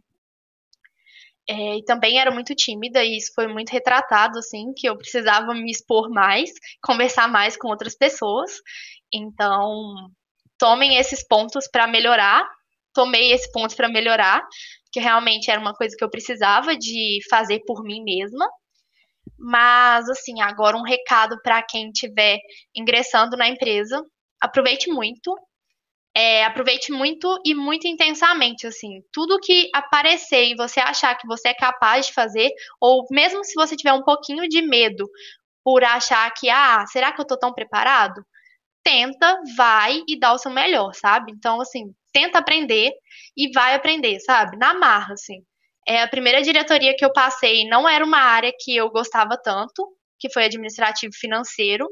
É, 1.50 1.78
e 1.78 1.84
também 1.84 2.18
era 2.20 2.30
muito 2.30 2.54
tímida 2.54 3.02
e 3.02 3.16
isso 3.16 3.32
foi 3.34 3.48
muito 3.48 3.70
retratado, 3.70 4.38
assim, 4.38 4.72
que 4.76 4.86
eu 4.86 4.96
precisava 4.98 5.54
me 5.54 5.70
expor 5.70 6.10
mais, 6.10 6.50
conversar 6.82 7.28
mais 7.28 7.56
com 7.56 7.68
outras 7.68 7.96
pessoas. 7.96 8.60
Então, 9.12 10.10
tomem 10.58 10.96
esses 10.98 11.26
pontos 11.26 11.66
para 11.70 11.86
melhorar. 11.86 12.46
Tomei 12.94 13.32
esse 13.32 13.50
ponto 13.52 13.76
para 13.76 13.88
melhorar, 13.88 14.42
que 14.92 14.98
realmente 14.98 15.50
era 15.50 15.60
uma 15.60 15.74
coisa 15.74 15.94
que 15.96 16.02
eu 16.02 16.10
precisava 16.10 16.76
de 16.76 17.20
fazer 17.30 17.60
por 17.66 17.82
mim 17.84 18.02
mesma. 18.02 18.46
Mas, 19.38 20.08
assim, 20.10 20.40
agora 20.42 20.76
um 20.76 20.82
recado 20.82 21.40
para 21.42 21.62
quem 21.62 21.90
estiver 21.90 22.38
ingressando 22.76 23.36
na 23.36 23.48
empresa: 23.48 24.02
aproveite 24.40 24.90
muito. 24.90 25.34
É, 26.16 26.44
aproveite 26.44 26.92
muito 26.92 27.40
e 27.44 27.54
muito 27.54 27.86
intensamente, 27.86 28.66
assim. 28.66 29.00
Tudo 29.12 29.38
que 29.40 29.70
aparecer 29.74 30.46
e 30.50 30.56
você 30.56 30.80
achar 30.80 31.14
que 31.16 31.26
você 31.26 31.48
é 31.50 31.54
capaz 31.54 32.06
de 32.06 32.12
fazer, 32.14 32.50
ou 32.80 33.04
mesmo 33.10 33.44
se 33.44 33.54
você 33.54 33.76
tiver 33.76 33.92
um 33.92 34.02
pouquinho 34.02 34.48
de 34.48 34.62
medo 34.62 35.08
por 35.64 35.84
achar 35.84 36.30
que, 36.34 36.50
ah, 36.50 36.84
será 36.88 37.12
que 37.12 37.20
eu 37.20 37.26
tô 37.26 37.38
tão 37.38 37.52
preparado? 37.54 38.22
Tenta, 38.84 39.40
vai 39.56 40.02
e 40.08 40.18
dá 40.18 40.32
o 40.34 40.38
seu 40.38 40.50
melhor, 40.52 40.94
sabe? 40.94 41.32
Então, 41.32 41.60
assim, 41.60 41.92
tenta 42.12 42.38
aprender 42.38 42.92
e 43.36 43.50
vai 43.52 43.74
aprender, 43.74 44.20
sabe? 44.20 44.56
Na 44.58 44.74
marra, 44.74 45.14
assim. 45.14 45.42
É, 45.88 46.02
a 46.02 46.08
primeira 46.08 46.42
diretoria 46.42 46.94
que 46.94 47.02
eu 47.02 47.10
passei 47.10 47.66
não 47.66 47.88
era 47.88 48.04
uma 48.04 48.18
área 48.18 48.52
que 48.60 48.76
eu 48.76 48.90
gostava 48.90 49.38
tanto, 49.42 49.88
que 50.20 50.30
foi 50.30 50.44
administrativo 50.44 51.14
financeiro, 51.18 51.88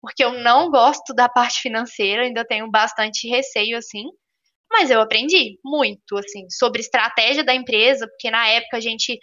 porque 0.00 0.22
eu 0.22 0.34
não 0.34 0.70
gosto 0.70 1.12
da 1.12 1.28
parte 1.28 1.60
financeira, 1.60 2.22
ainda 2.22 2.44
tenho 2.44 2.70
bastante 2.70 3.26
receio 3.28 3.76
assim. 3.76 4.04
Mas 4.70 4.88
eu 4.88 5.00
aprendi 5.00 5.58
muito, 5.64 6.16
assim, 6.16 6.48
sobre 6.48 6.80
estratégia 6.80 7.42
da 7.42 7.52
empresa, 7.52 8.06
porque 8.06 8.30
na 8.30 8.46
época 8.46 8.76
a 8.76 8.80
gente 8.80 9.18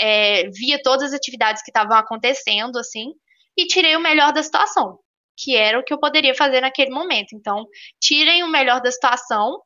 é, 0.00 0.48
via 0.48 0.80
todas 0.82 1.12
as 1.12 1.12
atividades 1.12 1.62
que 1.62 1.70
estavam 1.70 1.98
acontecendo, 1.98 2.78
assim, 2.78 3.12
e 3.58 3.66
tirei 3.66 3.94
o 3.94 4.00
melhor 4.00 4.32
da 4.32 4.42
situação, 4.42 4.98
que 5.36 5.54
era 5.54 5.78
o 5.78 5.84
que 5.84 5.92
eu 5.92 6.00
poderia 6.00 6.34
fazer 6.34 6.62
naquele 6.62 6.92
momento. 6.92 7.34
Então, 7.34 7.66
tirem 8.00 8.42
o 8.42 8.48
melhor 8.48 8.80
da 8.80 8.90
situação 8.90 9.60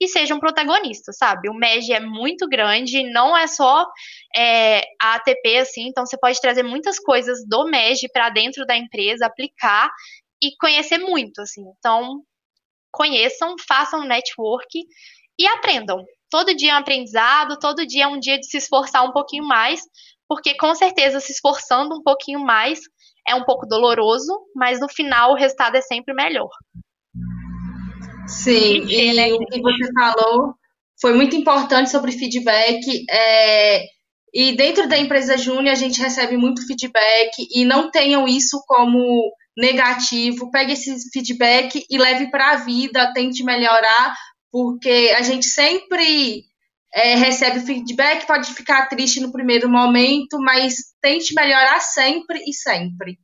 e 0.00 0.08
sejam 0.08 0.38
protagonistas, 0.38 1.16
sabe? 1.16 1.48
O 1.48 1.54
MEG 1.54 1.92
é 1.92 2.00
muito 2.00 2.48
grande, 2.48 3.10
não 3.10 3.36
é 3.36 3.46
só 3.46 3.86
é, 4.36 4.82
a 5.00 5.14
ATP, 5.14 5.58
assim, 5.58 5.88
então 5.88 6.04
você 6.04 6.18
pode 6.18 6.40
trazer 6.40 6.62
muitas 6.62 6.98
coisas 6.98 7.46
do 7.46 7.64
MEG 7.64 8.08
para 8.12 8.28
dentro 8.28 8.66
da 8.66 8.76
empresa, 8.76 9.26
aplicar 9.26 9.90
e 10.42 10.54
conhecer 10.60 10.98
muito, 10.98 11.40
assim. 11.40 11.62
Então, 11.78 12.22
conheçam, 12.92 13.54
façam 13.66 14.04
network 14.04 14.84
e 15.38 15.46
aprendam. 15.46 16.04
Todo 16.30 16.54
dia 16.54 16.72
é 16.72 16.74
um 16.74 16.78
aprendizado, 16.78 17.58
todo 17.58 17.86
dia 17.86 18.04
é 18.04 18.08
um 18.08 18.18
dia 18.18 18.38
de 18.38 18.46
se 18.46 18.58
esforçar 18.58 19.04
um 19.04 19.12
pouquinho 19.12 19.44
mais, 19.44 19.80
porque 20.28 20.56
com 20.56 20.74
certeza 20.74 21.20
se 21.20 21.32
esforçando 21.32 21.94
um 21.94 22.02
pouquinho 22.02 22.40
mais 22.40 22.80
é 23.26 23.34
um 23.34 23.44
pouco 23.44 23.66
doloroso, 23.66 24.32
mas 24.54 24.80
no 24.80 24.88
final 24.88 25.32
o 25.32 25.36
resultado 25.36 25.76
é 25.76 25.80
sempre 25.80 26.14
melhor. 26.14 26.48
Sim, 28.26 28.86
e 28.88 29.14
né? 29.14 29.32
o 29.32 29.38
que 29.46 29.60
você 29.60 29.92
falou 29.92 30.54
foi 31.00 31.14
muito 31.14 31.36
importante 31.36 31.90
sobre 31.90 32.12
feedback. 32.12 33.04
É, 33.10 33.84
e 34.34 34.56
dentro 34.56 34.88
da 34.88 34.98
empresa 34.98 35.36
Júnior 35.36 35.72
a 35.72 35.76
gente 35.76 36.00
recebe 36.00 36.36
muito 36.36 36.66
feedback 36.66 37.46
e 37.50 37.64
não 37.64 37.90
tenham 37.90 38.26
isso 38.26 38.62
como 38.66 39.32
negativo. 39.56 40.50
Pegue 40.50 40.72
esse 40.72 41.10
feedback 41.10 41.84
e 41.88 41.98
leve 41.98 42.30
para 42.30 42.52
a 42.52 42.56
vida, 42.56 43.12
tente 43.12 43.44
melhorar, 43.44 44.14
porque 44.50 45.14
a 45.16 45.22
gente 45.22 45.46
sempre 45.46 46.44
é, 46.94 47.14
recebe 47.14 47.60
feedback, 47.60 48.26
pode 48.26 48.52
ficar 48.54 48.88
triste 48.88 49.20
no 49.20 49.32
primeiro 49.32 49.68
momento, 49.68 50.38
mas 50.40 50.74
tente 51.00 51.34
melhorar 51.34 51.80
sempre 51.80 52.42
e 52.46 52.52
sempre. 52.52 53.18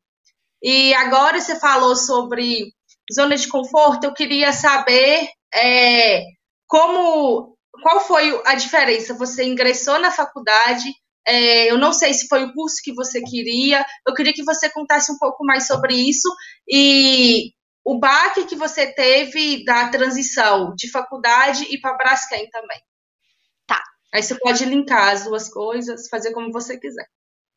E 0.63 0.95
agora 0.95 1.41
você 1.41 1.59
falou 1.59 1.97
sobre 1.97 2.73
zona 3.15 3.37
de 3.37 3.49
conforto, 3.49 4.05
eu 4.05 4.15
queria 4.15 4.53
saber 4.53 5.29
é, 5.55 6.23
como, 6.67 7.57
qual 7.83 8.01
foi 8.01 8.41
a 8.47 8.55
diferença? 8.55 9.15
Você 9.15 9.45
ingressou 9.45 9.99
na 9.99 10.11
faculdade, 10.11 10.93
é, 11.27 11.71
eu 11.71 11.79
não 11.79 11.93
sei 11.93 12.13
se 12.15 12.27
foi 12.27 12.45
o 12.45 12.53
curso 12.53 12.77
que 12.83 12.95
você 12.95 13.21
queria, 13.23 13.85
eu 14.07 14.15
queria 14.15 14.33
que 14.33 14.45
você 14.45 14.71
contasse 14.71 15.13
um 15.13 15.19
pouco 15.19 15.45
mais 15.45 15.67
sobre 15.67 15.95
isso 15.95 16.29
e 16.69 17.53
o 17.85 17.99
baque 17.99 18.47
que 18.47 18.57
você 18.57 18.93
teve 18.93 19.65
da 19.65 19.89
transição 19.89 20.75
de 20.77 20.91
faculdade 20.91 21.67
e 21.71 21.81
para 21.81 21.97
Braskem 21.97 22.49
também. 22.51 22.81
Tá. 23.67 23.83
Aí 24.15 24.23
você 24.23 24.39
pode 24.39 24.65
linkar 24.65 25.13
as 25.13 25.25
duas 25.25 25.49
coisas, 25.49 26.09
fazer 26.09 26.33
como 26.33 26.53
você 26.53 26.79
quiser. 26.79 27.07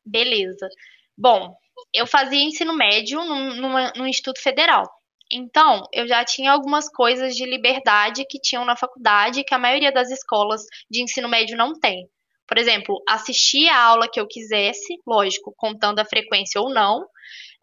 Beleza. 0.04 0.68
Bom, 1.16 1.54
eu 1.92 2.06
fazia 2.06 2.42
ensino 2.42 2.76
médio 2.76 3.24
num, 3.24 3.90
num 3.96 4.06
instituto 4.06 4.40
federal. 4.40 4.86
Então, 5.36 5.82
eu 5.92 6.08
já 6.08 6.24
tinha 6.24 6.50
algumas 6.50 6.88
coisas 6.88 7.34
de 7.34 7.44
liberdade 7.44 8.24
que 8.28 8.40
tinham 8.40 8.64
na 8.64 8.74
faculdade 8.74 9.44
que 9.44 9.54
a 9.54 9.58
maioria 9.58 9.92
das 9.92 10.10
escolas 10.10 10.62
de 10.90 11.02
ensino 11.02 11.28
médio 11.28 11.58
não 11.58 11.78
tem. 11.78 12.08
Por 12.48 12.56
exemplo, 12.56 13.02
assistir 13.06 13.68
a 13.68 13.78
aula 13.78 14.08
que 14.10 14.18
eu 14.18 14.26
quisesse, 14.26 14.98
lógico, 15.06 15.52
contando 15.56 15.98
a 15.98 16.06
frequência 16.06 16.58
ou 16.60 16.72
não, 16.72 17.04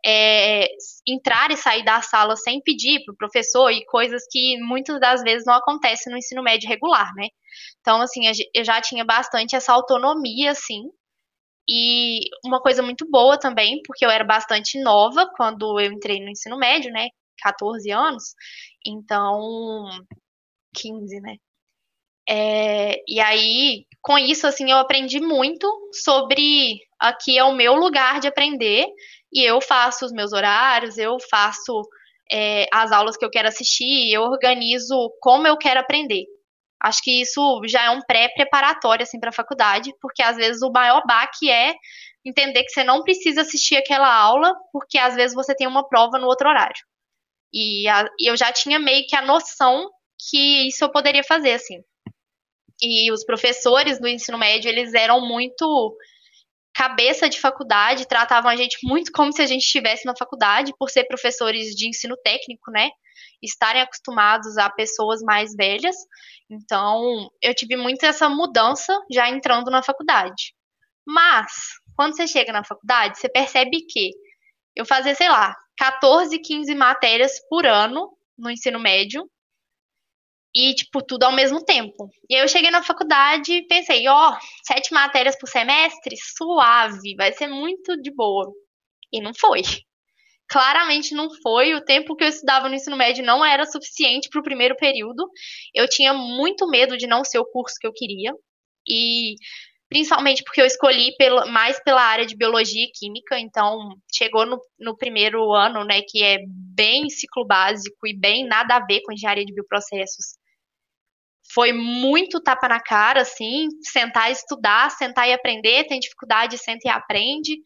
é, 0.06 0.68
entrar 1.08 1.50
e 1.50 1.58
sair 1.58 1.84
da 1.84 2.02
sala 2.02 2.36
sem 2.36 2.62
pedir 2.62 3.04
para 3.04 3.14
o 3.14 3.18
professor 3.18 3.72
e 3.72 3.86
coisas 3.86 4.24
que 4.30 4.58
muitas 4.60 5.00
das 5.00 5.24
vezes 5.24 5.46
não 5.46 5.56
acontecem 5.56 6.12
no 6.12 6.20
ensino 6.20 6.44
médio 6.44 6.70
regular, 6.70 7.10
né? 7.16 7.30
Então, 7.80 8.02
assim, 8.02 8.22
eu 8.54 8.64
já 8.64 8.82
tinha 8.82 9.04
bastante 9.04 9.56
essa 9.56 9.74
autonomia, 9.74 10.52
assim, 10.52 10.84
e 11.68 12.20
uma 12.46 12.62
coisa 12.62 12.84
muito 12.84 13.10
boa 13.10 13.40
também, 13.40 13.82
porque 13.86 14.06
eu 14.06 14.10
era 14.10 14.24
bastante 14.24 14.80
nova 14.82 15.28
quando 15.36 15.80
eu 15.80 15.92
entrei 15.92 16.20
no 16.20 16.30
ensino 16.30 16.58
médio, 16.58 16.92
né? 16.92 17.08
14 17.44 17.92
anos, 17.92 18.24
então 18.86 19.90
15, 20.74 21.20
né? 21.22 21.36
É, 22.28 23.02
e 23.08 23.20
aí, 23.20 23.86
com 24.02 24.18
isso, 24.18 24.48
assim, 24.48 24.72
eu 24.72 24.78
aprendi 24.78 25.20
muito 25.20 25.68
sobre 25.92 26.80
aqui 27.00 27.38
é 27.38 27.44
o 27.44 27.54
meu 27.54 27.76
lugar 27.76 28.20
de 28.22 28.28
aprender 28.28 28.86
e 29.32 29.44
eu 29.44 29.60
faço 29.62 30.06
os 30.06 30.12
meus 30.14 30.32
horários, 30.32 30.98
eu 30.98 31.18
faço 31.30 31.82
é, 32.32 32.66
as 32.72 32.92
aulas 32.92 33.18
que 33.18 33.26
eu 33.26 33.30
quero 33.30 33.50
assistir, 33.50 34.12
eu 34.14 34.24
organizo 34.24 35.12
como 35.20 35.48
eu 35.48 35.58
quero 35.58 35.80
aprender. 35.82 36.26
Acho 36.82 37.02
que 37.02 37.22
isso 37.22 37.62
já 37.66 37.86
é 37.86 37.90
um 37.90 38.02
pré-preparatório 38.02 39.04
assim 39.04 39.20
para 39.20 39.30
a 39.30 39.34
faculdade, 39.34 39.94
porque 40.02 40.22
às 40.24 40.38
vezes 40.38 40.62
o 40.62 40.72
maior 40.72 41.04
baque 41.08 41.50
é 41.50 41.74
entender 42.26 42.64
que 42.64 42.72
você 42.72 42.84
não 42.84 43.04
precisa 43.04 43.42
assistir 43.42 43.76
aquela 43.76 44.14
aula, 44.14 44.54
porque 44.72 44.98
às 44.98 45.16
vezes 45.16 45.36
você 45.36 45.56
tem 45.56 45.68
uma 45.68 45.88
prova 45.88 46.18
no 46.18 46.28
outro 46.28 46.48
horário. 46.50 46.82
E, 47.54 47.88
a, 47.88 48.06
e 48.20 48.30
eu 48.30 48.36
já 48.36 48.52
tinha 48.52 48.80
meio 48.80 49.06
que 49.08 49.16
a 49.16 49.22
noção 49.22 49.90
que 50.30 50.68
isso 50.68 50.84
eu 50.84 50.92
poderia 50.92 51.24
fazer 51.24 51.54
assim. 51.54 51.82
E 52.82 53.12
os 53.12 53.24
professores 53.24 54.00
do 54.00 54.08
ensino 54.08 54.38
médio, 54.38 54.70
eles 54.70 54.94
eram 54.94 55.22
muito 55.22 55.96
cabeça 56.74 57.30
de 57.30 57.40
faculdade, 57.40 58.08
tratavam 58.08 58.50
a 58.50 58.56
gente 58.56 58.80
muito 58.84 59.12
como 59.12 59.32
se 59.32 59.42
a 59.42 59.46
gente 59.46 59.62
estivesse 59.62 60.06
na 60.06 60.16
faculdade, 60.18 60.74
por 60.78 60.90
ser 60.90 61.04
professores 61.06 61.76
de 61.76 61.88
ensino 61.88 62.18
técnico, 62.24 62.72
né? 62.72 62.90
Estarem 63.42 63.82
acostumados 63.82 64.58
a 64.58 64.70
pessoas 64.70 65.22
mais 65.22 65.54
velhas. 65.56 65.96
Então, 66.50 67.30
eu 67.42 67.54
tive 67.54 67.76
muito 67.76 68.04
essa 68.04 68.28
mudança 68.28 68.98
já 69.12 69.30
entrando 69.30 69.70
na 69.70 69.84
faculdade. 69.84 70.54
Mas, 71.06 71.52
quando 71.96 72.16
você 72.16 72.26
chega 72.26 72.52
na 72.52 72.64
faculdade, 72.64 73.20
você 73.20 73.30
percebe 73.30 73.86
que 73.88 74.12
eu 74.76 74.86
fazia, 74.86 75.16
sei 75.16 75.30
lá, 75.30 75.56
14, 75.78 76.38
15 76.40 76.76
matérias 76.76 77.40
por 77.50 77.66
ano 77.66 78.12
no 78.38 78.50
ensino 78.50 78.80
médio, 78.80 79.30
e, 80.56 80.76
tipo, 80.76 81.02
tudo 81.02 81.24
ao 81.24 81.32
mesmo 81.32 81.64
tempo. 81.64 82.10
E 82.30 82.36
aí 82.36 82.42
eu 82.42 82.48
cheguei 82.48 82.70
na 82.70 82.84
faculdade 82.84 83.52
e 83.54 83.68
pensei, 83.68 84.08
ó, 84.08 84.30
oh, 84.30 84.38
sete 84.64 84.94
matérias 84.94 85.36
por 85.38 85.50
semestre? 85.50 86.16
Suave, 86.38 87.16
vai 87.16 87.34
ser 87.34 87.48
muito 87.48 88.00
de 88.00 88.14
boa. 88.14 88.52
E 89.12 89.20
não 89.20 89.34
foi. 89.34 89.62
Claramente 90.48 91.16
não 91.16 91.30
foi. 91.42 91.74
O 91.74 91.84
tempo 91.84 92.16
que 92.16 92.24
eu 92.24 92.28
estudava 92.28 92.70
no 92.70 92.76
ensino 92.76 92.96
médio 92.96 93.26
não 93.26 93.44
era 93.44 93.66
suficiente 93.66 94.30
para 94.30 94.42
o 94.42 94.44
primeiro 94.44 94.76
período. 94.76 95.28
Eu 95.74 95.88
tinha 95.90 96.14
muito 96.14 96.68
medo 96.68 96.98
de 96.98 97.08
não 97.08 97.24
ser 97.24 97.40
o 97.40 97.46
curso 97.46 97.76
que 97.80 97.88
eu 97.88 97.94
queria. 97.94 98.32
E 98.88 99.36
principalmente 99.94 100.44
porque 100.44 100.60
eu 100.60 100.66
escolhi 100.66 101.16
pela, 101.18 101.46
mais 101.46 101.82
pela 101.84 102.02
área 102.02 102.26
de 102.26 102.36
biologia 102.36 102.84
e 102.84 102.92
química, 102.92 103.40
então 103.40 103.96
chegou 104.12 104.46
no, 104.46 104.60
no, 104.80 104.98
primeiro 104.98 105.54
ano, 105.54 105.86
né, 105.86 106.02
que 106.08 106.24
é 106.24 106.40
bem 106.48 107.10
ciclo 107.10 107.46
básico 107.46 108.08
e 108.08 108.18
bem 108.18 108.46
nada 108.46 108.76
a 108.76 108.86
ver 108.86 109.02
com 109.02 109.14
engenharia 109.14 109.46
de 109.46 109.54
bioprocessos 109.54 110.42
foi 111.54 111.72
muito 111.72 112.42
tapa 112.42 112.68
na 112.68 112.80
cara, 112.80 113.22
assim, 113.22 113.68
sentar 113.84 114.30
e 114.30 114.34
estudar, 114.34 114.90
sentar 114.90 115.28
e 115.30 115.34
aprender, 115.34 115.86
tem 115.86 116.00
dificuldade, 116.00 116.58
senta 116.58 116.88
e 116.88 116.90
aprende. 116.90 117.58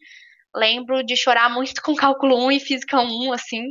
Lembro 0.54 1.02
de 1.02 1.16
chorar 1.16 1.48
muito 1.48 1.80
com 1.82 1.94
cálculo 1.94 2.36
1 2.46 2.52
e 2.52 2.60
física 2.60 3.00
1, 3.00 3.32
assim. 3.32 3.62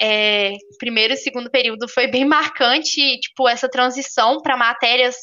É, 0.00 0.52
primeiro 0.78 1.14
e 1.14 1.16
segundo 1.16 1.50
período 1.50 1.88
foi 1.88 2.06
bem 2.06 2.24
marcante, 2.24 3.18
tipo, 3.18 3.48
essa 3.48 3.68
transição 3.68 4.40
para 4.42 4.56
matérias 4.56 5.16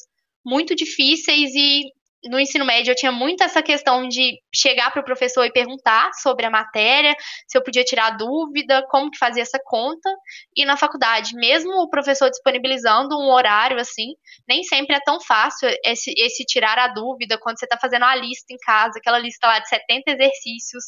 muito 0.43 0.75
difíceis 0.75 1.53
e 1.53 1.83
no 2.25 2.39
ensino 2.39 2.65
médio 2.65 2.91
eu 2.91 2.95
tinha 2.95 3.11
muito 3.11 3.43
essa 3.43 3.61
questão 3.61 4.07
de 4.07 4.39
chegar 4.53 4.91
para 4.91 5.01
o 5.01 5.05
professor 5.05 5.45
e 5.45 5.51
perguntar 5.51 6.13
sobre 6.13 6.45
a 6.45 6.49
matéria, 6.49 7.15
se 7.47 7.57
eu 7.57 7.63
podia 7.63 7.83
tirar 7.83 8.11
dúvida, 8.11 8.85
como 8.89 9.11
que 9.11 9.17
fazia 9.17 9.43
essa 9.43 9.59
conta. 9.63 10.09
E 10.55 10.65
na 10.65 10.77
faculdade, 10.77 11.35
mesmo 11.35 11.71
o 11.71 11.89
professor 11.89 12.29
disponibilizando 12.29 13.17
um 13.17 13.31
horário 13.31 13.79
assim, 13.79 14.13
nem 14.47 14.63
sempre 14.63 14.95
é 14.95 14.99
tão 15.01 15.19
fácil 15.19 15.69
esse, 15.85 16.13
esse 16.17 16.45
tirar 16.45 16.77
a 16.77 16.87
dúvida 16.87 17.37
quando 17.37 17.59
você 17.59 17.65
está 17.65 17.77
fazendo 17.77 18.03
uma 18.03 18.15
lista 18.15 18.53
em 18.53 18.57
casa, 18.57 18.97
aquela 18.97 19.19
lista 19.19 19.47
lá 19.47 19.59
de 19.59 19.67
70 19.67 20.11
exercícios, 20.11 20.83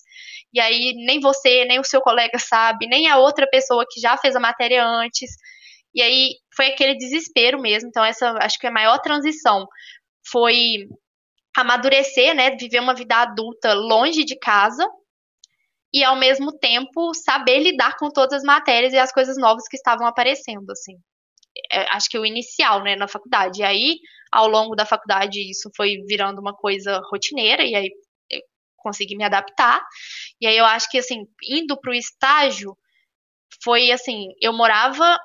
e 0.53 0.59
aí 0.59 0.93
nem 1.05 1.19
você, 1.19 1.65
nem 1.65 1.79
o 1.79 1.83
seu 1.83 2.01
colega 2.01 2.39
sabe, 2.39 2.87
nem 2.87 3.09
a 3.09 3.17
outra 3.17 3.47
pessoa 3.47 3.85
que 3.89 3.99
já 3.99 4.17
fez 4.17 4.35
a 4.35 4.39
matéria 4.39 4.85
antes. 4.85 5.31
E 5.93 6.01
aí 6.01 6.35
foi 6.55 6.67
aquele 6.67 6.95
desespero 6.95 7.59
mesmo. 7.59 7.87
Então, 7.89 8.03
essa 8.03 8.35
acho 8.41 8.59
que 8.59 8.67
é 8.67 8.69
a 8.69 8.73
maior 8.73 8.99
transição 8.99 9.65
foi 10.29 10.87
amadurecer, 11.55 12.35
né, 12.35 12.55
viver 12.55 12.79
uma 12.79 12.93
vida 12.93 13.15
adulta 13.15 13.73
longe 13.73 14.23
de 14.23 14.37
casa 14.37 14.85
e 15.93 16.03
ao 16.03 16.17
mesmo 16.17 16.51
tempo 16.57 17.13
saber 17.13 17.59
lidar 17.59 17.95
com 17.97 18.09
todas 18.09 18.39
as 18.39 18.43
matérias 18.43 18.91
e 18.93 18.97
as 18.97 19.11
coisas 19.13 19.37
novas 19.37 19.67
que 19.67 19.77
estavam 19.77 20.05
aparecendo, 20.05 20.69
assim. 20.71 20.97
É, 21.71 21.85
acho 21.95 22.09
que 22.09 22.19
o 22.19 22.25
inicial, 22.25 22.83
né, 22.83 22.97
na 22.97 23.07
faculdade. 23.07 23.61
E 23.61 23.63
aí, 23.63 23.95
ao 24.31 24.47
longo 24.47 24.75
da 24.75 24.85
faculdade, 24.85 25.39
isso 25.49 25.69
foi 25.75 25.97
virando 26.05 26.41
uma 26.41 26.53
coisa 26.53 26.99
rotineira 27.09 27.63
e 27.63 27.73
aí 27.75 27.89
eu 28.29 28.41
consegui 28.75 29.15
me 29.15 29.23
adaptar. 29.23 29.81
E 30.41 30.47
aí 30.47 30.57
eu 30.57 30.65
acho 30.65 30.89
que 30.89 30.97
assim, 30.97 31.25
indo 31.43 31.79
para 31.79 31.91
o 31.91 31.95
estágio, 31.95 32.77
foi 33.63 33.91
assim, 33.91 34.27
eu 34.41 34.51
morava 34.51 35.17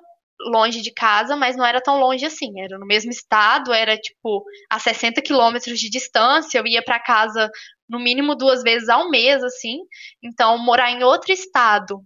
longe 0.47 0.80
de 0.80 0.93
casa, 0.93 1.36
mas 1.36 1.57
não 1.57 1.64
era 1.64 1.80
tão 1.80 1.99
longe 1.99 2.24
assim. 2.24 2.61
Era 2.61 2.78
no 2.78 2.86
mesmo 2.86 3.11
estado, 3.11 3.72
era 3.72 3.97
tipo 3.97 4.45
a 4.70 4.78
60 4.78 5.20
quilômetros 5.22 5.78
de 5.78 5.91
distância. 5.91 6.59
Eu 6.59 6.66
ia 6.66 6.82
para 6.82 7.01
casa 7.01 7.51
no 7.88 7.99
mínimo 7.99 8.34
duas 8.34 8.62
vezes 8.62 8.88
ao 8.88 9.11
mês, 9.11 9.43
assim. 9.43 9.78
Então, 10.22 10.59
morar 10.59 10.91
em 10.91 11.03
outro 11.03 11.32
estado 11.32 12.01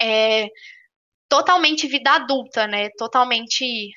é 0.00 0.48
totalmente 1.28 1.86
vida 1.86 2.12
adulta, 2.12 2.66
né? 2.66 2.88
Totalmente 2.98 3.90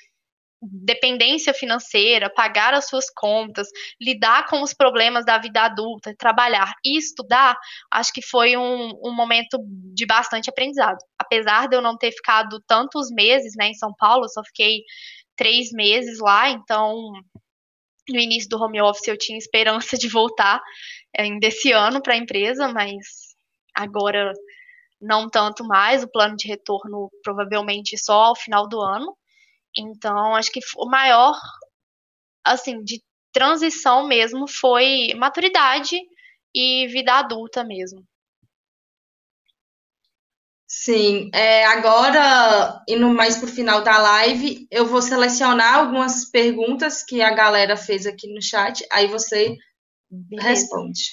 dependência 0.72 1.54
financeira, 1.54 2.30
pagar 2.30 2.74
as 2.74 2.88
suas 2.88 3.06
contas, 3.10 3.68
lidar 4.02 4.48
com 4.48 4.62
os 4.62 4.74
problemas 4.74 5.26
da 5.26 5.38
vida 5.38 5.62
adulta, 5.62 6.16
trabalhar 6.18 6.74
e 6.84 6.98
estudar, 6.98 7.58
acho 7.92 8.14
que 8.14 8.22
foi 8.22 8.58
um, 8.58 8.92
um 9.04 9.14
momento 9.16 9.58
de 9.94 10.06
bastante 10.06 10.50
aprendizado. 10.50 10.98
Apesar 11.18 11.68
de 11.68 11.76
eu 11.76 11.82
não 11.82 11.98
ter 11.98 12.12
ficado 12.12 12.62
tantos 12.68 13.10
meses 13.12 13.54
né, 13.58 13.68
em 13.68 13.74
São 13.74 13.94
Paulo, 13.98 14.28
só 14.30 14.42
fiquei 14.44 14.82
três 15.36 15.72
meses 15.72 16.20
lá, 16.20 16.50
então 16.50 16.96
no 18.10 18.20
início 18.20 18.50
do 18.50 18.62
home 18.62 18.82
office 18.82 19.08
eu 19.08 19.18
tinha 19.18 19.38
esperança 19.38 19.98
de 19.98 20.08
voltar 20.08 20.62
ainda 21.18 21.48
esse 21.48 21.72
ano 21.72 22.02
para 22.02 22.14
a 22.14 22.18
empresa, 22.18 22.68
mas 22.68 22.98
agora 23.74 24.32
não 25.02 25.30
tanto 25.30 25.66
mais, 25.66 26.04
o 26.04 26.12
plano 26.12 26.36
de 26.36 26.48
retorno 26.48 27.10
provavelmente 27.24 27.98
só 27.98 28.26
ao 28.26 28.36
final 28.36 28.68
do 28.68 28.80
ano. 28.82 29.16
Então, 29.78 30.36
acho 30.36 30.52
que 30.52 30.60
o 30.78 30.88
maior, 30.88 31.38
assim, 32.44 32.84
de 32.84 33.02
transição 33.32 34.08
mesmo 34.08 34.48
foi 34.48 35.14
maturidade 35.16 35.98
e 36.54 36.88
vida 36.88 37.14
adulta 37.14 37.64
mesmo. 37.64 38.04
Sim, 40.68 41.30
é, 41.34 41.66
agora, 41.66 42.84
indo 42.88 43.08
mais 43.10 43.38
para 43.38 43.46
o 43.46 43.52
final 43.52 43.82
da 43.84 43.98
live, 43.98 44.68
eu 44.72 44.86
vou 44.86 45.02
selecionar 45.02 45.76
algumas 45.76 46.26
perguntas 46.26 47.04
que 47.04 47.22
a 47.22 47.34
galera 47.34 47.78
fez 47.78 48.06
aqui 48.06 48.28
no 48.34 48.42
chat, 48.42 48.86
aí 48.92 49.08
você 49.08 49.56
Beleza. 50.10 50.50
responde. 50.50 51.04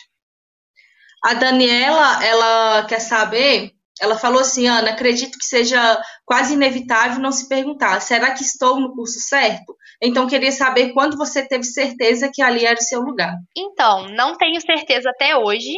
A 1.25 1.35
Daniela, 1.35 2.25
ela 2.25 2.85
quer 2.87 3.01
saber 3.01 3.73
ela 4.03 4.19
falou 4.19 4.41
assim, 4.41 4.67
Ana, 4.67 4.91
acredito 4.91 5.39
que 5.39 5.45
seja 5.45 6.03
quase 6.25 6.55
inevitável 6.55 7.21
não 7.21 7.31
se 7.31 7.49
perguntar, 7.49 8.01
será 8.01 8.35
que 8.35 8.43
estou 8.43 8.81
no 8.81 8.93
curso 8.93 9.21
certo? 9.21 9.77
Então, 10.03 10.27
queria 10.27 10.51
saber 10.51 10.93
quando 10.93 11.17
você 11.17 11.47
teve 11.47 11.63
certeza 11.63 12.29
que 12.35 12.43
ali 12.43 12.67
era 12.67 12.79
o 12.79 12.83
seu 12.83 13.01
lugar. 13.01 13.37
Então, 13.57 14.09
não 14.09 14.37
tenho 14.37 14.61
certeza 14.61 15.09
até 15.09 15.37
hoje, 15.37 15.73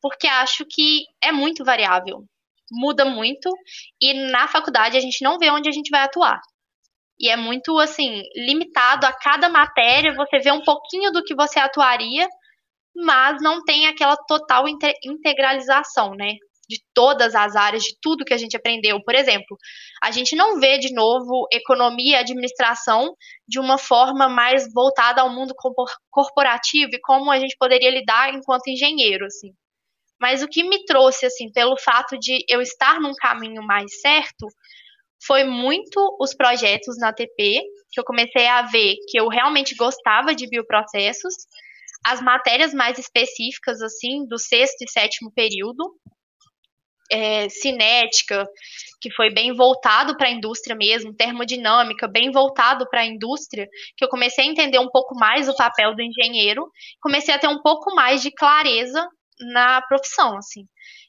porque 0.00 0.26
acho 0.26 0.64
que 0.70 1.02
é 1.22 1.30
muito 1.30 1.64
variável. 1.64 2.24
Muda 2.72 3.04
muito, 3.04 3.50
e 4.00 4.14
na 4.30 4.48
faculdade 4.48 4.96
a 4.96 5.00
gente 5.00 5.22
não 5.22 5.38
vê 5.38 5.50
onde 5.50 5.68
a 5.68 5.72
gente 5.72 5.90
vai 5.90 6.00
atuar. 6.00 6.40
E 7.20 7.28
é 7.28 7.36
muito, 7.36 7.78
assim, 7.78 8.22
limitado 8.34 9.04
a 9.04 9.12
cada 9.12 9.50
matéria, 9.50 10.14
você 10.14 10.38
vê 10.38 10.50
um 10.50 10.62
pouquinho 10.62 11.12
do 11.12 11.22
que 11.22 11.34
você 11.34 11.58
atuaria, 11.58 12.26
mas 12.94 13.36
não 13.42 13.62
tem 13.62 13.86
aquela 13.86 14.16
total 14.16 14.64
integralização, 15.04 16.12
né? 16.14 16.32
De 16.68 16.82
todas 16.92 17.34
as 17.34 17.54
áreas, 17.54 17.84
de 17.84 17.96
tudo 18.00 18.24
que 18.24 18.34
a 18.34 18.38
gente 18.38 18.56
aprendeu. 18.56 19.00
Por 19.02 19.14
exemplo, 19.14 19.56
a 20.02 20.10
gente 20.10 20.34
não 20.34 20.58
vê 20.58 20.78
de 20.78 20.92
novo 20.92 21.46
economia 21.52 22.16
e 22.16 22.20
administração 22.20 23.14
de 23.46 23.60
uma 23.60 23.78
forma 23.78 24.28
mais 24.28 24.72
voltada 24.72 25.22
ao 25.22 25.30
mundo 25.30 25.54
corporativo 26.10 26.90
e 26.94 27.00
como 27.00 27.30
a 27.30 27.38
gente 27.38 27.56
poderia 27.58 27.90
lidar 27.90 28.34
enquanto 28.34 28.68
engenheiro, 28.68 29.26
assim. 29.26 29.52
Mas 30.20 30.42
o 30.42 30.48
que 30.48 30.64
me 30.64 30.84
trouxe, 30.84 31.26
assim, 31.26 31.52
pelo 31.52 31.76
fato 31.78 32.18
de 32.18 32.44
eu 32.48 32.60
estar 32.60 33.00
num 33.00 33.14
caminho 33.14 33.62
mais 33.62 34.00
certo, 34.00 34.46
foi 35.24 35.44
muito 35.44 36.16
os 36.20 36.34
projetos 36.34 36.98
na 36.98 37.12
TP, 37.12 37.62
que 37.90 38.00
eu 38.00 38.04
comecei 38.04 38.46
a 38.46 38.62
ver 38.62 38.96
que 39.08 39.18
eu 39.18 39.28
realmente 39.28 39.74
gostava 39.74 40.34
de 40.34 40.48
bioprocessos, 40.48 41.34
as 42.04 42.20
matérias 42.20 42.72
mais 42.72 42.98
específicas, 42.98 43.82
assim, 43.82 44.26
do 44.26 44.38
sexto 44.38 44.82
e 44.82 44.90
sétimo 44.90 45.32
período, 45.34 45.94
é, 47.10 47.48
cinética, 47.48 48.46
que 49.00 49.10
foi 49.10 49.32
bem 49.32 49.54
voltado 49.54 50.16
para 50.16 50.28
a 50.28 50.30
indústria 50.30 50.74
mesmo, 50.74 51.14
termodinâmica, 51.14 52.08
bem 52.08 52.30
voltado 52.30 52.88
para 52.88 53.02
a 53.02 53.06
indústria, 53.06 53.68
que 53.96 54.04
eu 54.04 54.08
comecei 54.08 54.44
a 54.44 54.48
entender 54.48 54.78
um 54.78 54.88
pouco 54.88 55.14
mais 55.14 55.48
o 55.48 55.56
papel 55.56 55.94
do 55.94 56.02
engenheiro, 56.02 56.70
comecei 57.00 57.34
a 57.34 57.38
ter 57.38 57.48
um 57.48 57.62
pouco 57.62 57.94
mais 57.94 58.22
de 58.22 58.30
clareza 58.30 59.06
na 59.52 59.82
profissão, 59.82 60.36
assim. 60.38 60.64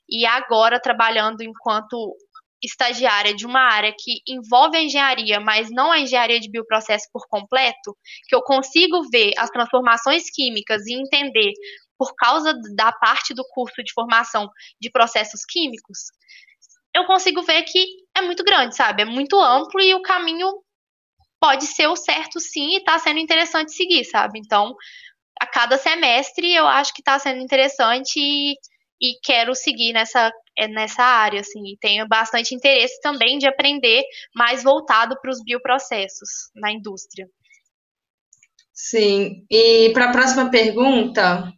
E 0.09 0.25
agora, 0.25 0.79
trabalhando 0.79 1.41
enquanto 1.41 2.15
estagiária 2.63 3.35
de 3.35 3.45
uma 3.45 3.61
área 3.61 3.93
que 3.97 4.21
envolve 4.27 4.77
a 4.77 4.81
engenharia, 4.81 5.39
mas 5.39 5.69
não 5.69 5.91
a 5.91 5.99
engenharia 5.99 6.39
de 6.39 6.49
bioprocesso 6.49 7.05
por 7.13 7.27
completo, 7.29 7.95
que 8.27 8.35
eu 8.35 8.41
consigo 8.41 9.07
ver 9.11 9.33
as 9.37 9.49
transformações 9.49 10.23
químicas 10.33 10.85
e 10.87 10.93
entender 10.93 11.51
por 11.97 12.13
causa 12.15 12.53
da 12.75 12.91
parte 12.91 13.33
do 13.33 13.43
curso 13.49 13.83
de 13.83 13.93
formação 13.93 14.49
de 14.79 14.89
processos 14.89 15.41
químicos, 15.45 15.99
eu 16.93 17.05
consigo 17.05 17.41
ver 17.43 17.63
que 17.63 17.85
é 18.15 18.21
muito 18.21 18.43
grande, 18.43 18.75
sabe? 18.75 19.03
É 19.03 19.05
muito 19.05 19.39
amplo 19.39 19.81
e 19.81 19.93
o 19.93 20.01
caminho 20.01 20.47
pode 21.39 21.65
ser 21.65 21.87
o 21.87 21.95
certo 21.95 22.39
sim 22.39 22.73
e 22.73 22.77
está 22.77 22.97
sendo 22.97 23.19
interessante 23.19 23.71
seguir, 23.71 24.03
sabe? 24.05 24.39
Então, 24.39 24.75
a 25.39 25.45
cada 25.45 25.77
semestre 25.77 26.53
eu 26.53 26.65
acho 26.65 26.93
que 26.93 27.01
está 27.01 27.19
sendo 27.19 27.41
interessante 27.41 28.19
e, 28.19 28.53
e 28.99 29.19
quero 29.23 29.53
seguir 29.53 29.93
nessa, 29.93 30.31
é, 30.57 30.67
nessa 30.67 31.03
área, 31.03 31.41
assim, 31.41 31.61
e 31.67 31.77
tenho 31.79 32.07
bastante 32.07 32.55
interesse 32.55 32.99
também 33.01 33.37
de 33.37 33.47
aprender 33.47 34.03
mais 34.35 34.63
voltado 34.63 35.15
para 35.21 35.31
os 35.31 35.43
bioprocessos 35.43 36.49
na 36.55 36.71
indústria. 36.71 37.27
Sim, 38.73 39.45
e 39.49 39.91
para 39.91 40.09
a 40.09 40.11
próxima 40.11 40.51
pergunta, 40.51 41.51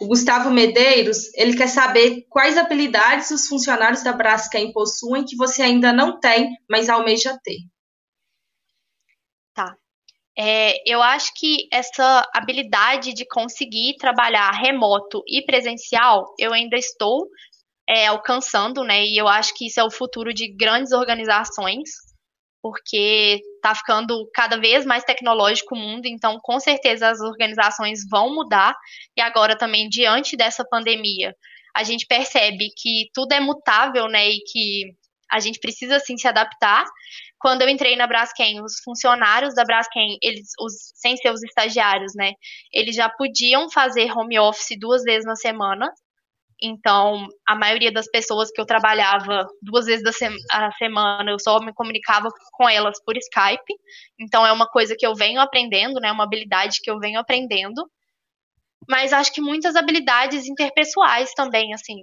o 0.00 0.06
Gustavo 0.06 0.50
Medeiros, 0.50 1.34
ele 1.34 1.56
quer 1.56 1.66
saber 1.66 2.24
quais 2.28 2.56
habilidades 2.56 3.30
os 3.30 3.48
funcionários 3.48 4.02
da 4.02 4.12
Braskem 4.12 4.72
possuem 4.72 5.24
que 5.24 5.36
você 5.36 5.62
ainda 5.62 5.92
não 5.92 6.20
tem, 6.20 6.56
mas 6.70 6.88
almeja 6.88 7.36
ter. 7.42 7.58
Tá. 9.52 9.74
É, 10.38 10.74
eu 10.86 11.02
acho 11.02 11.32
que 11.34 11.68
essa 11.72 12.24
habilidade 12.32 13.12
de 13.12 13.26
conseguir 13.26 13.96
trabalhar 13.96 14.52
remoto 14.52 15.20
e 15.26 15.42
presencial, 15.42 16.32
eu 16.38 16.52
ainda 16.52 16.76
estou 16.76 17.26
é, 17.88 18.06
alcançando, 18.06 18.84
né? 18.84 19.04
E 19.04 19.18
eu 19.18 19.26
acho 19.26 19.52
que 19.54 19.66
isso 19.66 19.80
é 19.80 19.84
o 19.84 19.90
futuro 19.90 20.32
de 20.32 20.46
grandes 20.46 20.92
organizações, 20.92 21.90
porque 22.62 23.40
está 23.56 23.74
ficando 23.74 24.28
cada 24.34 24.58
vez 24.58 24.84
mais 24.84 25.04
tecnológico 25.04 25.74
o 25.74 25.78
mundo, 25.78 26.06
então 26.06 26.38
com 26.42 26.58
certeza 26.58 27.08
as 27.08 27.20
organizações 27.20 28.00
vão 28.08 28.34
mudar. 28.34 28.74
E 29.16 29.20
agora 29.20 29.56
também, 29.56 29.88
diante 29.88 30.36
dessa 30.36 30.64
pandemia, 30.68 31.34
a 31.74 31.82
gente 31.82 32.06
percebe 32.06 32.70
que 32.76 33.08
tudo 33.14 33.32
é 33.32 33.40
mutável, 33.40 34.08
né? 34.08 34.28
E 34.28 34.40
que 34.40 34.92
a 35.30 35.40
gente 35.40 35.60
precisa 35.60 36.00
sim 36.00 36.16
se 36.16 36.26
adaptar 36.26 36.84
quando 37.38 37.62
eu 37.62 37.68
entrei 37.68 37.96
na 37.96 38.06
Braskem, 38.06 38.60
os 38.62 38.80
funcionários 38.84 39.54
da 39.54 39.64
Braskem, 39.64 40.18
eles, 40.22 40.50
os, 40.60 40.92
sem 40.94 41.16
ser 41.16 41.32
os 41.32 41.42
estagiários, 41.42 42.12
né, 42.14 42.32
eles 42.72 42.94
já 42.94 43.08
podiam 43.08 43.70
fazer 43.70 44.10
home 44.12 44.38
office 44.38 44.76
duas 44.78 45.02
vezes 45.02 45.24
na 45.24 45.36
semana. 45.36 45.90
Então, 46.60 47.26
a 47.46 47.54
maioria 47.54 47.92
das 47.92 48.08
pessoas 48.10 48.50
que 48.50 48.60
eu 48.60 48.66
trabalhava 48.66 49.46
duas 49.62 49.86
vezes 49.86 50.02
da 50.02 50.12
se 50.12 50.28
a 50.50 50.72
semana, 50.72 51.30
eu 51.30 51.38
só 51.38 51.60
me 51.60 51.72
comunicava 51.72 52.28
com 52.52 52.68
elas 52.68 53.00
por 53.04 53.16
Skype. 53.16 53.74
Então, 54.20 54.44
é 54.44 54.52
uma 54.52 54.66
coisa 54.66 54.96
que 54.98 55.06
eu 55.06 55.14
venho 55.14 55.40
aprendendo, 55.40 56.00
né, 56.00 56.10
uma 56.10 56.24
habilidade 56.24 56.80
que 56.82 56.90
eu 56.90 56.98
venho 56.98 57.20
aprendendo. 57.20 57.88
Mas 58.88 59.12
acho 59.12 59.32
que 59.32 59.40
muitas 59.40 59.76
habilidades 59.76 60.46
interpessoais 60.46 61.32
também, 61.34 61.72
assim, 61.74 61.96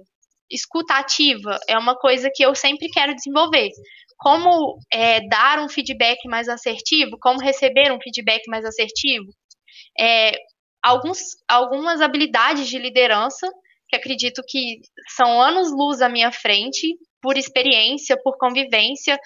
escuta 0.50 0.94
ativa 0.94 1.58
é 1.68 1.76
uma 1.76 1.96
coisa 1.96 2.30
que 2.32 2.44
eu 2.44 2.54
sempre 2.54 2.88
quero 2.88 3.14
desenvolver. 3.14 3.70
Como 4.18 4.78
é, 4.90 5.26
dar 5.28 5.58
um 5.58 5.68
feedback 5.68 6.26
mais 6.28 6.48
assertivo, 6.48 7.18
como 7.20 7.40
receber 7.40 7.92
um 7.92 8.00
feedback 8.00 8.42
mais 8.48 8.64
assertivo, 8.64 9.26
é, 9.98 10.32
alguns, 10.82 11.18
algumas 11.48 12.00
habilidades 12.00 12.68
de 12.68 12.78
liderança 12.78 13.46
que 13.88 13.96
acredito 13.96 14.42
que 14.46 14.80
são 15.16 15.40
anos-luz 15.40 16.00
à 16.02 16.08
minha 16.08 16.32
frente, 16.32 16.96
por 17.20 17.36
experiência, 17.36 18.16
por 18.22 18.36
convivência, 18.38 19.18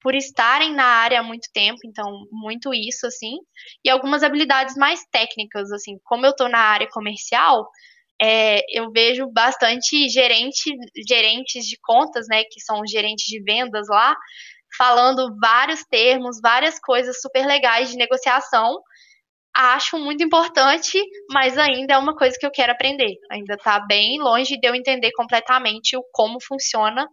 por 0.00 0.14
estarem 0.14 0.74
na 0.74 0.84
área 0.84 1.20
há 1.20 1.22
muito 1.22 1.48
tempo, 1.52 1.78
então 1.84 2.26
muito 2.30 2.72
isso 2.72 3.06
assim, 3.06 3.36
e 3.84 3.90
algumas 3.90 4.22
habilidades 4.22 4.76
mais 4.76 5.00
técnicas, 5.10 5.72
assim, 5.72 5.98
como 6.04 6.24
eu 6.24 6.30
estou 6.30 6.48
na 6.48 6.60
área 6.60 6.88
comercial, 6.88 7.68
é, 8.20 8.62
eu 8.70 8.90
vejo 8.90 9.30
bastante 9.30 10.08
gerente, 10.08 10.74
gerentes 11.06 11.64
de 11.66 11.78
contas, 11.80 12.26
né, 12.28 12.42
que 12.44 12.60
são 12.60 12.82
gerentes 12.86 13.26
de 13.26 13.42
vendas 13.42 13.86
lá, 13.88 14.16
falando 14.76 15.36
vários 15.40 15.84
termos, 15.84 16.40
várias 16.42 16.78
coisas 16.80 17.20
super 17.20 17.46
legais 17.46 17.90
de 17.90 17.96
negociação. 17.96 18.80
Acho 19.60 19.98
muito 19.98 20.22
importante, 20.22 21.02
mas 21.32 21.58
ainda 21.58 21.94
é 21.94 21.98
uma 21.98 22.14
coisa 22.14 22.36
que 22.38 22.46
eu 22.46 22.50
quero 22.50 22.70
aprender. 22.70 23.16
Ainda 23.28 23.54
está 23.54 23.80
bem 23.80 24.20
longe 24.20 24.56
de 24.56 24.68
eu 24.68 24.72
entender 24.72 25.10
completamente 25.10 25.96
o 25.96 26.04
como 26.12 26.38
funciona 26.40 27.04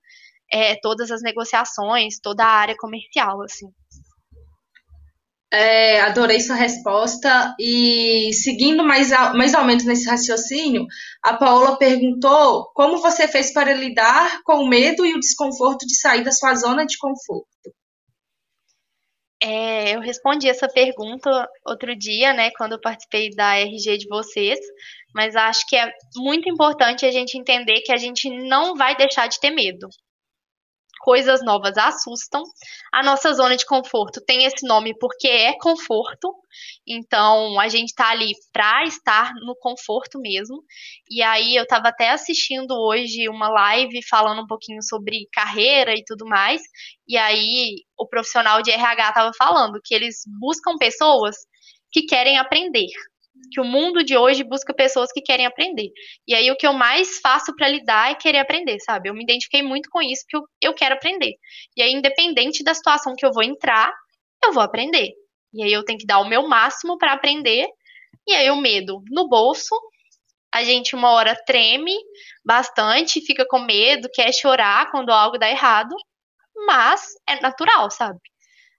é, 0.53 0.75
todas 0.79 1.09
as 1.09 1.23
negociações, 1.23 2.19
toda 2.21 2.43
a 2.43 2.47
área 2.47 2.75
comercial, 2.77 3.41
assim. 3.41 3.65
É, 5.51 6.01
adorei 6.01 6.39
sua 6.39 6.55
resposta. 6.55 7.55
E 7.59 8.31
seguindo 8.33 8.83
mais, 8.83 9.09
mais 9.33 9.55
ou 9.55 9.63
menos 9.63 9.83
nesse 9.83 10.07
raciocínio, 10.07 10.85
a 11.23 11.33
Paola 11.33 11.79
perguntou 11.79 12.69
como 12.75 13.01
você 13.01 13.27
fez 13.27 13.51
para 13.51 13.73
lidar 13.73 14.43
com 14.43 14.57
o 14.57 14.67
medo 14.67 15.03
e 15.03 15.15
o 15.15 15.19
desconforto 15.19 15.83
de 15.87 15.99
sair 15.99 16.23
da 16.23 16.31
sua 16.31 16.53
zona 16.53 16.85
de 16.85 16.95
conforto. 16.99 17.47
É, 19.47 19.95
eu 19.95 19.99
respondi 19.99 20.49
essa 20.49 20.67
pergunta 20.67 21.47
outro 21.63 21.95
dia, 21.95 22.33
né, 22.33 22.49
quando 22.57 22.71
eu 22.71 22.81
participei 22.81 23.29
da 23.29 23.59
RG 23.59 23.99
de 23.99 24.07
vocês, 24.07 24.59
mas 25.13 25.35
acho 25.35 25.67
que 25.67 25.75
é 25.75 25.87
muito 26.15 26.49
importante 26.49 27.05
a 27.05 27.11
gente 27.11 27.37
entender 27.37 27.81
que 27.81 27.91
a 27.91 27.97
gente 27.97 28.27
não 28.27 28.73
vai 28.73 28.95
deixar 28.97 29.27
de 29.27 29.39
ter 29.39 29.51
medo 29.51 29.87
coisas 31.05 31.43
novas 31.43 31.77
assustam. 31.77 32.41
A 32.91 33.03
nossa 33.03 33.31
zona 33.31 33.55
de 33.55 33.63
conforto 33.63 34.19
tem 34.25 34.43
esse 34.43 34.67
nome 34.67 34.97
porque 34.97 35.27
é 35.27 35.53
conforto. 35.59 36.33
Então, 36.87 37.59
a 37.59 37.67
gente 37.67 37.93
tá 37.93 38.09
ali 38.09 38.31
para 38.51 38.85
estar 38.85 39.31
no 39.35 39.55
conforto 39.55 40.19
mesmo. 40.19 40.63
E 41.07 41.21
aí, 41.21 41.55
eu 41.55 41.67
tava 41.67 41.89
até 41.89 42.09
assistindo 42.09 42.71
hoje 42.71 43.29
uma 43.29 43.47
live 43.49 43.99
falando 44.09 44.41
um 44.41 44.47
pouquinho 44.47 44.81
sobre 44.81 45.27
carreira 45.31 45.93
e 45.93 46.03
tudo 46.03 46.25
mais. 46.25 46.59
E 47.07 47.15
aí, 47.17 47.83
o 47.95 48.07
profissional 48.07 48.63
de 48.63 48.71
RH 48.71 49.11
tava 49.11 49.31
falando 49.37 49.79
que 49.83 49.93
eles 49.93 50.23
buscam 50.39 50.75
pessoas 50.79 51.35
que 51.91 52.01
querem 52.07 52.39
aprender, 52.39 52.89
que 53.51 53.59
o 53.59 53.65
mundo 53.65 54.03
de 54.03 54.17
hoje 54.17 54.43
busca 54.43 54.73
pessoas 54.73 55.11
que 55.11 55.21
querem 55.21 55.45
aprender. 55.45 55.89
E 56.27 56.35
aí 56.35 56.49
o 56.51 56.55
que 56.55 56.67
eu 56.67 56.73
mais 56.73 57.19
faço 57.19 57.55
para 57.55 57.67
lidar 57.67 58.11
é 58.11 58.15
querer 58.15 58.39
aprender, 58.39 58.79
sabe? 58.79 59.09
Eu 59.09 59.13
me 59.13 59.23
identifiquei 59.23 59.61
muito 59.61 59.89
com 59.89 60.01
isso 60.01 60.23
porque 60.23 60.37
eu, 60.37 60.71
eu 60.71 60.73
quero 60.73 60.95
aprender. 60.95 61.33
E 61.75 61.81
aí 61.81 61.91
independente 61.91 62.63
da 62.63 62.73
situação 62.73 63.15
que 63.15 63.25
eu 63.25 63.31
vou 63.31 63.43
entrar, 63.43 63.91
eu 64.43 64.53
vou 64.53 64.63
aprender. 64.63 65.11
E 65.53 65.63
aí 65.63 65.71
eu 65.71 65.83
tenho 65.83 65.99
que 65.99 66.05
dar 66.05 66.19
o 66.19 66.27
meu 66.27 66.47
máximo 66.47 66.97
para 66.97 67.13
aprender. 67.13 67.67
E 68.27 68.33
aí 68.33 68.49
o 68.49 68.57
medo 68.57 69.01
no 69.09 69.27
bolso, 69.27 69.75
a 70.53 70.63
gente 70.63 70.95
uma 70.95 71.11
hora 71.11 71.35
treme 71.45 71.95
bastante, 72.43 73.21
fica 73.21 73.45
com 73.47 73.59
medo, 73.59 74.09
quer 74.13 74.33
chorar 74.33 74.91
quando 74.91 75.11
algo 75.11 75.37
dá 75.37 75.49
errado, 75.49 75.95
mas 76.67 77.13
é 77.27 77.39
natural, 77.41 77.89
sabe? 77.91 78.19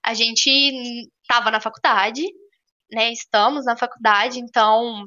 A 0.03 0.13
gente 0.13 0.49
estava 1.21 1.51
na 1.51 1.59
faculdade, 1.59 2.25
né, 2.91 3.11
estamos 3.11 3.65
na 3.65 3.77
faculdade, 3.77 4.39
então 4.39 5.05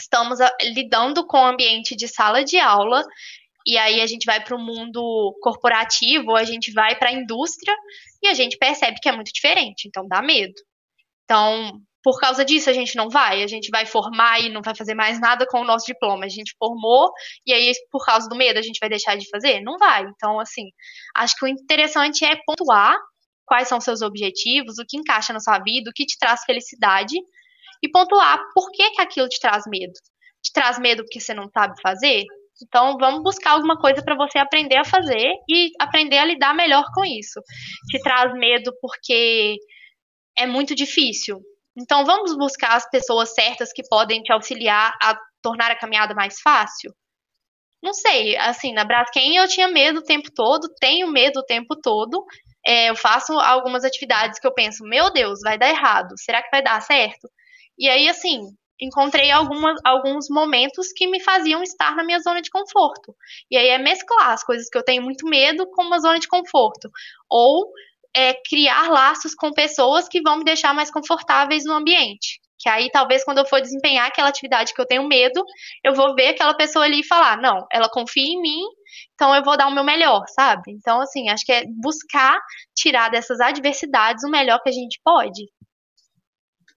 estamos 0.00 0.40
ah, 0.40 0.52
lidando 0.62 1.26
com 1.26 1.38
o 1.38 1.46
ambiente 1.46 1.96
de 1.96 2.06
sala 2.06 2.44
de 2.44 2.58
aula 2.58 3.04
e 3.66 3.76
aí 3.76 4.00
a 4.00 4.06
gente 4.06 4.24
vai 4.24 4.42
para 4.42 4.56
o 4.56 4.58
mundo 4.58 5.36
corporativo, 5.42 6.34
a 6.36 6.44
gente 6.44 6.72
vai 6.72 6.96
para 6.96 7.10
a 7.10 7.12
indústria 7.12 7.74
e 8.22 8.28
a 8.28 8.34
gente 8.34 8.56
percebe 8.56 8.98
que 9.00 9.08
é 9.08 9.12
muito 9.12 9.32
diferente, 9.32 9.86
então 9.86 10.06
dá 10.08 10.22
medo. 10.22 10.54
Então, 11.24 11.78
por 12.02 12.18
causa 12.18 12.44
disso 12.44 12.70
a 12.70 12.72
gente 12.72 12.96
não 12.96 13.10
vai, 13.10 13.42
a 13.42 13.46
gente 13.46 13.68
vai 13.70 13.84
formar 13.84 14.40
e 14.40 14.48
não 14.48 14.62
vai 14.62 14.74
fazer 14.74 14.94
mais 14.94 15.20
nada 15.20 15.46
com 15.46 15.60
o 15.60 15.64
nosso 15.64 15.84
diploma. 15.84 16.24
A 16.24 16.28
gente 16.28 16.54
formou 16.58 17.12
e 17.46 17.52
aí 17.52 17.72
por 17.90 18.04
causa 18.04 18.28
do 18.28 18.36
medo 18.36 18.58
a 18.58 18.62
gente 18.62 18.78
vai 18.80 18.88
deixar 18.88 19.16
de 19.16 19.28
fazer? 19.28 19.60
Não 19.60 19.76
vai. 19.76 20.04
Então, 20.04 20.40
assim, 20.40 20.70
acho 21.14 21.34
que 21.36 21.44
o 21.44 21.48
interessante 21.48 22.24
é 22.24 22.36
pontuar 22.46 22.96
quais 23.48 23.66
são 23.66 23.80
seus 23.80 24.02
objetivos, 24.02 24.78
o 24.78 24.84
que 24.86 24.98
encaixa 24.98 25.32
na 25.32 25.40
sua 25.40 25.58
vida, 25.58 25.90
o 25.90 25.92
que 25.92 26.04
te 26.06 26.16
traz 26.18 26.44
felicidade 26.44 27.16
e 27.82 27.90
pontuar 27.90 28.38
por 28.54 28.70
que, 28.70 28.90
que 28.90 29.00
aquilo 29.00 29.28
te 29.28 29.40
traz 29.40 29.64
medo. 29.66 29.94
Te 30.42 30.52
traz 30.52 30.78
medo 30.78 31.02
porque 31.02 31.18
você 31.18 31.34
não 31.34 31.48
sabe 31.48 31.74
fazer? 31.82 32.24
Então, 32.62 32.96
vamos 32.98 33.22
buscar 33.22 33.52
alguma 33.52 33.78
coisa 33.78 34.02
para 34.02 34.16
você 34.16 34.38
aprender 34.38 34.76
a 34.76 34.84
fazer 34.84 35.32
e 35.48 35.70
aprender 35.80 36.18
a 36.18 36.24
lidar 36.24 36.54
melhor 36.54 36.84
com 36.94 37.04
isso. 37.04 37.40
Te 37.88 38.00
traz 38.00 38.32
medo 38.34 38.72
porque 38.80 39.56
é 40.36 40.46
muito 40.46 40.74
difícil. 40.74 41.40
Então, 41.76 42.04
vamos 42.04 42.36
buscar 42.36 42.74
as 42.74 42.88
pessoas 42.90 43.32
certas 43.32 43.72
que 43.72 43.82
podem 43.88 44.22
te 44.22 44.32
auxiliar 44.32 44.92
a 45.00 45.16
tornar 45.40 45.70
a 45.70 45.78
caminhada 45.78 46.14
mais 46.14 46.40
fácil? 46.40 46.92
Não 47.80 47.94
sei, 47.94 48.36
assim, 48.36 48.72
na 48.72 48.84
Braskem 48.84 49.36
eu 49.36 49.46
tinha 49.46 49.68
medo 49.68 50.00
o 50.00 50.04
tempo 50.04 50.28
todo, 50.34 50.68
tenho 50.80 51.06
medo 51.06 51.38
o 51.38 51.44
tempo 51.44 51.76
todo. 51.80 52.24
É, 52.68 52.90
eu 52.90 52.94
faço 52.94 53.32
algumas 53.32 53.82
atividades 53.82 54.38
que 54.38 54.46
eu 54.46 54.52
penso, 54.52 54.84
meu 54.84 55.10
Deus, 55.10 55.40
vai 55.42 55.56
dar 55.56 55.70
errado, 55.70 56.14
será 56.18 56.42
que 56.42 56.50
vai 56.50 56.62
dar 56.62 56.82
certo? 56.82 57.26
E 57.78 57.88
aí, 57.88 58.06
assim, 58.10 58.42
encontrei 58.78 59.30
algumas, 59.30 59.80
alguns 59.82 60.26
momentos 60.28 60.88
que 60.94 61.06
me 61.06 61.18
faziam 61.18 61.62
estar 61.62 61.96
na 61.96 62.04
minha 62.04 62.18
zona 62.20 62.42
de 62.42 62.50
conforto. 62.50 63.16
E 63.50 63.56
aí 63.56 63.68
é 63.68 63.78
mesclar 63.78 64.32
as 64.32 64.44
coisas 64.44 64.68
que 64.68 64.76
eu 64.76 64.84
tenho 64.84 65.02
muito 65.02 65.26
medo 65.26 65.66
com 65.70 65.82
uma 65.82 65.98
zona 65.98 66.18
de 66.18 66.28
conforto. 66.28 66.90
Ou 67.30 67.72
é, 68.14 68.34
criar 68.34 68.90
laços 68.90 69.34
com 69.34 69.50
pessoas 69.50 70.06
que 70.06 70.20
vão 70.20 70.36
me 70.36 70.44
deixar 70.44 70.74
mais 70.74 70.90
confortáveis 70.90 71.64
no 71.64 71.72
ambiente. 71.72 72.38
Que 72.58 72.68
aí, 72.68 72.90
talvez, 72.90 73.24
quando 73.24 73.38
eu 73.38 73.46
for 73.46 73.62
desempenhar 73.62 74.08
aquela 74.08 74.28
atividade 74.28 74.74
que 74.74 74.80
eu 74.80 74.86
tenho 74.86 75.08
medo, 75.08 75.42
eu 75.82 75.94
vou 75.94 76.14
ver 76.14 76.28
aquela 76.28 76.52
pessoa 76.52 76.84
ali 76.84 77.00
e 77.00 77.06
falar: 77.06 77.40
não, 77.40 77.66
ela 77.72 77.88
confia 77.88 78.26
em 78.26 78.42
mim, 78.42 78.60
então 79.18 79.34
eu 79.34 79.42
vou 79.42 79.56
dar 79.56 79.66
o 79.66 79.74
meu 79.74 79.82
melhor, 79.82 80.24
sabe? 80.28 80.62
Então, 80.68 81.00
assim, 81.00 81.28
acho 81.28 81.44
que 81.44 81.50
é 81.50 81.64
buscar 81.66 82.40
tirar 82.72 83.10
dessas 83.10 83.40
adversidades 83.40 84.22
o 84.22 84.30
melhor 84.30 84.62
que 84.62 84.68
a 84.68 84.72
gente 84.72 85.00
pode. 85.04 85.44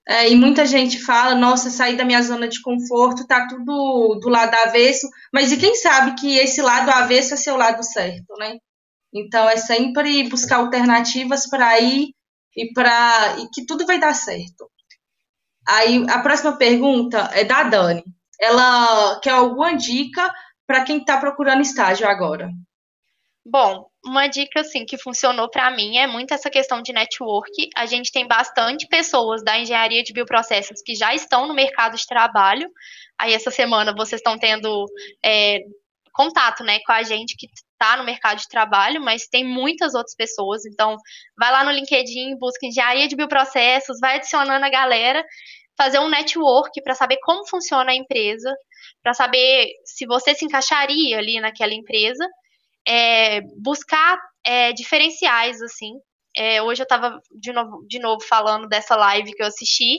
É, 0.07 0.27
e 0.27 0.35
muita 0.35 0.65
gente 0.65 0.99
fala, 0.99 1.35
nossa, 1.35 1.69
sair 1.69 1.95
da 1.95 2.03
minha 2.03 2.21
zona 2.23 2.47
de 2.47 2.59
conforto, 2.59 3.27
tá 3.27 3.47
tudo 3.47 4.17
do 4.19 4.27
lado 4.27 4.55
avesso, 4.55 5.07
mas 5.31 5.51
e 5.51 5.57
quem 5.57 5.75
sabe 5.75 6.19
que 6.19 6.35
esse 6.35 6.63
lado 6.63 6.89
avesso 6.89 7.35
é 7.35 7.37
seu 7.37 7.55
lado 7.55 7.83
certo, 7.83 8.33
né? 8.39 8.57
Então 9.13 9.47
é 9.47 9.57
sempre 9.57 10.27
buscar 10.27 10.57
alternativas 10.57 11.47
para 11.47 11.79
ir 11.79 12.07
e 12.57 12.73
para 12.73 13.37
e 13.37 13.49
que 13.53 13.67
tudo 13.67 13.85
vai 13.85 13.99
dar 13.99 14.15
certo. 14.15 14.67
Aí 15.67 16.03
a 16.09 16.17
próxima 16.19 16.57
pergunta 16.57 17.29
é 17.33 17.43
da 17.43 17.61
Dani. 17.61 18.03
Ela 18.39 19.19
quer 19.19 19.33
alguma 19.33 19.75
dica 19.75 20.33
para 20.71 20.85
quem 20.85 20.99
está 20.99 21.17
procurando 21.17 21.61
estágio 21.61 22.07
agora? 22.07 22.49
Bom, 23.45 23.87
uma 24.05 24.27
dica 24.27 24.61
assim 24.61 24.85
que 24.85 24.97
funcionou 24.97 25.49
para 25.49 25.69
mim 25.69 25.97
é 25.97 26.07
muito 26.07 26.33
essa 26.33 26.49
questão 26.49 26.81
de 26.81 26.93
network. 26.93 27.51
A 27.75 27.85
gente 27.85 28.09
tem 28.09 28.25
bastante 28.25 28.87
pessoas 28.87 29.43
da 29.43 29.59
engenharia 29.59 30.01
de 30.01 30.13
bioprocessos 30.13 30.81
que 30.81 30.95
já 30.95 31.13
estão 31.13 31.45
no 31.45 31.53
mercado 31.53 31.97
de 31.97 32.07
trabalho. 32.07 32.69
Aí 33.19 33.33
essa 33.33 33.51
semana 33.51 33.93
vocês 33.93 34.19
estão 34.19 34.37
tendo 34.37 34.85
é, 35.25 35.59
contato, 36.13 36.63
né, 36.63 36.79
com 36.85 36.93
a 36.93 37.03
gente 37.03 37.35
que 37.35 37.47
está 37.47 37.97
no 37.97 38.05
mercado 38.05 38.37
de 38.37 38.47
trabalho, 38.47 39.01
mas 39.01 39.27
tem 39.27 39.43
muitas 39.43 39.93
outras 39.93 40.15
pessoas. 40.15 40.65
Então, 40.65 40.95
vai 41.37 41.51
lá 41.51 41.65
no 41.65 41.71
LinkedIn, 41.71 42.37
busca 42.37 42.65
engenharia 42.65 43.09
de 43.09 43.15
bioprocessos, 43.17 43.99
vai 43.99 44.15
adicionando 44.15 44.65
a 44.65 44.69
galera, 44.69 45.21
fazer 45.77 45.99
um 45.99 46.09
network 46.09 46.81
para 46.81 46.95
saber 46.95 47.17
como 47.23 47.45
funciona 47.45 47.91
a 47.91 47.95
empresa, 47.95 48.55
para 49.01 49.13
saber 49.13 49.67
se 49.85 50.05
você 50.05 50.33
se 50.35 50.45
encaixaria 50.45 51.17
ali 51.17 51.39
naquela 51.39 51.73
empresa 51.73 52.25
é, 52.87 53.41
buscar 53.61 54.17
é, 54.45 54.73
diferenciais, 54.73 55.61
assim. 55.61 55.93
É, 56.35 56.61
hoje 56.61 56.81
eu 56.81 56.85
estava 56.85 57.19
de 57.31 57.51
novo, 57.51 57.85
de 57.87 57.99
novo 57.99 58.23
falando 58.23 58.67
dessa 58.67 58.95
live 58.95 59.33
que 59.33 59.43
eu 59.43 59.47
assisti, 59.47 59.97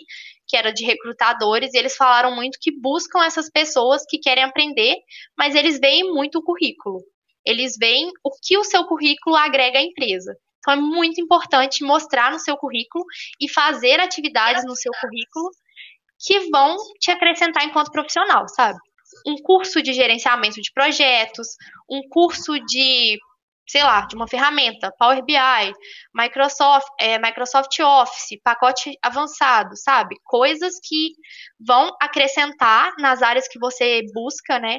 que 0.49 0.57
era 0.57 0.72
de 0.72 0.85
recrutadores, 0.85 1.74
e 1.74 1.78
eles 1.78 1.95
falaram 1.95 2.35
muito 2.35 2.59
que 2.61 2.72
buscam 2.80 3.24
essas 3.24 3.51
pessoas 3.51 4.03
que 4.09 4.18
querem 4.18 4.45
aprender, 4.45 4.97
mas 5.37 5.55
eles 5.55 5.78
veem 5.78 6.05
muito 6.12 6.39
o 6.39 6.43
currículo. 6.43 7.01
Eles 7.45 7.74
veem 7.78 8.11
o 8.24 8.30
que 8.43 8.57
o 8.57 8.64
seu 8.64 8.85
currículo 8.85 9.37
agrega 9.37 9.78
à 9.78 9.83
empresa. 9.83 10.35
Então 10.59 10.74
é 10.74 10.76
muito 10.76 11.20
importante 11.20 11.85
mostrar 11.85 12.30
no 12.30 12.39
seu 12.39 12.57
currículo 12.57 13.05
e 13.41 13.49
fazer 13.49 13.99
atividades 13.99 14.64
no 14.64 14.76
seu 14.76 14.93
currículo 15.01 15.51
que 16.24 16.50
vão 16.50 16.76
te 17.00 17.10
acrescentar 17.10 17.64
enquanto 17.64 17.90
profissional, 17.90 18.48
sabe? 18.48 18.78
um 19.26 19.36
curso 19.36 19.82
de 19.82 19.92
gerenciamento 19.92 20.60
de 20.60 20.72
projetos, 20.72 21.48
um 21.90 22.00
curso 22.08 22.58
de, 22.66 23.18
sei 23.68 23.82
lá, 23.82 24.06
de 24.06 24.16
uma 24.16 24.28
ferramenta, 24.28 24.92
Power 24.98 25.22
BI, 25.24 25.72
Microsoft, 26.14 26.88
é, 27.00 27.18
Microsoft 27.18 27.78
Office, 27.80 28.40
pacote 28.42 28.96
avançado, 29.02 29.76
sabe? 29.76 30.16
Coisas 30.24 30.74
que 30.82 31.12
vão 31.60 31.94
acrescentar 32.00 32.92
nas 32.98 33.22
áreas 33.22 33.48
que 33.48 33.58
você 33.58 34.02
busca, 34.14 34.58
né? 34.58 34.78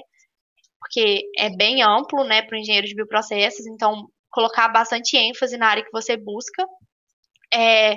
Porque 0.80 1.22
é 1.38 1.50
bem 1.56 1.82
amplo, 1.82 2.24
né, 2.26 2.42
para 2.42 2.58
o 2.58 2.60
engenheiro 2.60 2.88
de 2.88 2.96
bioprocessos, 2.96 3.66
então 3.68 4.08
colocar 4.30 4.68
bastante 4.68 5.16
ênfase 5.16 5.58
na 5.58 5.68
área 5.68 5.84
que 5.84 5.92
você 5.92 6.18
busca. 6.18 6.66
É, 7.54 7.96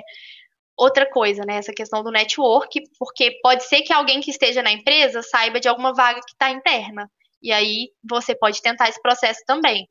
outra 0.77 1.09
coisa, 1.09 1.43
né? 1.43 1.57
Essa 1.57 1.73
questão 1.73 2.03
do 2.03 2.11
network, 2.11 2.81
porque 2.99 3.39
pode 3.41 3.63
ser 3.63 3.81
que 3.81 3.91
alguém 3.91 4.21
que 4.21 4.31
esteja 4.31 4.61
na 4.61 4.71
empresa 4.71 5.21
saiba 5.23 5.59
de 5.59 5.67
alguma 5.67 5.93
vaga 5.93 6.21
que 6.21 6.31
está 6.31 6.51
interna. 6.51 7.09
E 7.41 7.51
aí 7.51 7.89
você 8.07 8.35
pode 8.35 8.61
tentar 8.61 8.89
esse 8.89 9.01
processo 9.01 9.41
também. 9.45 9.87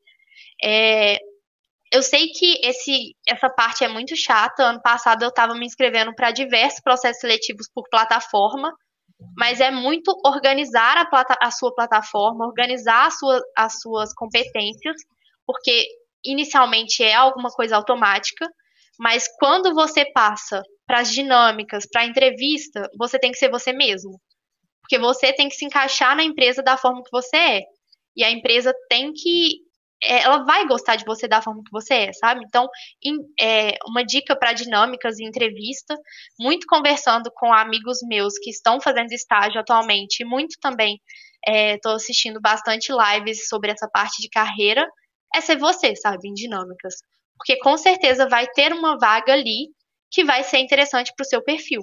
É, 0.63 1.17
eu 1.91 2.01
sei 2.01 2.27
que 2.29 2.59
esse, 2.63 3.15
essa 3.27 3.49
parte 3.49 3.83
é 3.83 3.87
muito 3.87 4.15
chata. 4.15 4.63
Ano 4.63 4.81
passado 4.81 5.23
eu 5.23 5.29
estava 5.29 5.53
me 5.53 5.65
inscrevendo 5.65 6.13
para 6.15 6.31
diversos 6.31 6.81
processos 6.81 7.21
seletivos 7.21 7.67
por 7.73 7.87
plataforma, 7.89 8.73
mas 9.37 9.59
é 9.59 9.71
muito 9.71 10.11
organizar 10.25 10.97
a, 10.97 11.05
plata, 11.05 11.35
a 11.41 11.51
sua 11.51 11.73
plataforma, 11.73 12.45
organizar 12.45 13.11
sua, 13.11 13.41
as 13.55 13.79
suas 13.81 14.13
competências, 14.13 14.95
porque 15.45 15.87
inicialmente 16.23 17.03
é 17.03 17.13
alguma 17.13 17.49
coisa 17.49 17.77
automática, 17.77 18.47
mas 18.99 19.27
quando 19.39 19.73
você 19.73 20.05
passa 20.11 20.61
para 20.85 20.99
as 20.99 21.11
dinâmicas, 21.11 21.85
para 21.91 22.01
a 22.01 22.05
entrevista, 22.05 22.89
você 22.97 23.19
tem 23.19 23.31
que 23.31 23.37
ser 23.37 23.49
você 23.49 23.73
mesmo. 23.73 24.19
Porque 24.81 24.97
você 24.97 25.33
tem 25.33 25.49
que 25.49 25.55
se 25.55 25.65
encaixar 25.65 26.15
na 26.15 26.23
empresa 26.23 26.63
da 26.63 26.77
forma 26.77 27.03
que 27.03 27.11
você 27.11 27.35
é. 27.35 27.61
E 28.15 28.23
a 28.23 28.31
empresa 28.31 28.73
tem 28.89 29.11
que. 29.13 29.67
É, 30.01 30.21
ela 30.21 30.43
vai 30.45 30.65
gostar 30.67 30.95
de 30.95 31.05
você 31.05 31.27
da 31.27 31.41
forma 31.41 31.63
que 31.63 31.71
você 31.71 31.93
é, 31.93 32.13
sabe? 32.13 32.41
Então, 32.45 32.67
em, 33.03 33.17
é, 33.39 33.77
uma 33.87 34.03
dica 34.03 34.35
para 34.35 34.53
dinâmicas 34.53 35.19
e 35.19 35.25
entrevista, 35.25 35.95
muito 36.39 36.67
conversando 36.67 37.31
com 37.35 37.51
amigos 37.51 37.97
meus 38.03 38.37
que 38.37 38.51
estão 38.51 38.79
fazendo 38.79 39.11
estágio 39.11 39.59
atualmente, 39.59 40.21
e 40.21 40.25
muito 40.25 40.59
também 40.61 40.99
estou 41.45 41.93
é, 41.93 41.95
assistindo 41.95 42.39
bastante 42.39 42.91
lives 42.91 43.47
sobre 43.47 43.71
essa 43.71 43.89
parte 43.91 44.21
de 44.21 44.29
carreira, 44.29 44.87
é 45.33 45.41
ser 45.41 45.57
você, 45.57 45.95
sabe? 45.95 46.27
Em 46.29 46.33
dinâmicas. 46.33 46.95
Porque 47.37 47.57
com 47.59 47.77
certeza 47.77 48.27
vai 48.27 48.47
ter 48.47 48.73
uma 48.73 48.97
vaga 48.97 49.33
ali 49.33 49.69
que 50.11 50.23
vai 50.23 50.43
ser 50.43 50.59
interessante 50.59 51.11
para 51.15 51.23
o 51.23 51.27
seu 51.27 51.43
perfil. 51.43 51.81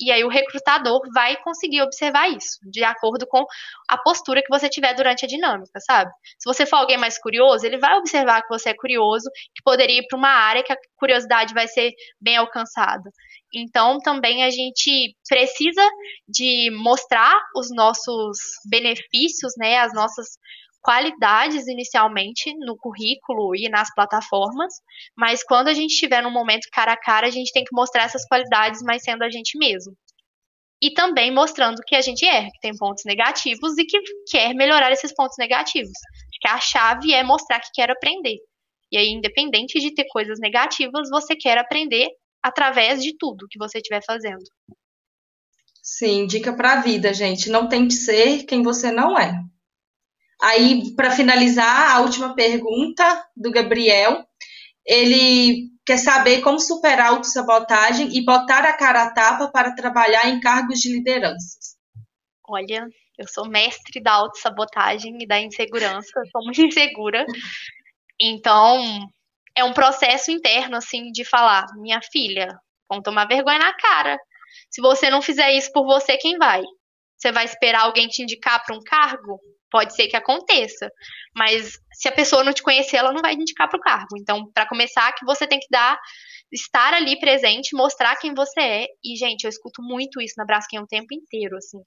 E 0.00 0.10
aí 0.10 0.24
o 0.24 0.28
recrutador 0.28 1.00
vai 1.14 1.36
conseguir 1.36 1.80
observar 1.82 2.28
isso, 2.28 2.58
de 2.68 2.82
acordo 2.82 3.26
com 3.28 3.44
a 3.88 3.96
postura 3.96 4.42
que 4.42 4.50
você 4.50 4.68
tiver 4.68 4.92
durante 4.94 5.24
a 5.24 5.28
dinâmica, 5.28 5.78
sabe? 5.80 6.10
Se 6.38 6.44
você 6.44 6.66
for 6.66 6.78
alguém 6.78 6.96
mais 6.96 7.16
curioso, 7.18 7.64
ele 7.64 7.78
vai 7.78 7.96
observar 7.96 8.42
que 8.42 8.48
você 8.48 8.70
é 8.70 8.74
curioso, 8.74 9.30
que 9.54 9.62
poderia 9.62 10.00
ir 10.00 10.06
para 10.08 10.18
uma 10.18 10.30
área 10.30 10.64
que 10.64 10.72
a 10.72 10.76
curiosidade 10.96 11.54
vai 11.54 11.68
ser 11.68 11.92
bem 12.20 12.36
alcançada. 12.36 13.08
Então, 13.54 14.00
também 14.00 14.42
a 14.42 14.50
gente 14.50 15.14
precisa 15.28 15.88
de 16.28 16.72
mostrar 16.72 17.32
os 17.56 17.68
nossos 17.70 18.36
benefícios, 18.68 19.52
né, 19.56 19.78
as 19.78 19.94
nossas 19.94 20.26
qualidades 20.84 21.66
inicialmente 21.66 22.54
no 22.58 22.76
currículo 22.76 23.56
e 23.56 23.70
nas 23.70 23.92
plataformas, 23.94 24.74
mas 25.16 25.42
quando 25.42 25.68
a 25.68 25.72
gente 25.72 25.92
estiver 25.92 26.22
num 26.22 26.30
momento 26.30 26.68
cara 26.70 26.92
a 26.92 26.96
cara, 26.96 27.26
a 27.26 27.30
gente 27.30 27.52
tem 27.52 27.64
que 27.64 27.74
mostrar 27.74 28.04
essas 28.04 28.26
qualidades, 28.26 28.82
mas 28.84 29.02
sendo 29.02 29.24
a 29.24 29.30
gente 29.30 29.56
mesmo. 29.56 29.96
E 30.82 30.92
também 30.92 31.32
mostrando 31.32 31.80
que 31.86 31.96
a 31.96 32.02
gente 32.02 32.26
erra, 32.26 32.50
que 32.52 32.60
tem 32.60 32.76
pontos 32.76 33.04
negativos 33.06 33.78
e 33.78 33.86
que 33.86 33.98
quer 34.28 34.54
melhorar 34.54 34.92
esses 34.92 35.14
pontos 35.14 35.36
negativos. 35.38 35.92
Que 36.38 36.48
a 36.48 36.60
chave 36.60 37.14
é 37.14 37.22
mostrar 37.22 37.60
que 37.60 37.70
quer 37.72 37.90
aprender. 37.90 38.36
E 38.92 38.98
aí, 38.98 39.08
independente 39.08 39.80
de 39.80 39.94
ter 39.94 40.04
coisas 40.10 40.38
negativas, 40.38 41.08
você 41.08 41.34
quer 41.34 41.56
aprender 41.56 42.10
através 42.42 43.02
de 43.02 43.16
tudo 43.16 43.46
que 43.48 43.58
você 43.58 43.78
estiver 43.78 44.02
fazendo. 44.04 44.44
Sim, 45.82 46.26
dica 46.26 46.52
para 46.52 46.74
a 46.74 46.82
vida, 46.82 47.14
gente. 47.14 47.48
Não 47.48 47.66
tente 47.66 47.94
ser 47.94 48.44
quem 48.44 48.62
você 48.62 48.90
não 48.90 49.18
é. 49.18 49.42
Aí, 50.44 50.94
para 50.94 51.10
finalizar, 51.10 51.96
a 51.96 52.00
última 52.00 52.34
pergunta 52.34 53.26
do 53.34 53.50
Gabriel. 53.50 54.26
Ele 54.84 55.70
quer 55.86 55.96
saber 55.96 56.42
como 56.42 56.60
superar 56.60 57.06
a 57.06 57.10
autossabotagem 57.10 58.14
e 58.14 58.22
botar 58.22 58.62
a 58.62 58.76
cara 58.76 59.04
a 59.04 59.10
tapa 59.10 59.50
para 59.50 59.74
trabalhar 59.74 60.28
em 60.28 60.40
cargos 60.40 60.80
de 60.80 60.92
liderança. 60.92 61.58
Olha, 62.46 62.86
eu 63.18 63.26
sou 63.26 63.48
mestre 63.48 64.02
da 64.02 64.12
autossabotagem 64.12 65.16
e 65.22 65.26
da 65.26 65.40
insegurança, 65.40 66.12
sou 66.30 66.44
muito 66.44 66.60
insegura. 66.66 67.24
Então, 68.20 69.08
é 69.56 69.64
um 69.64 69.72
processo 69.72 70.30
interno, 70.30 70.76
assim, 70.76 71.10
de 71.10 71.24
falar, 71.24 71.64
minha 71.76 72.00
filha, 72.12 72.48
vão 72.86 73.00
tomar 73.00 73.26
vergonha 73.26 73.58
na 73.58 73.74
cara. 73.74 74.18
Se 74.70 74.82
você 74.82 75.08
não 75.08 75.22
fizer 75.22 75.54
isso 75.54 75.72
por 75.72 75.86
você, 75.86 76.18
quem 76.18 76.36
vai? 76.36 76.60
Você 77.16 77.32
vai 77.32 77.46
esperar 77.46 77.84
alguém 77.84 78.08
te 78.08 78.22
indicar 78.22 78.62
para 78.62 78.76
um 78.76 78.80
cargo? 78.80 79.40
Pode 79.74 79.92
ser 79.92 80.06
que 80.06 80.16
aconteça, 80.16 80.88
mas 81.36 81.72
se 81.92 82.06
a 82.06 82.12
pessoa 82.12 82.44
não 82.44 82.52
te 82.52 82.62
conhecer, 82.62 82.96
ela 82.96 83.12
não 83.12 83.20
vai 83.20 83.34
te 83.34 83.42
indicar 83.42 83.68
para 83.68 83.76
o 83.76 83.80
cargo. 83.80 84.16
Então, 84.16 84.48
para 84.54 84.68
começar, 84.68 85.12
que 85.14 85.26
você 85.26 85.48
tem 85.48 85.58
que 85.58 85.66
dar, 85.68 85.98
estar 86.52 86.94
ali 86.94 87.18
presente, 87.18 87.74
mostrar 87.74 88.14
quem 88.14 88.32
você 88.34 88.60
é. 88.60 88.86
E, 89.04 89.16
gente, 89.16 89.42
eu 89.42 89.48
escuto 89.48 89.82
muito 89.82 90.20
isso 90.20 90.34
na 90.38 90.44
Braskem 90.44 90.78
o 90.78 90.86
tempo 90.86 91.12
inteiro, 91.12 91.56
assim. 91.56 91.78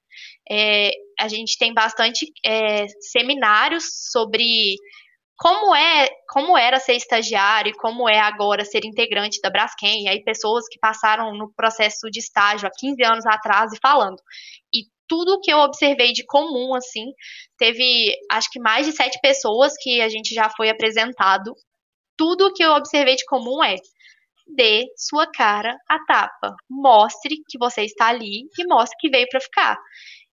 É, 0.52 0.92
a 1.18 1.30
gente 1.30 1.58
tem 1.58 1.74
bastante 1.74 2.26
é, 2.46 2.88
seminários 3.00 3.86
sobre 4.12 4.76
como 5.38 5.74
é, 5.74 6.10
como 6.30 6.58
era 6.58 6.82
ser 6.82 6.96
estagiário 6.96 7.70
e 7.70 7.78
como 7.78 8.10
é 8.10 8.20
agora 8.20 8.66
ser 8.66 8.84
integrante 8.84 9.40
da 9.40 9.50
Braskem, 9.50 10.04
e 10.04 10.10
aí 10.10 10.22
pessoas 10.26 10.68
que 10.68 10.78
passaram 10.78 11.34
no 11.36 11.54
processo 11.54 12.10
de 12.12 12.20
estágio 12.20 12.68
há 12.68 12.72
15 12.78 13.02
anos 13.06 13.26
atrás 13.26 13.72
e 13.72 13.80
falando. 13.82 14.18
E 14.74 14.88
tudo 15.08 15.40
que 15.42 15.52
eu 15.52 15.58
observei 15.60 16.14
de 16.14 16.26
comum, 16.26 16.76
assim, 16.76 17.06
teve 17.58 18.16
acho 18.32 18.50
que 18.52 18.60
mais 18.60 18.86
de 18.86 18.94
sete 18.94 19.20
pessoas 19.22 19.74
que 19.82 20.02
a 20.02 20.10
gente 20.10 20.34
já 20.34 20.50
foi 20.50 20.70
apresentado. 20.70 21.54
Tudo 22.18 22.54
que 22.54 22.64
eu 22.64 22.72
observei 22.72 23.16
de 23.16 23.26
comum 23.26 23.64
é 23.64 23.76
dê 24.48 24.86
sua 24.96 25.28
cara 25.32 25.76
a 25.90 26.00
tapa. 26.06 26.56
Mostre 26.70 27.38
que 27.50 27.58
você 27.58 27.84
está 27.84 28.08
ali 28.08 28.48
e 28.58 28.68
mostre 28.68 28.98
que 29.00 29.10
veio 29.10 29.28
para 29.30 29.42
ficar. 29.42 29.78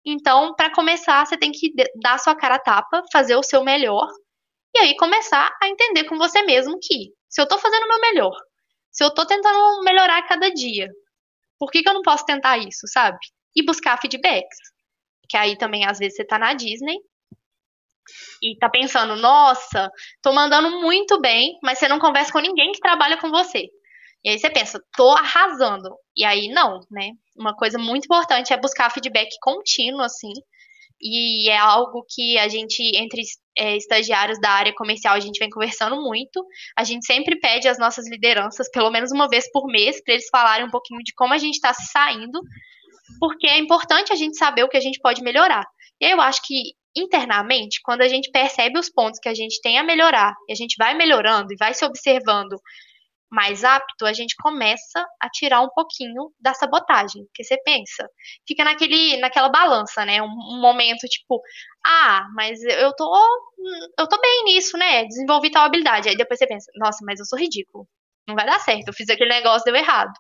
Então, 0.05 0.55
para 0.55 0.73
começar, 0.73 1.25
você 1.25 1.37
tem 1.37 1.51
que 1.51 1.73
dar 2.03 2.19
sua 2.19 2.37
cara 2.37 2.57
a 2.57 2.61
tapa, 2.61 3.03
fazer 3.13 3.37
o 3.37 3.43
seu 3.43 3.65
melhor 3.65 4.07
e 4.75 4.81
aí 4.81 4.97
começar 4.97 5.51
a 5.63 5.69
entender 5.69 6.05
com 6.05 6.19
você 6.19 6.43
mesmo 6.43 6.79
que 6.83 7.13
se 7.29 7.41
eu 7.41 7.47
tô 7.47 7.59
fazendo 7.59 7.85
o 7.85 7.89
meu 7.89 8.01
melhor, 8.01 8.33
se 8.91 9.05
eu 9.05 9.13
tô 9.13 9.27
tentando 9.27 9.83
melhorar 9.83 10.23
cada 10.27 10.51
dia, 10.51 10.89
por 11.59 11.71
que, 11.71 11.83
que 11.83 11.89
eu 11.89 11.95
não 11.95 12.03
posso 12.03 12.25
tentar 12.25 12.59
isso, 12.59 12.87
sabe? 12.87 13.19
E 13.57 13.65
buscar 13.65 13.99
feedbacks. 14.01 14.59
Que 15.29 15.37
aí 15.37 15.57
também, 15.57 15.85
às 15.87 15.99
vezes, 15.99 16.17
você 16.17 16.25
tá 16.25 16.39
na 16.39 16.55
Disney 16.55 16.97
e 18.43 18.57
tá 18.59 18.69
pensando, 18.69 19.17
nossa, 19.17 19.91
tô 20.23 20.33
mandando 20.33 20.71
muito 20.83 21.21
bem, 21.21 21.59
mas 21.63 21.79
você 21.79 21.89
não 21.89 21.99
conversa 21.99 22.33
com 22.33 22.41
ninguém 22.41 22.73
que 22.73 22.81
trabalha 22.81 23.17
com 23.17 23.31
você. 23.31 23.67
E 24.23 24.31
aí 24.31 24.39
você 24.39 24.51
pensa, 24.51 24.81
tô 24.97 25.11
arrasando. 25.11 25.95
E 26.17 26.25
aí 26.25 26.49
não, 26.49 26.81
né? 26.91 27.11
Uma 27.37 27.55
coisa 27.55 27.79
muito 27.79 28.05
importante 28.05 28.53
é 28.53 28.61
buscar 28.61 28.91
feedback 28.91 29.31
contínuo, 29.41 30.03
assim, 30.03 30.33
e 31.01 31.51
é 31.51 31.59
algo 31.59 32.05
que 32.09 32.39
a 32.39 32.49
gente, 32.49 32.83
entre 32.97 33.23
é, 33.59 33.77
estagiários 33.77 34.41
da 34.41 34.51
área 34.51 34.75
comercial, 34.75 35.15
a 35.15 35.21
gente 35.21 35.39
vem 35.39 35.51
conversando 35.51 35.97
muito. 36.01 36.43
A 36.77 36.83
gente 36.83 37.05
sempre 37.05 37.39
pede 37.39 37.69
às 37.69 37.79
nossas 37.79 38.09
lideranças, 38.09 38.71
pelo 38.71 38.91
menos 38.91 39.13
uma 39.13 39.29
vez 39.29 39.51
por 39.53 39.67
mês, 39.67 40.03
para 40.03 40.15
eles 40.15 40.29
falarem 40.31 40.67
um 40.67 40.71
pouquinho 40.71 41.03
de 41.03 41.13
como 41.15 41.35
a 41.35 41.39
gente 41.39 41.55
está 41.55 41.75
se 41.75 41.87
saindo, 41.93 42.41
porque 43.19 43.47
é 43.47 43.59
importante 43.59 44.13
a 44.13 44.17
gente 44.17 44.37
saber 44.37 44.65
o 44.65 44.69
que 44.69 44.77
a 44.77 44.81
gente 44.81 45.01
pode 45.01 45.23
melhorar. 45.23 45.65
E 46.01 46.07
eu 46.07 46.21
acho 46.21 46.43
que 46.43 46.73
internamente, 46.97 47.81
quando 47.83 48.03
a 48.03 48.09
gente 48.09 48.31
percebe 48.31 48.79
os 48.79 48.91
pontos 48.91 49.19
que 49.19 49.29
a 49.29 49.35
gente 49.35 49.61
tem 49.61 49.79
a 49.79 49.83
melhorar, 49.83 50.35
e 50.49 50.53
a 50.53 50.57
gente 50.57 50.77
vai 50.79 50.95
melhorando 50.95 51.53
e 51.53 51.57
vai 51.57 51.75
se 51.75 51.85
observando 51.85 52.57
mais 53.31 53.65
apto, 53.65 54.07
a 54.07 54.13
gente 54.13 54.37
começa 54.37 55.05
a 55.21 55.29
tirar 55.29 55.61
um 55.61 55.69
pouquinho 55.75 56.31
da 56.41 56.55
sabotagem. 56.55 57.25
Porque 57.27 57.43
você 57.43 57.57
pensa, 57.65 58.09
fica 58.47 58.63
naquele, 58.63 59.17
naquela 59.17 59.49
balança, 59.49 60.05
né? 60.05 60.23
Um, 60.23 60.27
um, 60.27 60.61
momento 60.61 61.09
tipo, 61.09 61.43
ah, 61.85 62.25
mas 62.35 62.63
eu 62.63 62.95
tô, 62.95 63.13
eu 63.99 64.09
tô 64.09 64.21
bem 64.21 64.45
nisso, 64.45 64.79
né? 64.79 65.05
Desenvolvi 65.05 65.51
tal 65.51 65.65
habilidade. 65.65 66.09
Aí 66.09 66.17
depois 66.17 66.39
você 66.39 66.47
pensa, 66.47 66.71
nossa, 66.77 67.05
mas 67.05 67.19
eu 67.19 67.27
sou 67.27 67.39
ridículo. 67.39 67.89
Não 68.27 68.35
vai 68.35 68.47
dar 68.47 68.59
certo, 68.61 68.89
eu 68.89 68.95
fiz 68.95 69.09
aquele 69.11 69.31
negócio, 69.31 69.65
deu 69.65 69.77
errado. 69.77 70.13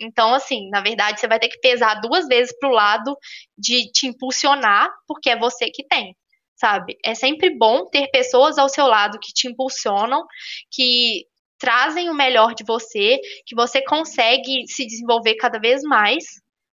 Então, 0.00 0.34
assim, 0.34 0.68
na 0.70 0.80
verdade, 0.80 1.20
você 1.20 1.28
vai 1.28 1.38
ter 1.38 1.48
que 1.48 1.60
pesar 1.60 1.96
duas 2.00 2.26
vezes 2.26 2.56
pro 2.58 2.70
lado 2.70 3.16
de 3.58 3.90
te 3.92 4.06
impulsionar, 4.06 4.88
porque 5.06 5.30
é 5.30 5.36
você 5.36 5.70
que 5.70 5.86
tem 5.86 6.14
sabe? 6.62 6.96
É 7.04 7.12
sempre 7.12 7.50
bom 7.58 7.88
ter 7.90 8.08
pessoas 8.12 8.56
ao 8.56 8.68
seu 8.68 8.86
lado 8.86 9.18
que 9.20 9.32
te 9.32 9.48
impulsionam, 9.48 10.24
que 10.70 11.26
trazem 11.58 12.08
o 12.08 12.14
melhor 12.14 12.54
de 12.54 12.64
você, 12.64 13.18
que 13.46 13.54
você 13.56 13.82
consegue 13.84 14.64
se 14.68 14.86
desenvolver 14.86 15.34
cada 15.36 15.58
vez 15.58 15.82
mais, 15.82 16.24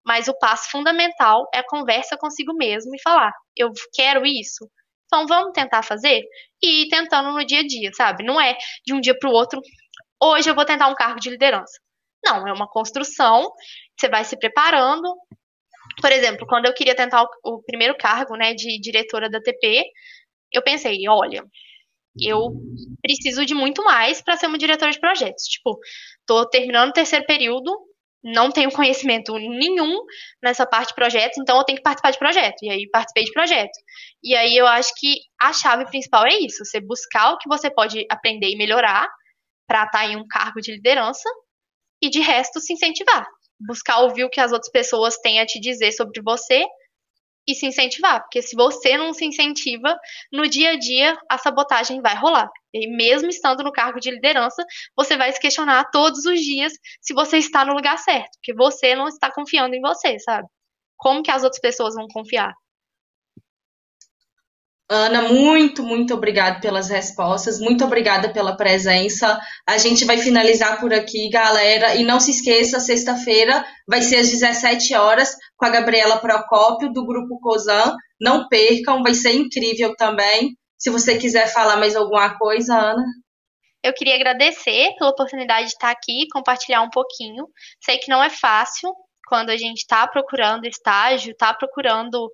mas 0.04 0.28
o 0.28 0.38
passo 0.38 0.70
fundamental 0.70 1.48
é 1.54 1.58
a 1.58 1.66
conversa 1.66 2.18
consigo 2.18 2.54
mesmo 2.54 2.94
e 2.94 3.02
falar: 3.02 3.32
eu 3.56 3.70
quero 3.94 4.26
isso, 4.26 4.68
então 5.06 5.26
vamos 5.26 5.52
tentar 5.52 5.82
fazer? 5.82 6.22
E 6.62 6.84
ir 6.84 6.88
tentando 6.88 7.32
no 7.32 7.44
dia 7.44 7.60
a 7.60 7.66
dia, 7.66 7.90
sabe? 7.94 8.24
Não 8.24 8.40
é 8.40 8.56
de 8.86 8.94
um 8.94 9.00
dia 9.00 9.16
para 9.18 9.30
o 9.30 9.32
outro, 9.32 9.60
hoje 10.22 10.50
eu 10.50 10.54
vou 10.54 10.64
tentar 10.64 10.88
um 10.88 10.94
cargo 10.94 11.20
de 11.20 11.30
liderança. 11.30 11.78
Não, 12.24 12.46
é 12.46 12.52
uma 12.52 12.68
construção, 12.68 13.50
você 13.98 14.08
vai 14.08 14.24
se 14.24 14.36
preparando. 14.38 15.08
Por 16.00 16.12
exemplo, 16.12 16.46
quando 16.46 16.66
eu 16.66 16.74
queria 16.74 16.94
tentar 16.94 17.22
o, 17.22 17.28
o 17.44 17.62
primeiro 17.62 17.96
cargo, 17.96 18.36
né, 18.36 18.54
de 18.54 18.78
diretora 18.80 19.28
da 19.30 19.40
TP, 19.40 19.84
eu 20.52 20.62
pensei, 20.62 21.08
olha, 21.08 21.44
eu 22.20 22.52
preciso 23.02 23.44
de 23.44 23.54
muito 23.54 23.84
mais 23.84 24.20
para 24.22 24.36
ser 24.36 24.46
uma 24.46 24.58
diretora 24.58 24.90
de 24.90 25.00
projetos. 25.00 25.44
Tipo, 25.44 25.78
tô 26.26 26.48
terminando 26.48 26.90
o 26.90 26.92
terceiro 26.92 27.24
período, 27.26 27.76
não 28.22 28.50
tenho 28.50 28.72
conhecimento 28.72 29.32
nenhum 29.38 30.00
nessa 30.42 30.66
parte 30.66 30.88
de 30.88 30.94
projetos, 30.94 31.38
então 31.38 31.56
eu 31.56 31.64
tenho 31.64 31.76
que 31.76 31.82
participar 31.82 32.10
de 32.10 32.18
projeto. 32.18 32.56
E 32.62 32.70
aí 32.70 32.88
participei 32.90 33.24
de 33.24 33.32
projeto. 33.32 33.78
E 34.22 34.34
aí 34.34 34.56
eu 34.56 34.66
acho 34.66 34.92
que 34.96 35.16
a 35.40 35.52
chave 35.52 35.86
principal 35.86 36.26
é 36.26 36.38
isso: 36.38 36.64
você 36.64 36.80
buscar 36.80 37.32
o 37.32 37.38
que 37.38 37.48
você 37.48 37.70
pode 37.70 38.04
aprender 38.10 38.48
e 38.48 38.56
melhorar 38.56 39.08
para 39.68 39.84
estar 39.84 39.98
tá 39.98 40.06
em 40.06 40.16
um 40.16 40.26
cargo 40.26 40.60
de 40.60 40.72
liderança 40.72 41.28
e 42.02 42.08
de 42.08 42.20
resto 42.20 42.58
se 42.58 42.72
incentivar. 42.72 43.26
Buscar 43.60 44.00
ouvir 44.00 44.24
o 44.24 44.30
que 44.30 44.40
as 44.40 44.50
outras 44.50 44.70
pessoas 44.72 45.18
têm 45.18 45.40
a 45.40 45.46
te 45.46 45.60
dizer 45.60 45.92
sobre 45.92 46.22
você 46.22 46.64
e 47.46 47.54
se 47.54 47.66
incentivar, 47.66 48.20
porque 48.20 48.42
se 48.42 48.54
você 48.54 48.98
não 48.98 49.14
se 49.14 49.24
incentiva, 49.24 49.98
no 50.30 50.46
dia 50.46 50.72
a 50.72 50.78
dia 50.78 51.18
a 51.30 51.38
sabotagem 51.38 52.02
vai 52.02 52.14
rolar. 52.14 52.48
E 52.74 52.86
mesmo 52.86 53.28
estando 53.30 53.64
no 53.64 53.72
cargo 53.72 53.98
de 53.98 54.10
liderança, 54.10 54.62
você 54.94 55.16
vai 55.16 55.32
se 55.32 55.40
questionar 55.40 55.90
todos 55.90 56.26
os 56.26 56.40
dias 56.40 56.74
se 57.00 57.14
você 57.14 57.38
está 57.38 57.64
no 57.64 57.72
lugar 57.72 57.98
certo, 57.98 58.30
porque 58.34 58.54
você 58.54 58.94
não 58.94 59.08
está 59.08 59.32
confiando 59.32 59.74
em 59.74 59.80
você, 59.80 60.18
sabe? 60.18 60.46
Como 60.96 61.22
que 61.22 61.30
as 61.30 61.42
outras 61.42 61.60
pessoas 61.60 61.94
vão 61.94 62.06
confiar? 62.08 62.52
Ana, 64.90 65.28
muito, 65.28 65.82
muito 65.82 66.14
obrigada 66.14 66.60
pelas 66.60 66.88
respostas, 66.88 67.60
muito 67.60 67.84
obrigada 67.84 68.32
pela 68.32 68.56
presença. 68.56 69.38
A 69.68 69.76
gente 69.76 70.06
vai 70.06 70.16
finalizar 70.16 70.80
por 70.80 70.94
aqui, 70.94 71.28
galera. 71.28 71.94
E 71.94 72.04
não 72.04 72.18
se 72.18 72.30
esqueça, 72.30 72.80
sexta-feira 72.80 73.66
vai 73.86 74.00
ser 74.00 74.16
às 74.16 74.30
17 74.30 74.94
horas 74.94 75.36
com 75.58 75.66
a 75.66 75.70
Gabriela 75.70 76.18
Procópio, 76.18 76.90
do 76.90 77.04
Grupo 77.04 77.38
COSAN. 77.38 77.94
Não 78.18 78.48
percam, 78.48 79.02
vai 79.02 79.12
ser 79.12 79.32
incrível 79.32 79.94
também. 79.94 80.56
Se 80.78 80.88
você 80.88 81.18
quiser 81.18 81.52
falar 81.52 81.76
mais 81.76 81.94
alguma 81.94 82.38
coisa, 82.38 82.74
Ana. 82.74 83.04
Eu 83.84 83.92
queria 83.92 84.14
agradecer 84.14 84.94
pela 84.98 85.10
oportunidade 85.10 85.66
de 85.66 85.72
estar 85.72 85.90
aqui 85.90 86.26
compartilhar 86.32 86.80
um 86.80 86.90
pouquinho. 86.90 87.46
Sei 87.84 87.98
que 87.98 88.08
não 88.08 88.24
é 88.24 88.30
fácil 88.30 88.90
quando 89.28 89.50
a 89.50 89.56
gente 89.58 89.80
está 89.80 90.06
procurando 90.08 90.64
estágio, 90.64 91.32
está 91.32 91.52
procurando 91.52 92.30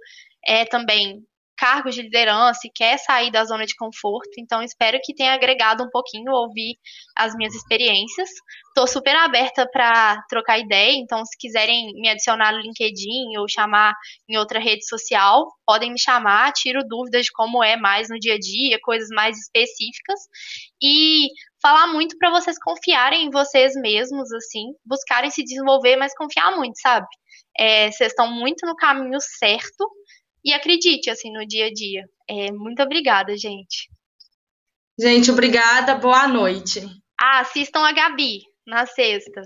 é, 0.47 0.65
também 0.65 1.21
cargos 1.57 1.95
de 1.95 2.03
liderança 2.03 2.61
e 2.65 2.71
quer 2.71 2.99
sair 2.99 3.31
da 3.31 3.45
zona 3.45 3.67
de 3.67 3.75
conforto. 3.77 4.31
Então, 4.39 4.63
espero 4.63 4.99
que 5.03 5.15
tenha 5.15 5.35
agregado 5.35 5.85
um 5.85 5.91
pouquinho 5.91 6.33
ouvir 6.33 6.77
as 7.17 7.35
minhas 7.35 7.55
experiências. 7.55 8.29
Estou 8.69 8.87
super 8.87 9.15
aberta 9.17 9.69
para 9.71 10.21
trocar 10.29 10.59
ideia, 10.59 10.93
então, 10.97 11.25
se 11.25 11.37
quiserem 11.39 11.93
me 11.95 12.09
adicionar 12.09 12.53
no 12.53 12.61
LinkedIn 12.61 13.37
ou 13.39 13.49
chamar 13.49 13.95
em 14.29 14.37
outra 14.37 14.59
rede 14.59 14.87
social, 14.87 15.47
podem 15.65 15.93
me 15.93 15.99
chamar, 15.99 16.53
tiro 16.53 16.83
dúvidas 16.87 17.27
de 17.27 17.33
como 17.33 17.63
é 17.63 17.77
mais 17.77 18.09
no 18.09 18.19
dia 18.19 18.35
a 18.35 18.39
dia, 18.39 18.79
coisas 18.83 19.09
mais 19.11 19.39
específicas. 19.39 20.21
E 20.83 21.29
falar 21.63 21.87
muito 21.87 22.17
para 22.19 22.31
vocês 22.31 22.59
confiarem 22.59 23.27
em 23.27 23.31
vocês 23.31 23.75
mesmos, 23.75 24.33
assim, 24.33 24.67
buscarem 24.85 25.31
se 25.31 25.43
desenvolver, 25.43 25.97
mas 25.97 26.15
confiar 26.15 26.57
muito, 26.57 26.79
sabe? 26.81 27.07
É, 27.57 27.91
vocês 27.91 28.11
estão 28.11 28.31
muito 28.31 28.67
no 28.67 28.75
caminho 28.75 29.19
certo 29.21 29.89
e 30.45 30.53
acredite, 30.53 31.11
assim, 31.11 31.33
no 31.33 31.47
dia 31.47 31.67
a 31.67 31.73
dia. 31.73 32.05
É, 32.29 32.53
muito 32.53 32.83
obrigada, 32.83 33.37
gente. 33.37 33.89
Gente, 34.99 35.31
obrigada. 35.31 35.95
Boa 35.95 36.29
noite. 36.29 36.81
Ah, 37.21 37.41
assistam 37.41 37.81
a 37.81 37.93
Gabi 37.93 38.43
na 38.67 38.87
sexta. 38.87 39.43